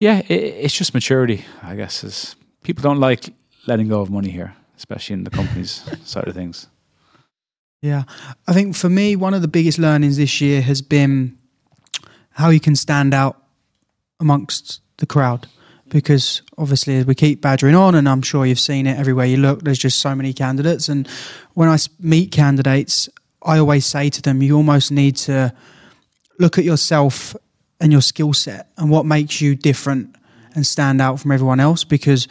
yeah, 0.00 0.20
it, 0.20 0.32
it's 0.32 0.74
just 0.74 0.94
maturity, 0.94 1.44
I 1.62 1.76
guess. 1.76 2.04
Is 2.04 2.36
people 2.62 2.82
don't 2.82 3.00
like 3.00 3.32
letting 3.66 3.88
go 3.88 4.00
of 4.00 4.10
money 4.10 4.30
here, 4.30 4.54
especially 4.76 5.14
in 5.14 5.24
the 5.24 5.30
companies 5.30 5.84
side 6.04 6.28
of 6.28 6.34
things. 6.34 6.66
Yeah. 7.82 8.04
I 8.46 8.52
think 8.52 8.76
for 8.76 8.88
me, 8.90 9.16
one 9.16 9.34
of 9.34 9.42
the 9.42 9.48
biggest 9.48 9.78
learnings 9.78 10.16
this 10.16 10.40
year 10.40 10.60
has 10.60 10.82
been 10.82 11.38
how 12.32 12.50
you 12.50 12.60
can 12.60 12.76
stand 12.76 13.14
out 13.14 13.42
amongst 14.18 14.80
the 14.98 15.06
crowd. 15.06 15.46
Because 15.90 16.42
obviously, 16.56 16.96
as 16.96 17.04
we 17.04 17.14
keep 17.14 17.42
badgering 17.42 17.74
on, 17.74 17.94
and 17.94 18.08
I'm 18.08 18.22
sure 18.22 18.46
you've 18.46 18.60
seen 18.60 18.86
it 18.86 18.98
everywhere 18.98 19.26
you 19.26 19.36
look, 19.36 19.62
there's 19.62 19.78
just 19.78 20.00
so 20.00 20.14
many 20.14 20.32
candidates. 20.32 20.88
And 20.88 21.06
when 21.54 21.68
i 21.68 21.76
meet 22.00 22.32
candidates, 22.32 23.08
I 23.42 23.58
always 23.58 23.84
say 23.84 24.08
to 24.08 24.22
them, 24.22 24.42
you 24.42 24.56
almost 24.56 24.90
need 24.92 25.16
to 25.16 25.52
look 26.38 26.58
at 26.58 26.64
yourself 26.64 27.36
and 27.80 27.92
your 27.92 28.00
skill 28.00 28.32
set 28.32 28.70
and 28.78 28.90
what 28.90 29.04
makes 29.04 29.40
you 29.40 29.54
different 29.54 30.14
and 30.54 30.66
stand 30.66 31.00
out 31.00 31.20
from 31.20 31.32
everyone 31.32 31.60
else. 31.60 31.84
Because 31.84 32.28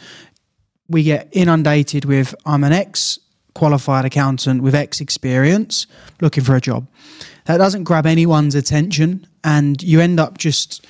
we 0.88 1.02
get 1.04 1.28
inundated 1.32 2.04
with 2.04 2.34
I'm 2.44 2.64
an 2.64 2.72
ex 2.72 3.18
qualified 3.54 4.04
accountant 4.04 4.62
with 4.62 4.74
X 4.74 5.00
experience 5.00 5.86
looking 6.20 6.44
for 6.44 6.56
a 6.56 6.60
job. 6.60 6.86
That 7.46 7.58
doesn't 7.58 7.84
grab 7.84 8.06
anyone's 8.06 8.54
attention, 8.54 9.26
and 9.42 9.82
you 9.82 10.00
end 10.00 10.20
up 10.20 10.38
just 10.38 10.86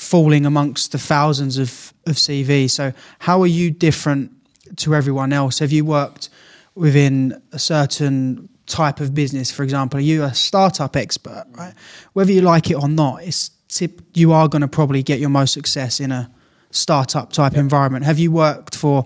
falling 0.00 0.46
amongst 0.46 0.92
the 0.92 0.98
thousands 0.98 1.58
of, 1.58 1.92
of 2.06 2.14
CVs. 2.16 2.70
So, 2.70 2.92
how 3.18 3.42
are 3.42 3.46
you 3.46 3.70
different 3.70 4.32
to 4.76 4.94
everyone 4.94 5.32
else? 5.32 5.58
Have 5.58 5.72
you 5.72 5.84
worked 5.84 6.30
within 6.74 7.40
a 7.52 7.58
certain 7.58 8.48
type 8.66 9.00
of 9.00 9.14
business? 9.14 9.50
For 9.52 9.62
example, 9.62 9.98
are 9.98 10.02
you 10.02 10.22
a 10.22 10.32
startup 10.32 10.96
expert? 10.96 11.44
Right, 11.50 11.74
whether 12.14 12.32
you 12.32 12.40
like 12.40 12.70
it 12.70 12.76
or 12.76 12.88
not, 12.88 13.22
it's 13.24 13.50
tip, 13.68 14.00
you 14.14 14.32
are 14.32 14.48
going 14.48 14.62
to 14.62 14.68
probably 14.68 15.02
get 15.02 15.20
your 15.20 15.28
most 15.28 15.52
success 15.52 16.00
in 16.00 16.12
a 16.12 16.30
startup 16.70 17.30
type 17.32 17.54
environment. 17.54 18.06
Have 18.06 18.18
you 18.18 18.32
worked 18.32 18.74
for 18.76 19.04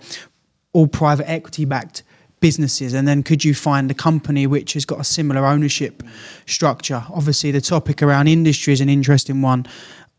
all 0.73 0.87
private 0.87 1.29
equity 1.29 1.65
backed 1.65 2.05
businesses 2.39 2.95
and 2.95 3.09
then 3.09 3.23
could 3.23 3.45
you 3.45 3.55
find 3.55 3.91
a 3.91 3.95
company 3.95 4.47
which 4.47 4.75
has 4.75 4.85
got 4.85 5.01
a 5.01 5.05
similar 5.05 5.47
ownership 5.47 6.03
structure 6.45 7.03
obviously 7.09 7.51
the 7.51 7.61
topic 7.61 8.03
around 8.03 8.29
industry 8.29 8.71
is 8.71 8.83
an 8.83 8.89
interesting 8.91 9.41
one 9.41 9.65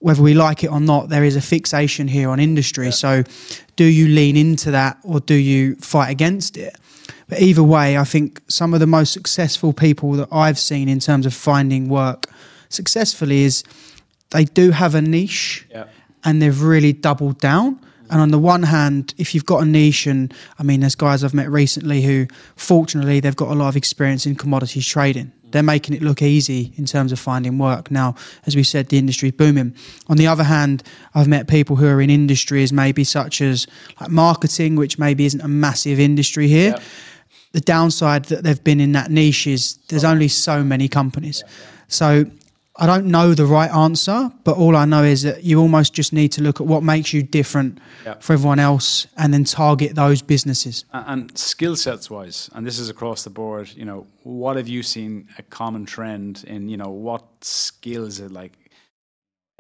whether 0.05 0.21
we 0.21 0.33
like 0.35 0.63
it 0.63 0.71
or 0.71 0.79
not 0.79 1.09
there 1.09 1.23
is 1.25 1.35
a 1.35 1.41
fixation 1.41 2.07
here 2.07 2.29
on 2.29 2.39
industry 2.39 2.91
so 2.91 3.23
do 3.75 3.85
you 3.85 4.07
lean 4.07 4.37
into 4.37 4.69
that 4.71 4.97
or 5.03 5.19
do 5.19 5.33
you 5.33 5.75
fight 5.77 6.09
against 6.11 6.57
it 6.57 6.75
but 7.27 7.41
either 7.41 7.63
way 7.63 7.97
i 7.97 8.03
think 8.03 8.39
some 8.47 8.73
of 8.75 8.79
the 8.79 8.87
most 8.87 9.11
successful 9.13 9.73
people 9.73 10.11
that 10.11 10.27
i've 10.31 10.59
seen 10.59 10.87
in 10.87 10.99
terms 10.99 11.25
of 11.25 11.33
finding 11.33 11.89
work 11.89 12.27
successfully 12.69 13.43
is 13.43 13.63
they 14.29 14.43
do 14.45 14.71
have 14.71 14.93
a 14.95 15.01
niche 15.01 15.65
Yeah. 15.71 15.85
and 16.23 16.41
they've 16.41 16.61
really 16.61 16.93
doubled 16.93 17.39
down. 17.39 17.79
And 18.09 18.21
on 18.21 18.29
the 18.29 18.39
one 18.39 18.63
hand, 18.63 19.13
if 19.17 19.33
you've 19.33 19.45
got 19.45 19.63
a 19.63 19.65
niche, 19.65 20.07
and 20.07 20.33
I 20.59 20.63
mean, 20.63 20.81
there's 20.81 20.95
guys 20.95 21.23
I've 21.23 21.33
met 21.33 21.49
recently 21.49 22.01
who, 22.01 22.27
fortunately, 22.55 23.19
they've 23.19 23.35
got 23.35 23.49
a 23.49 23.55
lot 23.55 23.69
of 23.69 23.75
experience 23.75 24.25
in 24.25 24.35
commodities 24.35 24.87
trading. 24.87 25.31
They're 25.51 25.63
making 25.63 25.95
it 25.95 26.01
look 26.01 26.21
easy 26.21 26.73
in 26.75 26.85
terms 26.85 27.11
of 27.11 27.19
finding 27.19 27.57
work. 27.57 27.89
Now, 27.89 28.15
as 28.45 28.55
we 28.55 28.63
said, 28.63 28.89
the 28.89 28.97
industry's 28.97 29.31
booming. 29.31 29.75
On 30.07 30.17
the 30.17 30.27
other 30.27 30.43
hand, 30.43 30.83
I've 31.13 31.27
met 31.27 31.47
people 31.47 31.77
who 31.77 31.87
are 31.87 32.01
in 32.01 32.09
industries 32.09 32.73
maybe 32.73 33.03
such 33.03 33.41
as 33.41 33.65
like 34.01 34.09
marketing, 34.09 34.75
which 34.75 34.99
maybe 34.99 35.25
isn't 35.25 35.41
a 35.41 35.47
massive 35.47 35.99
industry 35.99 36.47
here. 36.47 36.71
Yeah. 36.71 36.83
The 37.53 37.61
downside 37.61 38.25
that 38.25 38.43
they've 38.43 38.63
been 38.63 38.81
in 38.81 38.91
that 38.93 39.09
niche 39.09 39.47
is 39.47 39.77
there's 39.87 40.03
only 40.03 40.27
so 40.27 40.61
many 40.61 40.89
companies. 40.89 41.41
So 41.87 42.25
I 42.77 42.85
don't 42.85 43.05
know 43.05 43.33
the 43.33 43.45
right 43.45 43.71
answer, 43.73 44.29
but 44.43 44.57
all 44.57 44.75
I 44.75 44.83
know 44.83 45.01
is 45.03 45.21
that 45.21 45.45
you 45.45 45.61
almost 45.61 45.93
just 45.93 46.11
need 46.11 46.33
to 46.33 46.41
look 46.41 46.59
at 46.59 46.67
what 46.67 46.83
makes 46.83 47.13
you 47.13 47.23
different 47.23 47.79
Yeah. 48.05 48.15
for 48.19 48.33
everyone 48.33 48.59
else 48.59 49.07
and 49.15 49.33
then 49.33 49.45
target 49.45 49.95
those 49.95 50.21
businesses. 50.21 50.83
A- 50.93 51.05
And 51.07 51.31
skill 51.37 51.77
sets 51.77 52.09
wise, 52.09 52.49
and 52.53 52.67
this 52.67 52.77
is 52.77 52.89
across 52.89 53.23
the 53.23 53.29
board, 53.29 53.69
you 53.77 53.85
know, 53.85 54.07
what 54.23 54.57
have 54.57 54.67
you 54.67 54.83
seen 54.83 55.29
a 55.37 55.43
common 55.43 55.85
trend 55.85 56.43
in, 56.47 56.67
you 56.67 56.75
know, 56.75 56.89
what 56.89 57.23
skills 57.41 58.19
it 58.19 58.31
like 58.31 58.51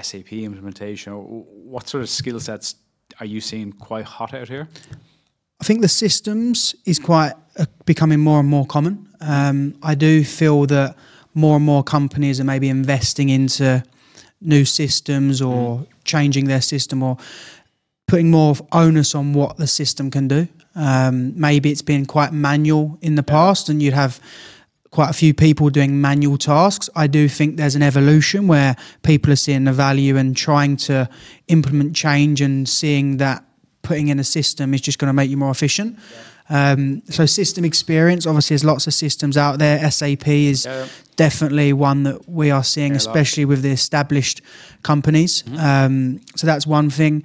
SAP 0.01 0.33
implementation 0.43 1.13
or 1.13 1.23
what 1.23 1.87
sort 1.87 2.03
of 2.03 2.09
skill 2.09 2.39
sets 2.41 2.75
are 3.21 3.25
you 3.25 3.39
seeing 3.39 3.71
quite 3.71 4.03
hot 4.05 4.33
out 4.33 4.49
here? 4.49 4.67
I 5.61 5.63
think 5.63 5.81
the 5.81 5.87
systems 5.87 6.75
is 6.85 6.99
quite 6.99 7.31
uh, 7.57 7.65
becoming 7.85 8.19
more 8.19 8.41
and 8.41 8.49
more 8.49 8.65
common. 8.65 9.07
Um, 9.21 9.75
I 9.81 9.95
do 9.95 10.25
feel 10.25 10.65
that 10.65 10.97
more 11.35 11.57
and 11.57 11.65
more 11.65 11.83
companies 11.83 12.39
are 12.39 12.45
maybe 12.45 12.69
investing 12.69 13.29
into 13.29 13.83
new 14.41 14.65
systems 14.65 15.41
or 15.41 15.85
changing 16.03 16.45
their 16.45 16.61
system 16.61 17.03
or 17.03 17.17
putting 18.07 18.31
more 18.31 18.55
onus 18.71 19.13
on 19.13 19.33
what 19.33 19.57
the 19.57 19.67
system 19.67 20.09
can 20.09 20.27
do. 20.27 20.47
Um, 20.75 21.39
maybe 21.39 21.71
it's 21.71 21.81
been 21.81 22.05
quite 22.05 22.33
manual 22.33 22.97
in 23.01 23.15
the 23.15 23.23
past, 23.23 23.69
and 23.69 23.81
you'd 23.81 23.93
have 23.93 24.19
quite 24.91 25.09
a 25.09 25.13
few 25.13 25.33
people 25.33 25.69
doing 25.69 25.99
manual 25.99 26.37
tasks. 26.37 26.89
I 26.95 27.07
do 27.07 27.27
think 27.27 27.57
there's 27.57 27.75
an 27.75 27.81
evolution 27.81 28.47
where 28.47 28.75
people 29.03 29.31
are 29.31 29.37
seeing 29.37 29.65
the 29.65 29.73
value 29.73 30.15
and 30.17 30.35
trying 30.35 30.77
to 30.77 31.09
implement 31.47 31.95
change 31.95 32.41
and 32.41 32.67
seeing 32.67 33.17
that 33.17 33.43
putting 33.81 34.07
in 34.07 34.19
a 34.19 34.23
system 34.23 34.73
is 34.73 34.81
just 34.81 34.97
going 34.97 35.09
to 35.09 35.13
make 35.13 35.29
you 35.29 35.37
more 35.37 35.51
efficient. 35.51 35.99
Um, 36.49 37.01
so 37.09 37.25
system 37.25 37.65
experience, 37.65 38.27
obviously, 38.27 38.53
there's 38.53 38.63
lots 38.63 38.87
of 38.87 38.93
systems 38.93 39.35
out 39.37 39.57
there. 39.59 39.79
SAP 39.91 40.27
is 40.27 40.65
Yeah. 40.65 40.85
definitely 41.15 41.73
one 41.73 42.03
that 42.03 42.29
we 42.29 42.51
are 42.51 42.63
seeing, 42.63 42.91
lot. 42.93 42.97
especially 42.97 43.45
with 43.45 43.61
the 43.63 43.71
established 43.71 44.41
companies. 44.83 45.43
Um, 45.57 46.21
so 46.35 46.45
that's 46.47 46.67
one 46.67 46.89
thing. 46.89 47.23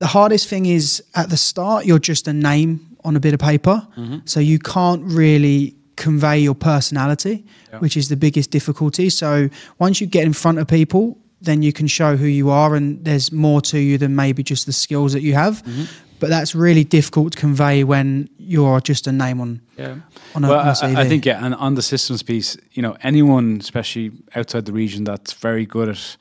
The 0.00 0.08
hardest 0.08 0.48
thing 0.48 0.66
is 0.66 1.02
at 1.14 1.30
the 1.30 1.36
start, 1.36 1.86
you're 1.86 2.00
just 2.00 2.26
a 2.26 2.32
name 2.32 2.80
on 3.04 3.14
a 3.16 3.20
bit 3.20 3.34
of 3.34 3.40
paper. 3.40 3.86
So 4.24 4.40
you 4.40 4.58
can't 4.58 5.02
really 5.04 5.76
convey 5.96 6.38
your 6.40 6.54
personality, 6.54 7.44
Yeah. 7.72 7.78
which 7.78 7.96
is 7.96 8.08
the 8.08 8.16
biggest 8.16 8.50
difficulty. 8.50 9.10
So 9.10 9.48
once 9.78 10.00
you 10.00 10.06
get 10.08 10.24
in 10.24 10.32
front 10.32 10.58
of 10.58 10.66
people, 10.66 11.18
then 11.40 11.62
you 11.62 11.72
can 11.72 11.86
show 11.88 12.16
who 12.16 12.26
you 12.26 12.50
are, 12.50 12.74
and 12.76 13.04
there's 13.04 13.30
more 13.32 13.60
to 13.60 13.78
you 13.78 13.98
than 13.98 14.14
maybe 14.16 14.42
just 14.42 14.66
the 14.66 14.72
skills 14.72 15.12
that 15.12 15.22
you 15.22 15.34
have. 15.34 15.62
Mm-hmm. 15.64 15.84
But 16.22 16.30
that's 16.30 16.54
really 16.54 16.84
difficult 16.84 17.32
to 17.32 17.38
convey 17.40 17.82
when 17.82 18.28
you're 18.38 18.80
just 18.80 19.08
a 19.08 19.12
name 19.12 19.40
on 19.40 19.60
Yeah. 19.76 19.96
on 20.36 20.44
a, 20.44 20.48
well, 20.48 20.60
on 20.60 20.68
a 20.68 20.72
CV. 20.72 20.96
I, 20.96 21.00
I 21.00 21.08
think 21.08 21.26
yeah, 21.26 21.44
and 21.44 21.52
on 21.56 21.74
the 21.74 21.82
systems 21.82 22.22
piece, 22.22 22.56
you 22.70 22.80
know, 22.80 22.96
anyone, 23.02 23.58
especially 23.60 24.12
outside 24.36 24.64
the 24.64 24.72
region, 24.72 25.02
that's 25.02 25.32
very 25.32 25.66
good 25.66 25.88
at 25.88 26.16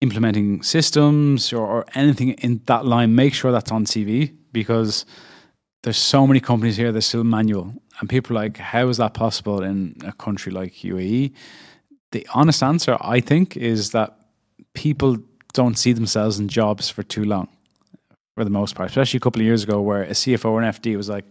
implementing 0.00 0.62
systems 0.62 1.52
or, 1.52 1.66
or 1.66 1.84
anything 1.96 2.30
in 2.34 2.60
that 2.66 2.84
line, 2.84 3.16
make 3.16 3.34
sure 3.34 3.50
that's 3.50 3.72
on 3.72 3.84
CV 3.84 4.32
because 4.52 5.04
there's 5.82 5.98
so 5.98 6.24
many 6.24 6.38
companies 6.40 6.76
here 6.76 6.92
that's 6.92 7.06
still 7.06 7.24
manual, 7.24 7.74
and 7.98 8.08
people 8.08 8.36
are 8.36 8.42
like, 8.44 8.58
how 8.58 8.88
is 8.88 8.98
that 8.98 9.14
possible 9.14 9.60
in 9.64 9.96
a 10.04 10.12
country 10.12 10.52
like 10.52 10.72
UAE? 10.84 11.32
The 12.12 12.24
honest 12.32 12.62
answer, 12.62 12.96
I 13.00 13.18
think, 13.20 13.56
is 13.56 13.90
that 13.90 14.16
people 14.74 15.16
don't 15.52 15.76
see 15.76 15.92
themselves 15.94 16.38
in 16.38 16.46
jobs 16.48 16.88
for 16.90 17.02
too 17.02 17.24
long, 17.24 17.48
for 18.36 18.44
the 18.44 18.50
most 18.50 18.74
part. 18.74 18.90
Especially 18.90 19.16
a 19.16 19.20
couple 19.20 19.40
of 19.40 19.46
years 19.46 19.64
ago, 19.64 19.80
where 19.80 20.02
a 20.02 20.10
CFO 20.10 20.50
or 20.50 20.62
an 20.62 20.70
FD 20.70 20.96
was 20.96 21.08
like, 21.08 21.24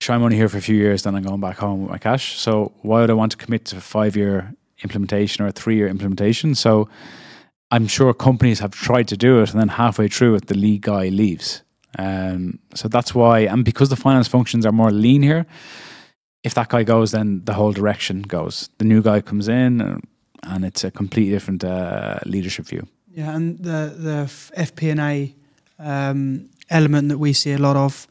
sure, 0.00 0.14
I'm 0.14 0.22
only 0.22 0.36
here 0.36 0.48
for 0.48 0.58
a 0.58 0.62
few 0.62 0.76
years, 0.76 1.02
then 1.02 1.14
I'm 1.14 1.22
going 1.22 1.40
back 1.40 1.56
home 1.56 1.80
with 1.82 1.90
my 1.90 1.98
cash. 1.98 2.38
So 2.38 2.72
why 2.82 3.00
would 3.00 3.10
I 3.10 3.14
want 3.14 3.32
to 3.32 3.38
commit 3.38 3.64
to 3.66 3.78
a 3.78 3.80
five 3.80 4.16
year 4.16 4.54
implementation 4.84 5.44
or 5.44 5.48
a 5.48 5.52
three 5.52 5.76
year 5.76 5.88
implementation? 5.88 6.54
So 6.54 6.88
I'm 7.70 7.86
sure 7.86 8.12
companies 8.12 8.58
have 8.60 8.72
tried 8.72 9.08
to 9.08 9.16
do 9.16 9.40
it, 9.40 9.50
and 9.50 9.60
then 9.60 9.68
halfway 9.68 10.08
through 10.08 10.34
it, 10.36 10.46
the 10.48 10.56
lead 10.56 10.82
guy 10.82 11.08
leaves. 11.08 11.62
Um, 11.98 12.58
so 12.74 12.86
that's 12.86 13.14
why, 13.14 13.40
and 13.40 13.64
because 13.64 13.88
the 13.88 13.96
finance 13.96 14.28
functions 14.28 14.66
are 14.66 14.72
more 14.72 14.90
lean 14.90 15.22
here, 15.22 15.46
if 16.42 16.54
that 16.54 16.68
guy 16.68 16.82
goes, 16.82 17.12
then 17.12 17.42
the 17.44 17.54
whole 17.54 17.72
direction 17.72 18.22
goes. 18.22 18.68
The 18.78 18.84
new 18.84 19.02
guy 19.02 19.20
comes 19.20 19.48
in, 19.48 19.80
and, 19.80 20.06
and 20.42 20.64
it's 20.64 20.84
a 20.84 20.90
completely 20.90 21.32
different 21.32 21.64
uh, 21.64 22.18
leadership 22.26 22.66
view. 22.66 22.86
Yeah, 23.08 23.34
and 23.34 23.58
the 23.58 23.94
the 23.96 24.24
FP&A 24.56 25.34
um, 25.80 26.48
element 26.68 27.08
that 27.08 27.18
we 27.18 27.32
see 27.32 27.52
a 27.52 27.58
lot 27.58 27.76
of, 27.76 28.06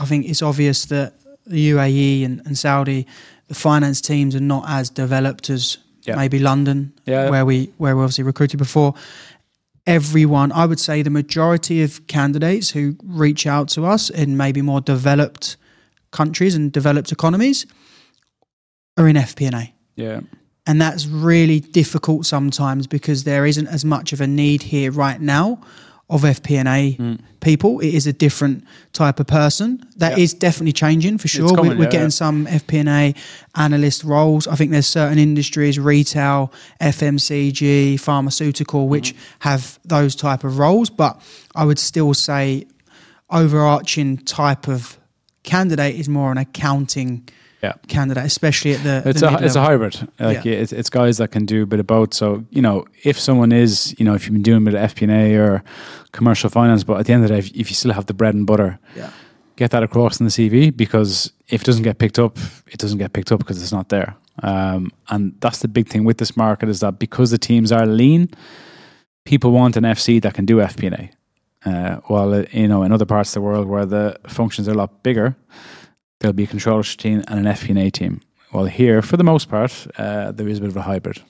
I 0.00 0.04
think 0.06 0.26
it's 0.26 0.42
obvious 0.42 0.86
that 0.86 1.12
the 1.46 1.70
UAE 1.72 2.24
and, 2.24 2.40
and 2.46 2.56
Saudi, 2.56 3.06
the 3.48 3.54
finance 3.54 4.00
teams 4.00 4.34
are 4.34 4.40
not 4.40 4.64
as 4.68 4.90
developed 4.90 5.50
as 5.50 5.78
Yeah. 6.06 6.16
maybe 6.16 6.38
London, 6.38 6.92
Yeah. 7.06 7.30
where 7.30 7.44
we 7.44 7.70
where 7.78 7.94
we 7.96 8.02
obviously 8.02 8.24
recruited 8.24 8.58
before. 8.58 8.94
Everyone, 9.86 10.52
I 10.52 10.64
would 10.66 10.78
say, 10.78 11.02
the 11.02 11.10
majority 11.10 11.82
of 11.82 12.06
candidates 12.06 12.70
who 12.70 12.94
reach 13.04 13.46
out 13.48 13.68
to 13.70 13.84
us 13.84 14.10
in 14.10 14.36
maybe 14.36 14.62
more 14.62 14.80
developed 14.80 15.56
countries 16.12 16.54
and 16.54 16.70
developed 16.72 17.10
economies 17.10 17.66
are 18.96 19.08
in 19.08 19.16
FP&A 19.16 19.72
Yeah, 19.96 20.20
and 20.66 20.80
that's 20.80 21.06
really 21.06 21.58
difficult 21.60 22.26
sometimes 22.26 22.86
because 22.86 23.24
there 23.24 23.44
isn't 23.44 23.66
as 23.66 23.84
much 23.84 24.12
of 24.12 24.20
a 24.20 24.26
need 24.26 24.62
here 24.62 24.92
right 24.92 25.20
now 25.20 25.58
of 26.12 26.22
FP&A 26.24 26.96
Mm. 27.00 27.18
people. 27.40 27.80
It 27.80 27.94
is 27.94 28.06
a 28.06 28.12
different 28.12 28.64
type 28.92 29.18
of 29.18 29.26
person. 29.26 29.82
That 29.96 30.18
is 30.18 30.34
definitely 30.34 30.72
changing 30.74 31.18
for 31.18 31.26
sure. 31.28 31.48
coming, 31.56 31.72
we're 31.72 31.78
we're 31.78 31.84
yeah, 31.84 31.90
getting 31.90 32.14
yeah. 32.14 32.22
some 32.24 32.46
FP&A 32.46 33.14
analyst 33.56 34.04
roles. 34.04 34.46
I 34.46 34.54
think 34.56 34.70
there's 34.72 34.86
certain 34.86 35.18
industries, 35.18 35.78
retail, 35.78 36.52
FMCG, 36.80 37.98
pharmaceutical, 37.98 38.88
which 38.88 39.12
Mm-hmm. 39.14 39.48
have 39.48 39.78
those 39.84 40.14
type 40.14 40.44
of 40.44 40.58
roles. 40.58 40.90
But 40.90 41.20
I 41.54 41.64
would 41.64 41.78
still 41.78 42.14
say 42.14 42.66
overarching 43.30 44.18
type 44.18 44.68
of 44.68 44.98
candidate 45.42 45.96
is 45.96 46.08
more 46.08 46.30
an 46.30 46.38
accounting 46.38 47.28
yeah. 47.62 47.72
candidate, 47.88 48.24
especially 48.24 48.72
at 48.74 48.82
the 48.82 49.02
It's 49.08 49.20
the 49.20 49.28
a 49.28 49.42
it's 49.44 49.54
a 49.56 49.60
hybrid. 49.62 50.08
Like 50.18 50.44
Yeah. 50.44 50.52
it's 50.62 50.72
it's 50.72 50.90
guys 50.90 51.18
that 51.18 51.30
can 51.30 51.46
do 51.46 51.62
a 51.62 51.66
bit 51.66 51.80
of 51.80 51.86
both. 51.86 52.12
So 52.14 52.44
you 52.50 52.62
know, 52.62 52.84
if 53.04 53.18
someone 53.18 53.52
is 53.52 53.94
you 53.98 54.04
know 54.04 54.14
if 54.14 54.24
you've 54.26 54.32
been 54.34 54.42
doing 54.42 54.62
a 54.66 54.70
bit 54.70 54.74
of 54.74 54.90
FP&A 54.94 55.36
or 55.36 55.62
commercial 56.12 56.50
finance, 56.50 56.84
but 56.84 56.98
at 56.98 57.06
the 57.06 57.12
end 57.12 57.22
of 57.24 57.28
the 57.28 57.34
day, 57.34 57.38
if, 57.38 57.48
if 57.54 57.68
you 57.70 57.74
still 57.74 57.92
have 57.92 58.06
the 58.06 58.14
bread 58.14 58.34
and 58.34 58.46
butter, 58.46 58.78
Yeah. 58.96 59.10
get 59.56 59.70
that 59.70 59.82
across 59.82 60.20
in 60.20 60.26
the 60.26 60.32
CV 60.32 60.70
because 60.76 61.32
if 61.48 61.60
it 61.62 61.64
doesn't 61.64 61.84
get 61.84 61.98
picked 61.98 62.18
up, 62.18 62.38
it 62.66 62.78
doesn't 62.78 62.98
get 62.98 63.12
picked 63.12 63.30
up 63.32 63.38
because 63.38 63.62
it's 63.62 63.72
not 63.72 63.88
there. 63.88 64.14
Um, 64.42 64.90
and 65.08 65.34
that's 65.40 65.58
the 65.60 65.68
big 65.68 65.88
thing 65.88 66.04
with 66.04 66.16
this 66.16 66.36
market 66.36 66.68
is 66.68 66.80
that 66.80 66.98
because 66.98 67.30
the 67.30 67.38
teams 67.38 67.70
are 67.70 67.86
lean, 67.86 68.28
people 69.24 69.50
want 69.52 69.76
an 69.76 69.84
FC 69.84 70.20
that 70.22 70.34
can 70.34 70.46
do 70.46 70.56
FP&A. 70.56 71.10
Uh, 71.64 72.00
while 72.08 72.34
uh, 72.34 72.42
you 72.50 72.66
know 72.66 72.82
in 72.82 72.90
other 72.90 73.04
parts 73.06 73.30
of 73.30 73.34
the 73.34 73.40
world 73.40 73.68
where 73.68 73.86
the 73.86 74.16
functions 74.26 74.66
are 74.68 74.72
a 74.72 74.74
lot 74.74 75.02
bigger, 75.04 75.36
there'll 76.22 76.32
be 76.32 76.44
a 76.44 76.46
controllership 76.46 76.96
team 76.96 77.22
and 77.28 77.38
an 77.46 77.52
FP&A 77.52 77.90
team. 77.90 78.20
Well, 78.52 78.64
here 78.66 79.02
for 79.02 79.16
the 79.16 79.24
most 79.24 79.48
part, 79.48 79.86
uh, 79.98 80.32
there 80.32 80.48
is 80.48 80.58
a 80.58 80.60
bit 80.60 80.70
of 80.70 80.76
a 80.76 80.82
hybrid. 80.82 81.20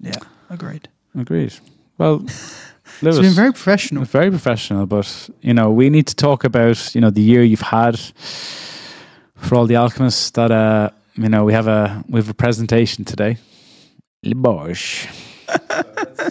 Yeah, 0.00 0.12
agreed. 0.50 0.88
Agreed. 1.16 1.52
Well, 1.98 2.18
Lewis, 3.02 3.16
It's 3.16 3.18
been 3.20 3.32
very 3.34 3.52
professional. 3.52 4.04
very 4.04 4.30
professional, 4.30 4.86
but 4.86 5.30
you 5.42 5.52
know 5.54 5.70
we 5.70 5.90
need 5.90 6.06
to 6.06 6.14
talk 6.16 6.44
about 6.44 6.94
you 6.94 7.00
know 7.00 7.10
the 7.10 7.20
year 7.22 7.42
you've 7.42 7.60
had 7.60 7.98
for 9.36 9.54
all 9.56 9.66
the 9.66 9.76
alchemists. 9.76 10.30
That 10.30 10.50
uh, 10.50 10.90
you 11.14 11.28
know 11.28 11.44
we 11.44 11.52
have 11.52 11.66
a 11.68 12.02
we 12.08 12.18
have 12.20 12.30
a 12.30 12.34
presentation 12.34 13.04
today. 13.04 13.36
Le 14.24 14.34
Bosch. 14.34 15.06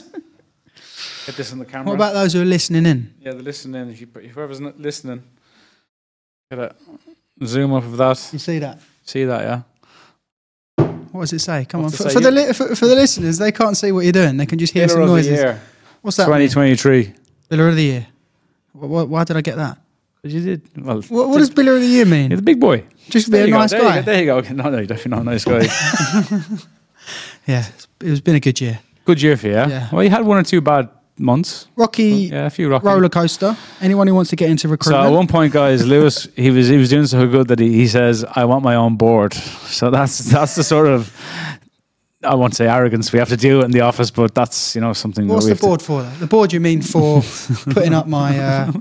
Get 1.26 1.36
this 1.36 1.52
on 1.52 1.60
the 1.60 1.66
camera. 1.66 1.88
What 1.88 1.96
about 1.96 2.14
those 2.14 2.32
who 2.34 2.42
are 2.42 2.46
listening 2.46 2.86
in? 2.86 3.14
yeah, 3.20 3.34
the 3.34 3.44
listening. 3.44 3.90
If 3.90 4.00
you 4.00 4.08
whoever's 4.34 4.62
not 4.62 4.80
listening, 4.80 5.24
get 6.50 6.60
a 6.60 6.76
zoom 7.46 7.74
off 7.74 7.86
of 7.86 7.98
that. 7.98 8.30
You 8.34 8.40
see 8.40 8.60
that? 8.60 8.80
See 9.06 9.24
that? 9.26 9.42
Yeah. 9.42 10.86
What 11.12 11.22
does 11.22 11.34
it 11.34 11.40
say? 11.40 11.66
Come 11.66 11.84
What's 11.84 12.00
on, 12.02 12.08
for, 12.08 12.14
for 12.14 12.20
the 12.20 12.32
li- 12.32 12.54
for, 12.54 12.76
for 12.76 12.86
the 12.88 12.96
listeners, 12.96 13.38
they 13.38 13.52
can't 13.52 13.76
see 13.78 13.92
what 13.92 14.02
you're 14.04 14.12
doing. 14.12 14.38
They 14.38 14.46
can 14.46 14.60
just 14.60 14.74
hear 14.74 14.86
Biller 14.88 14.92
some 14.92 15.02
of 15.04 15.08
the 15.08 15.14
noises. 15.16 15.32
year, 15.40 15.62
What's 16.02 16.18
that? 16.18 16.28
mean? 16.28 16.48
2023. 16.50 17.14
Biller 17.50 17.70
of 17.70 17.76
the 17.76 17.84
year. 17.84 18.08
Wh- 18.74 18.86
wh- 18.86 19.10
why 19.10 19.24
did 19.24 19.38
I 19.38 19.42
get 19.42 19.56
that? 19.56 19.78
But 20.22 20.32
you 20.32 20.42
did 20.42 20.62
well. 20.86 21.02
What, 21.04 21.30
what 21.30 21.38
does 21.38 21.50
Biller 21.50 21.76
of 21.76 21.82
the 21.82 21.88
year 21.88 22.06
mean? 22.06 22.30
You're 22.32 22.38
the 22.38 22.44
big 22.44 22.60
boy. 22.60 22.84
Just 23.10 23.32
be 23.32 23.38
a 23.38 23.46
you 23.46 23.52
go, 23.54 23.60
nice 23.60 23.72
there 23.72 23.82
you 23.82 23.88
guy. 23.88 23.96
go, 23.96 24.02
there 24.02 24.20
you 24.20 24.26
go. 24.26 24.54
No, 24.54 24.70
no, 24.70 24.78
you're 24.78 24.86
definitely 24.86 25.12
not 25.12 25.22
a 25.22 25.24
nice 25.24 25.46
guy. 25.46 26.58
Yeah, 27.48 27.60
it's- 27.60 27.88
it's 28.02 28.20
been 28.20 28.36
a 28.36 28.40
good 28.42 28.60
year. 28.60 28.80
Good 29.06 29.22
year 29.22 29.38
for 29.38 29.48
you. 29.48 29.54
Yeah? 29.54 29.68
Yeah. 29.70 29.90
Well, 29.94 30.04
you 30.04 30.10
had 30.10 30.26
one 30.26 30.38
or 30.38 30.44
two 30.44 30.60
bad 30.60 30.90
months. 31.20 31.68
Rocky 31.76 32.30
Yeah, 32.32 32.46
a 32.46 32.50
few 32.50 32.70
rocky. 32.70 32.86
roller 32.88 33.10
coaster. 33.10 33.56
Anyone 33.82 34.08
who 34.08 34.16
wants 34.16 34.30
to 34.30 34.36
get 34.36 34.50
into 34.50 34.68
recruitment. 34.68 35.04
So 35.04 35.08
at 35.08 35.16
one 35.16 35.28
point, 35.28 35.54
guys, 35.54 35.86
Lewis 35.86 36.28
he 36.36 36.50
was 36.52 36.68
he 36.68 36.78
was 36.78 36.90
doing 36.90 37.08
so 37.08 37.28
good 37.28 37.48
that 37.48 37.60
he, 37.60 37.74
he 37.74 37.88
says, 37.88 38.24
"I 38.36 38.46
want 38.46 38.64
my 38.64 38.76
own 38.76 38.96
board." 38.98 39.34
So 39.34 39.90
that's 39.90 40.20
that's 40.20 40.56
the 40.56 40.64
sort 40.64 40.88
of 40.88 41.12
I 42.24 42.36
won't 42.36 42.56
say 42.56 42.68
arrogance 42.68 43.14
we 43.14 43.20
have 43.20 43.30
to 43.30 43.38
do 43.38 43.62
in 43.62 43.72
the 43.72 43.82
office, 43.82 44.12
but 44.12 44.34
that's 44.34 44.76
you 44.76 44.82
know 44.82 44.94
something. 44.94 45.28
what's 45.28 45.46
the 45.48 45.56
board 45.56 45.82
for? 45.82 46.02
Though? 46.04 46.10
The 46.20 46.28
board 46.28 46.52
you 46.54 46.60
mean 46.60 46.82
for 46.82 47.22
putting 47.74 47.94
up 47.94 48.08
my 48.08 48.38
uh, 48.40 48.72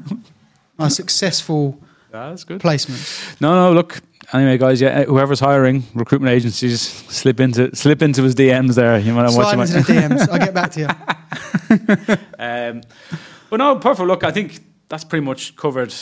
my 0.78 0.89
successful 0.89 1.72
To, 2.12 2.30
that's 2.30 2.45
good. 2.45 2.61
placements? 2.61 3.39
No, 3.41 3.55
no. 3.55 3.72
Look, 3.72 4.01
anyway, 4.32 4.59
guys, 4.59 4.80
yeah, 4.80 5.05
whoever's 5.05 5.41
hiring 5.41 5.82
recruitment 5.95 6.32
agencies, 6.34 6.80
slip 6.80 7.41
into 7.41 7.74
slip 7.76 8.01
into 8.03 8.22
his 8.22 8.34
DMs 8.34 8.74
there. 8.74 8.99
You 8.99 9.12
might 9.12 9.30
Slide 9.30 9.57
watch 9.59 9.70
into 9.70 9.82
the 9.93 9.93
DMs. 10.01 10.28
I'll 10.30 10.39
get 10.39 10.55
back 10.55 10.70
to 10.72 10.80
you. 10.80 10.89
Um, 12.39 12.82
but 13.51 13.57
no, 13.59 13.76
perfect. 13.76 14.07
Look, 14.07 14.24
I 14.24 14.30
think 14.30 14.61
that's 14.89 15.05
pretty 15.05 15.24
much 15.24 15.57
covered 15.57 15.95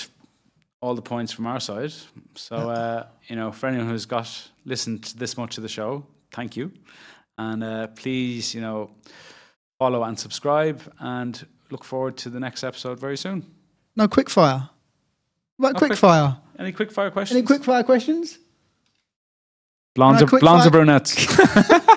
all 0.81 0.95
the 0.95 1.03
points 1.03 1.33
from 1.33 1.47
our 1.47 1.61
side. 1.61 1.93
So, 2.35 2.57
uh, 2.57 3.07
you 3.29 3.37
know, 3.37 3.53
for 3.53 3.67
anyone 3.69 3.89
who's 3.89 4.07
got 4.07 4.29
listened 4.65 5.05
to 5.05 5.17
this 5.17 5.37
much 5.37 5.57
of 5.57 5.63
the 5.63 5.69
show, 5.69 6.05
thank 6.33 6.57
you. 6.57 6.73
And 7.39 7.63
uh, 7.65 7.87
please, 7.89 8.55
you 8.55 8.61
know, 8.61 8.91
follow 9.79 10.03
and 10.05 10.19
subscribe 10.19 10.83
and 10.99 11.47
look 11.71 11.85
forward 11.85 12.17
to 12.19 12.31
the 12.31 12.41
next 12.41 12.65
episode 12.65 12.99
very 13.01 13.17
soon. 13.17 13.45
No 13.97 14.09
quick 14.09 14.29
fire. 14.31 14.69
What 15.57 15.75
No 15.75 15.79
quick 15.79 15.91
quick- 15.91 15.99
fire? 15.99 16.37
Any 16.59 16.73
quick 16.73 16.91
fire 16.93 17.11
questions? 17.11 17.37
Any 17.39 17.47
quick 17.47 17.65
fire 17.65 17.83
questions? 17.83 18.39
blondes, 19.95 20.21
no 20.23 20.29
or, 20.37 20.41
blondes 20.41 20.67
or 20.67 20.71
brunettes? 20.71 21.15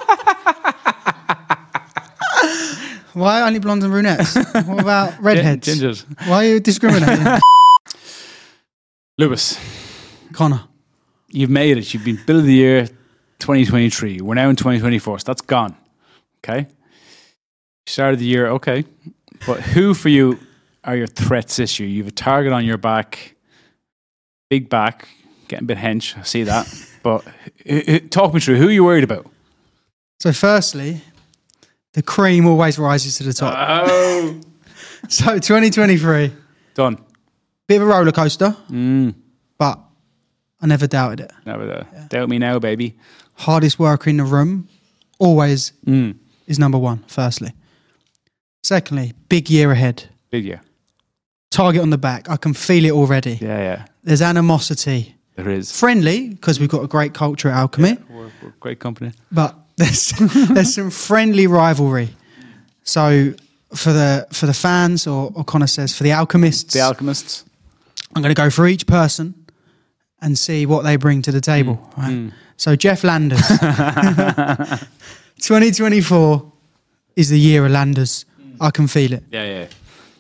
Why 3.28 3.42
only 3.42 3.60
blondes 3.60 3.84
and 3.84 3.92
brunettes? 3.92 4.36
what 4.66 4.80
about 4.80 5.22
redheads? 5.22 5.68
Gingers. 5.68 6.06
Why 6.30 6.46
are 6.46 6.48
you 6.48 6.60
discriminating? 6.62 7.28
Lewis, 9.18 9.60
Connor. 10.32 10.64
you've 11.28 11.50
made 11.50 11.78
it. 11.78 11.94
You've 11.94 12.06
been 12.06 12.22
Bill 12.26 12.38
of 12.40 12.46
the 12.46 12.54
Year 12.54 12.88
2023. 13.40 14.22
We're 14.22 14.34
now 14.34 14.48
in 14.48 14.56
2024, 14.56 15.20
so 15.20 15.24
that's 15.26 15.42
gone. 15.42 15.76
Okay. 16.38 16.68
Started 17.86 18.22
the 18.22 18.26
year, 18.26 18.48
okay. 18.48 18.86
But 19.46 19.60
who 19.60 19.94
for 19.94 20.08
you 20.08 20.40
are 20.86 20.96
your 20.96 21.08
threats 21.08 21.58
this 21.58 21.82
year? 21.82 21.90
You 21.90 22.04
have 22.04 22.14
a 22.14 22.16
target 22.16 22.54
on 22.54 22.64
your 22.64 22.78
back, 22.78 23.36
big 24.50 24.70
back, 24.70 25.10
getting 25.50 25.66
a 25.66 25.68
bit 25.68 25.78
hench. 25.78 26.18
I 26.18 26.24
see 26.24 26.44
that. 26.44 26.66
but 27.04 27.26
talk 28.10 28.34
me 28.34 28.40
through. 28.40 28.56
Who 28.56 28.70
are 28.70 28.72
you 28.72 28.86
worried 28.86 29.04
about? 29.04 29.30
So, 30.22 30.32
firstly, 30.32 31.02
the 31.98 32.04
cream 32.04 32.46
always 32.46 32.78
rises 32.78 33.18
to 33.18 33.24
the 33.24 33.34
top. 33.34 33.56
Oh, 33.58 34.40
So, 35.10 35.40
2023, 35.40 36.32
done. 36.76 36.98
bit 37.68 37.78
of 37.78 37.82
a 37.82 37.86
roller 37.86 38.12
coaster, 38.12 38.56
Mm. 38.70 39.16
but 39.58 39.80
I 40.62 40.68
never 40.68 40.86
doubted 40.86 41.22
it. 41.22 41.32
Never 41.46 41.72
uh, 41.72 42.08
doubt 42.10 42.30
me 42.30 42.38
now, 42.38 42.60
baby. 42.60 42.96
Hardest 43.34 43.80
worker 43.80 44.10
in 44.12 44.18
the 44.18 44.24
room, 44.26 44.68
always 45.18 45.72
Mm. 45.88 46.16
is 46.46 46.60
number 46.60 46.78
one, 46.78 47.04
firstly. 47.08 47.52
Secondly, 48.64 49.14
big 49.30 49.50
year 49.50 49.72
ahead. 49.72 50.04
Big 50.30 50.46
year. 50.46 50.62
Target 51.50 51.82
on 51.82 51.90
the 51.90 51.98
back. 51.98 52.30
I 52.30 52.38
can 52.38 52.54
feel 52.54 52.86
it 52.86 52.92
already. 52.92 53.40
Yeah, 53.42 53.58
yeah. 53.60 53.86
There's 54.04 54.22
animosity. 54.22 55.16
There 55.36 55.50
is. 55.50 55.72
Friendly, 55.72 56.30
because 56.30 56.60
we've 56.60 56.70
got 56.70 56.84
a 56.84 56.88
great 56.88 57.14
culture 57.16 57.50
at 57.50 57.56
Alchemy, 57.58 57.98
We're, 58.10 58.32
we're 58.44 58.54
great 58.60 58.80
company. 58.80 59.14
but 59.32 59.56
there's 59.78 60.10
there's 60.50 60.74
some 60.76 60.90
friendly 60.90 61.48
rivalry. 61.48 62.10
So 62.84 63.34
for 63.74 63.94
the 63.94 64.28
for 64.32 64.46
the 64.46 64.54
fans, 64.54 65.08
or, 65.08 65.32
or 65.36 65.44
Connor 65.44 65.68
says, 65.68 65.96
for 65.96 66.04
the 66.04 66.12
alchemists, 66.12 66.74
The 66.74 66.80
Alchemists. 66.82 67.44
I'm 68.16 68.22
going 68.22 68.34
to 68.34 68.42
go 68.42 68.50
for 68.50 68.66
each 68.68 68.88
person 68.88 69.34
and 70.22 70.38
see 70.38 70.66
what 70.66 70.84
they 70.84 70.96
bring 70.96 71.22
to 71.24 71.32
the 71.32 71.42
table. 71.42 71.76
Mm. 71.96 72.26
Right? 72.26 72.34
So 72.56 72.76
Jeff 72.76 73.04
Landers, 73.04 73.40
2024 75.40 76.52
is 77.16 77.30
the 77.30 77.40
year 77.40 77.66
of 77.66 77.72
Landers. 77.72 78.26
I 78.60 78.72
can 78.72 78.88
feel 78.88 79.14
it. 79.14 79.24
Yeah, 79.32 79.44
yeah. 79.44 79.68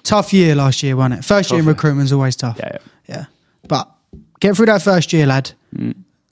Tough 0.03 0.31
year 0.33 0.53
last 0.53 0.83
year, 0.83 0.95
wasn't 0.95 1.21
it? 1.21 1.25
First 1.25 1.49
year 1.49 1.59
in 1.59 1.65
Tough. 1.65 1.75
recruitment's 1.75 2.11
always 2.11 2.35
tough. 2.35 2.57
Yeah, 2.59 2.77
Yeah. 3.07 3.25
But 3.67 3.89
get 4.39 4.55
through 4.55 4.67
that 4.67 4.81
first 4.83 5.11
year, 5.11 5.25
lad. 5.25 5.51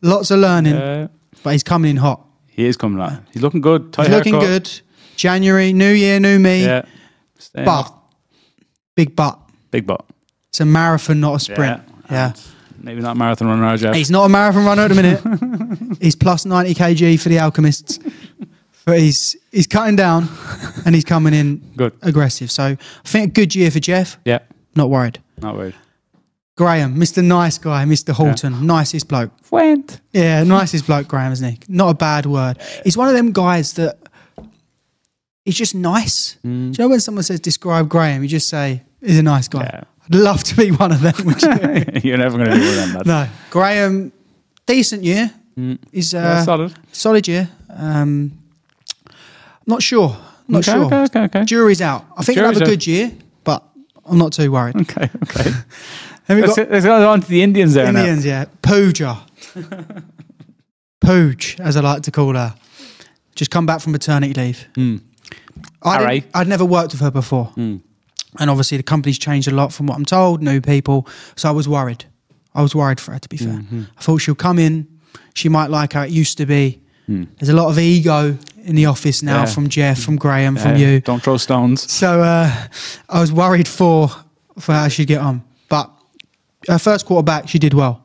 Lots 0.01 0.30
of 0.32 0.39
learning, 0.39 0.76
yeah. 0.76 1.07
But 1.41 1.53
he's 1.53 1.63
coming 1.63 1.91
in 1.91 1.97
hot. 1.97 2.21
He 2.56 2.66
is 2.66 2.78
coming 2.78 2.99
on. 3.01 3.26
He's 3.34 3.41
looking 3.41 3.60
good. 3.62 3.91
Tight 3.91 4.08
He's 4.08 4.16
looking 4.16 4.39
good. 4.39 4.70
January, 5.18 5.74
new 5.74 5.91
year, 5.91 6.20
new 6.20 6.39
me. 6.39 6.64
Yeah. 6.64 6.84
Staying 7.38 7.66
But, 7.66 7.80
up. 7.88 8.14
big 8.95 9.16
but. 9.16 9.39
Big 9.72 9.86
butt. 9.86 10.06
It's 10.49 10.62
a 10.62 10.66
marathon, 10.66 11.20
not 11.20 11.36
a 11.36 11.39
sprint. 11.39 11.82
Yeah. 12.10 12.28
And 12.30 12.84
Maybe 12.84 13.01
not 13.01 13.16
a 13.16 13.20
marathon 13.20 13.47
runner, 13.49 13.76
Jeff. 13.78 13.93
He's 13.93 14.10
not 14.10 14.26
a 14.26 14.30
marathon 14.30 14.66
runner 14.66 14.84
at 14.84 14.88
the 14.88 14.95
minute. 14.95 15.97
he's 16.01 16.16
plus 16.16 16.45
90 16.45 16.74
kg 16.76 17.20
for 17.20 17.28
the 17.30 17.39
Alchemists. 17.39 17.99
But 18.86 18.99
he's 18.99 19.36
he's 19.51 19.68
cutting 19.68 19.95
down 19.95 20.30
and 20.86 20.93
he's 20.95 21.03
coming 21.03 21.34
in 21.34 21.58
Good. 21.76 21.93
aggressive. 22.03 22.51
So 22.51 22.64
I 22.64 22.78
think 23.03 23.32
a 23.32 23.34
good 23.34 23.56
year 23.56 23.72
for 23.72 23.80
Jeff. 23.80 24.18
Yeah. 24.24 24.39
Not 24.76 24.89
worried. 24.89 25.20
Not 25.41 25.56
worried. 25.58 25.76
Graham, 26.56 26.95
Mr. 26.95 27.22
Nice 27.24 27.58
Guy, 27.58 27.84
Mr. 27.86 28.14
Horton, 28.14 28.66
nicest 28.66 29.08
bloke. 29.10 29.32
Went. 29.51 29.99
Yeah, 30.14 30.43
nicest 30.43 30.86
bloke, 30.88 31.08
Graham, 31.08 31.32
isn't 31.34 31.49
he? 31.49 31.60
Not 31.68 31.89
a 31.89 31.93
bad 31.93 32.26
word. 32.26 32.58
He's 32.84 32.95
one 32.95 33.10
of 33.10 33.14
them 33.14 33.32
guys 33.34 33.74
that 33.74 33.97
he's 35.43 35.56
just 35.56 35.76
nice. 35.76 36.38
Do 36.43 36.49
you 36.49 36.74
know 36.80 36.88
when 36.88 36.99
someone 37.01 37.24
says 37.24 37.39
describe 37.41 37.89
Graham, 37.89 38.24
you 38.24 38.30
just 38.30 38.47
say 38.47 38.84
he's 39.01 39.20
a 39.20 39.24
nice 39.24 39.47
guy. 39.49 39.64
Yeah. 39.64 39.84
I'd 40.06 40.16
love 40.16 40.43
to 40.45 40.56
be 40.56 40.72
one 40.72 40.91
of 40.93 41.01
them. 41.01 41.14
You? 41.18 41.99
You're 42.10 42.18
never 42.18 42.38
going 42.38 42.49
to 42.51 42.56
do 42.56 42.62
with 42.62 42.76
them. 42.78 42.93
Lad. 42.93 43.06
no, 43.08 43.28
Graham, 43.49 44.12
decent 44.66 45.03
year. 45.03 45.32
He's 45.91 46.14
uh, 46.14 46.18
Yeah, 46.20 46.43
solid. 46.43 46.74
solid 46.91 47.28
year. 47.28 47.49
Um, 47.70 48.32
not 49.66 49.82
sure. 49.82 50.16
Not 50.47 50.60
Okay, 50.60 50.72
sure. 50.78 50.86
okay, 50.86 51.03
okay, 51.03 51.20
okay. 51.24 51.43
Jury's 51.45 51.82
out. 51.82 52.06
I 52.16 52.24
think 52.24 52.38
he'll 52.38 52.45
have 52.45 52.53
Jury's 52.56 52.70
a 52.70 52.72
good 52.72 52.86
year, 52.88 53.12
but 53.43 53.64
I'm 54.06 54.18
not 54.20 54.32
too 54.32 54.51
worried. 54.51 54.76
Okay, 54.82 55.10
okay. 55.24 55.49
Then 56.28 56.38
we've 56.38 56.45
let's, 56.45 56.55
got 56.57 56.71
let's 56.71 56.86
go 56.86 57.09
on 57.09 57.21
to 57.21 57.28
the 57.28 57.41
Indians 57.43 57.73
there 57.76 57.91
now. 57.91 57.99
Indians, 57.99 58.26
yeah. 58.26 58.45
Pooja. 58.61 59.21
Pooj, 61.01 61.59
as 61.59 61.76
I 61.78 61.82
like 61.82 62.03
to 62.03 62.11
call 62.11 62.34
her. 62.34 62.55
Just 63.36 63.51
come 63.51 63.65
back 63.65 63.82
from 63.82 63.91
maternity 63.91 64.34
leave. 64.34 64.65
I 64.76 64.80
didn't- 64.80 65.03
Alright. 65.84 66.26
I'd 66.34 66.47
never 66.47 66.65
worked 66.65 66.93
with 66.93 67.01
her 67.01 67.11
before. 67.11 67.51
And 67.55 68.49
obviously, 68.49 68.78
the 68.78 68.84
company's 68.84 69.17
changed 69.19 69.47
a 69.47 69.51
lot 69.51 69.71
from 69.71 69.88
what 69.88 69.95
I'm 69.97 70.05
told, 70.05 70.41
new 70.41 70.59
people. 70.61 71.07
So 71.36 71.47
I 71.49 71.51
was 71.51 71.67
worried. 71.69 72.05
I 72.53 72.61
was 72.61 72.73
worried 72.76 72.99
for 72.99 73.11
her, 73.11 73.19
to 73.19 73.30
be 73.30 73.38
fair. 73.38 73.61
I 73.97 74.01
thought 74.01 74.17
she'll 74.19 74.36
come 74.36 74.57
in. 74.59 74.88
She 75.34 75.49
might 75.49 75.69
like 75.69 75.93
how 75.93 76.01
it 76.03 76.09
used 76.11 76.38
to 76.39 76.45
be. 76.45 76.82
There's 77.07 77.49
a 77.49 77.53
lot 77.55 77.69
of 77.69 77.78
ego 77.78 78.38
in 78.63 78.76
the 78.76 78.88
office 78.88 79.21
now 79.21 79.41
Yeah. 79.41 79.45
from 79.45 79.69
Jeff, 79.69 79.99
from 80.01 80.15
Graham, 80.15 80.55
from 80.57 80.71
Uh, 80.73 80.78
you. 80.78 80.99
Don't 81.01 81.21
throw 81.21 81.38
stones. 81.38 81.89
So 81.91 82.21
uh, 82.23 82.51
I 83.09 83.19
was 83.21 83.32
worried 83.32 83.67
for 83.67 84.09
for 84.57 84.73
how 84.73 84.88
she'd 84.88 85.07
get 85.07 85.19
on. 85.21 85.43
But 85.69 85.91
her 86.68 86.80
first 86.80 87.05
quarter 87.05 87.24
back, 87.24 87.47
she 87.49 87.59
did 87.59 87.74
well. 87.74 88.01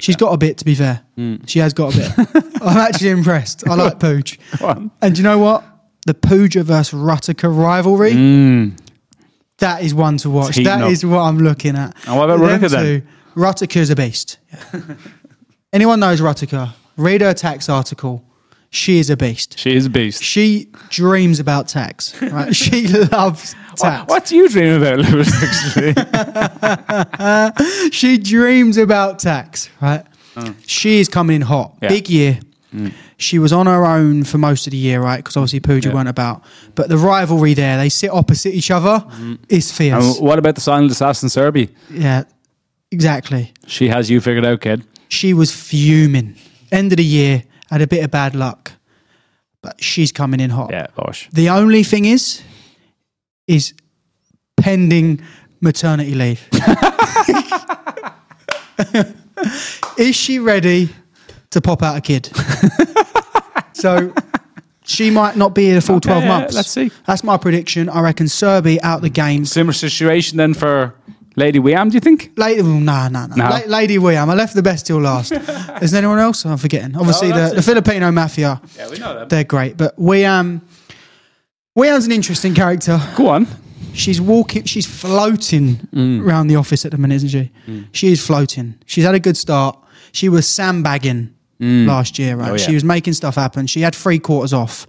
She's 0.00 0.16
got 0.16 0.32
a 0.32 0.36
bit, 0.36 0.58
to 0.58 0.64
be 0.66 0.74
fair. 0.74 1.00
She 1.46 1.58
has 1.60 1.72
got 1.72 1.94
a 1.94 1.98
bit. 1.98 2.44
I'm 2.62 2.76
actually 2.76 3.10
impressed. 3.10 3.66
I 3.66 3.74
like 3.74 3.98
Pooch. 3.98 4.38
And 5.00 5.16
you 5.16 5.24
know 5.24 5.38
what? 5.38 5.64
The 6.06 6.14
Pooja 6.14 6.62
versus 6.62 6.98
Rutica 6.98 7.48
rivalry, 7.56 8.12
Mm. 8.12 8.78
that 9.58 9.82
is 9.82 9.94
one 9.94 10.16
to 10.18 10.30
watch. 10.30 10.56
That 10.56 10.82
up. 10.82 10.90
is 10.90 11.06
what 11.06 11.20
I'm 11.20 11.38
looking 11.38 11.76
at. 11.76 11.96
And 12.06 12.16
what 12.18 12.28
about 12.28 12.46
Them 12.46 12.60
Rutica 12.60 12.70
then? 12.70 13.08
Rutica's 13.34 13.88
a 13.90 13.96
beast. 13.96 14.38
Anyone 15.72 16.00
knows 16.00 16.20
Rutica, 16.20 16.72
read 16.96 17.20
her 17.22 17.32
tax 17.32 17.68
article. 17.68 18.24
She 18.74 18.98
is 18.98 19.10
a 19.10 19.18
beast. 19.18 19.58
She 19.58 19.76
is 19.76 19.84
a 19.84 19.90
beast. 19.90 20.22
She 20.24 20.68
dreams 20.88 21.38
about 21.40 21.68
tax. 21.68 22.20
Right? 22.22 22.56
she 22.64 22.88
loves 22.88 23.54
tax. 23.76 24.08
what 24.08 24.24
do 24.24 24.34
you 24.34 24.48
dream 24.48 24.80
about, 24.80 24.98
Lewis, 24.98 25.30
actually? 25.42 25.92
She 27.92 28.16
dreams 28.16 28.78
about 28.78 29.18
tax, 29.18 29.68
right? 29.82 30.06
Oh. 30.36 30.54
She 30.66 31.00
is 31.00 31.08
coming 31.10 31.36
in 31.36 31.42
hot. 31.42 31.76
Yeah. 31.82 31.88
Big 31.90 32.08
year. 32.08 32.40
Mm. 32.74 32.94
She 33.18 33.38
was 33.38 33.52
on 33.52 33.66
her 33.66 33.84
own 33.84 34.24
for 34.24 34.38
most 34.38 34.66
of 34.66 34.70
the 34.70 34.78
year, 34.78 35.02
right? 35.02 35.18
Because 35.18 35.36
obviously 35.36 35.60
Pooja 35.60 35.90
Yeah. 35.90 35.94
weren't 35.94 36.08
about. 36.08 36.42
But 36.74 36.88
the 36.88 36.96
rivalry 36.96 37.52
there, 37.52 37.76
they 37.76 37.90
sit 37.90 38.10
opposite 38.10 38.54
each 38.54 38.70
other, 38.70 39.04
mm. 39.06 39.38
is 39.50 39.70
fierce. 39.70 40.16
and 40.16 40.26
what 40.26 40.38
about 40.38 40.54
the 40.54 40.62
silent 40.62 40.90
assassin, 40.90 41.28
Serby? 41.28 41.68
yeah, 41.90 42.24
exactly. 42.90 43.52
She 43.66 43.88
has 43.88 44.08
you 44.08 44.22
figured 44.22 44.46
out, 44.46 44.62
kid. 44.62 44.82
She 45.08 45.34
was 45.34 45.52
fuming. 45.54 46.36
End 46.70 46.90
of 46.92 46.96
the 46.96 47.04
year, 47.04 47.44
had 47.72 47.82
a 47.82 47.86
bit 47.86 48.04
of 48.04 48.10
bad 48.10 48.34
luck. 48.34 48.72
But 49.62 49.82
she's 49.82 50.12
coming 50.12 50.40
in 50.40 50.50
hot. 50.50 50.70
Yeah, 50.70 50.88
gosh. 50.96 51.28
The 51.32 51.48
only 51.48 51.84
thing 51.84 52.04
is, 52.04 52.42
is 53.46 53.74
pending 54.56 55.22
maternity 55.60 56.14
leave. 56.14 56.46
is 59.96 60.16
she 60.16 60.38
ready 60.38 60.88
to 61.50 61.60
pop 61.60 61.82
out 61.82 61.96
a 61.96 62.00
kid? 62.00 62.30
so 63.72 64.12
she 64.84 65.10
might 65.10 65.36
not 65.36 65.54
be 65.54 65.70
in 65.70 65.76
a 65.76 65.80
full 65.80 65.96
Okay, 65.96 66.08
12 66.08 66.22
yeah, 66.24 66.28
months. 66.28 66.54
let's 66.54 66.70
see. 66.70 66.90
That's 67.06 67.22
my 67.22 67.36
prediction. 67.36 67.88
I 67.88 68.00
reckon 68.00 68.26
Serby 68.26 68.78
out 68.82 69.00
the 69.00 69.10
game. 69.10 69.44
Similar 69.44 69.72
situation 69.72 70.38
then 70.38 70.54
for 70.54 70.94
Lady 71.36 71.58
Wiam, 71.58 71.88
do 71.90 71.94
you 71.94 72.00
think? 72.00 72.30
Lady, 72.36 72.62
no, 72.62 72.78
no, 72.80 73.08
no. 73.08 73.26
No. 73.26 73.44
La- 73.44 73.60
Lady 73.66 73.96
Wiam. 73.98 74.28
I 74.28 74.34
left 74.34 74.54
the 74.54 74.62
best 74.62 74.86
till 74.86 75.00
last. 75.00 75.32
Is 75.82 75.90
there 75.90 75.98
anyone 75.98 76.18
else? 76.18 76.44
I'm 76.44 76.58
forgetting. 76.58 76.94
Obviously, 76.96 77.30
No, 77.30 77.48
the, 77.48 77.54
the. 77.56 77.62
Filipino 77.62 78.10
mafia, 78.10 78.60
Yeah, 78.76 78.90
we 78.90 78.98
know 78.98 79.14
that. 79.18 79.28
they're 79.30 79.44
great. 79.44 79.76
But 79.76 79.96
Wiam, 79.98 80.60
Wiam's 81.78 82.04
an 82.06 82.12
interesting 82.12 82.54
character. 82.54 83.00
Go 83.16 83.28
on. 83.28 83.46
She's 83.94 84.20
walking, 84.20 84.64
she's 84.64 84.86
floating 84.86 85.76
Mm. 85.94 86.22
around 86.24 86.46
the 86.48 86.56
office 86.56 86.84
at 86.86 86.92
the 86.92 86.98
minute, 86.98 87.16
isn't 87.16 87.28
she? 87.30 87.50
Mm. 87.66 87.86
She 87.92 88.12
is 88.12 88.24
floating. 88.24 88.74
She's 88.86 89.04
had 89.04 89.14
a 89.14 89.20
good 89.20 89.36
start. 89.36 89.78
She 90.12 90.28
was 90.28 90.48
sandbagging 90.48 91.34
mm. 91.60 91.86
last 91.86 92.18
year, 92.18 92.36
right? 92.36 92.50
Oh, 92.50 92.54
yeah. 92.54 92.58
She 92.66 92.74
was 92.74 92.84
making 92.84 93.12
stuff 93.14 93.34
happen. 93.34 93.66
She 93.66 93.80
had 93.80 93.94
three 93.94 94.18
quarters 94.18 94.52
off. 94.52 94.86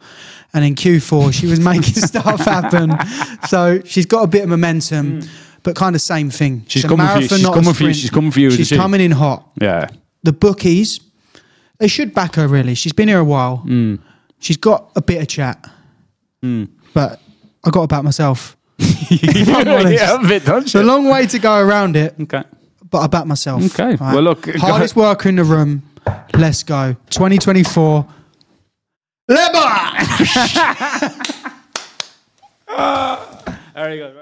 And 0.54 0.64
in 0.64 0.76
Q4, 0.76 1.34
she 1.34 1.48
was 1.48 1.60
making 1.60 1.96
stuff 2.12 2.42
happen. 2.42 2.94
So 3.48 3.82
she's 3.86 4.06
got 4.06 4.24
a 4.24 4.28
bit 4.28 4.44
of 4.44 4.50
momentum, 4.50 5.22
mm. 5.22 5.30
But 5.64 5.76
kind 5.76 5.96
of 5.96 6.02
same 6.02 6.30
thing. 6.30 6.62
Mm. 6.62 6.70
She's 6.70 6.86
coming 6.86 7.08
for 7.08 7.20
you. 7.20 7.28
She's 7.28 7.44
coming 7.46 7.74
for 7.74 7.84
you. 7.84 7.94
She's 7.94 8.10
coming 8.10 8.32
for 8.32 8.40
you, 8.40 8.52
She's 8.52 8.68
she? 8.68 8.76
coming 8.76 9.02
in 9.02 9.12
hot. 9.12 9.50
Yeah. 9.60 9.88
The 10.24 10.34
bookies, 10.34 11.00
they 11.80 11.88
should 11.88 12.14
back 12.14 12.36
her, 12.36 12.48
really. 12.48 12.76
She's 12.76 12.94
been 12.94 13.08
here 13.08 13.20
a 13.20 13.24
while. 13.24 13.64
Mm. 13.66 14.00
She's 14.40 14.58
got 14.58 14.92
a 14.96 15.02
bit 15.02 15.22
of 15.22 15.28
chat. 15.28 15.66
But 16.94 17.22
I 17.64 17.70
got 17.70 17.84
about 17.84 18.04
myself. 18.04 18.58
Yeah, 19.10 20.16
a 20.16 20.28
bit, 20.28 20.46
don't 20.46 20.64
It's 20.64 20.76
a 20.76 20.84
long 20.84 21.08
way 21.08 21.26
to 21.28 21.40
go 21.40 21.58
around 21.60 21.96
it, 21.96 22.16
Okay. 22.22 22.44
but 22.90 23.00
I 23.00 23.08
back 23.08 23.26
myself. 23.26 23.64
Okay. 23.80 23.96
Well, 23.96 24.22
look, 24.22 24.50
hardest 24.56 24.96
worker 24.96 25.30
in 25.30 25.36
the 25.38 25.44
room. 25.44 25.84
Let's 26.34 26.64
go. 26.64 26.96
2024. 27.10 28.08
Leba! 29.30 29.60
There 33.76 33.92
you 33.96 34.02
go. 34.04 34.14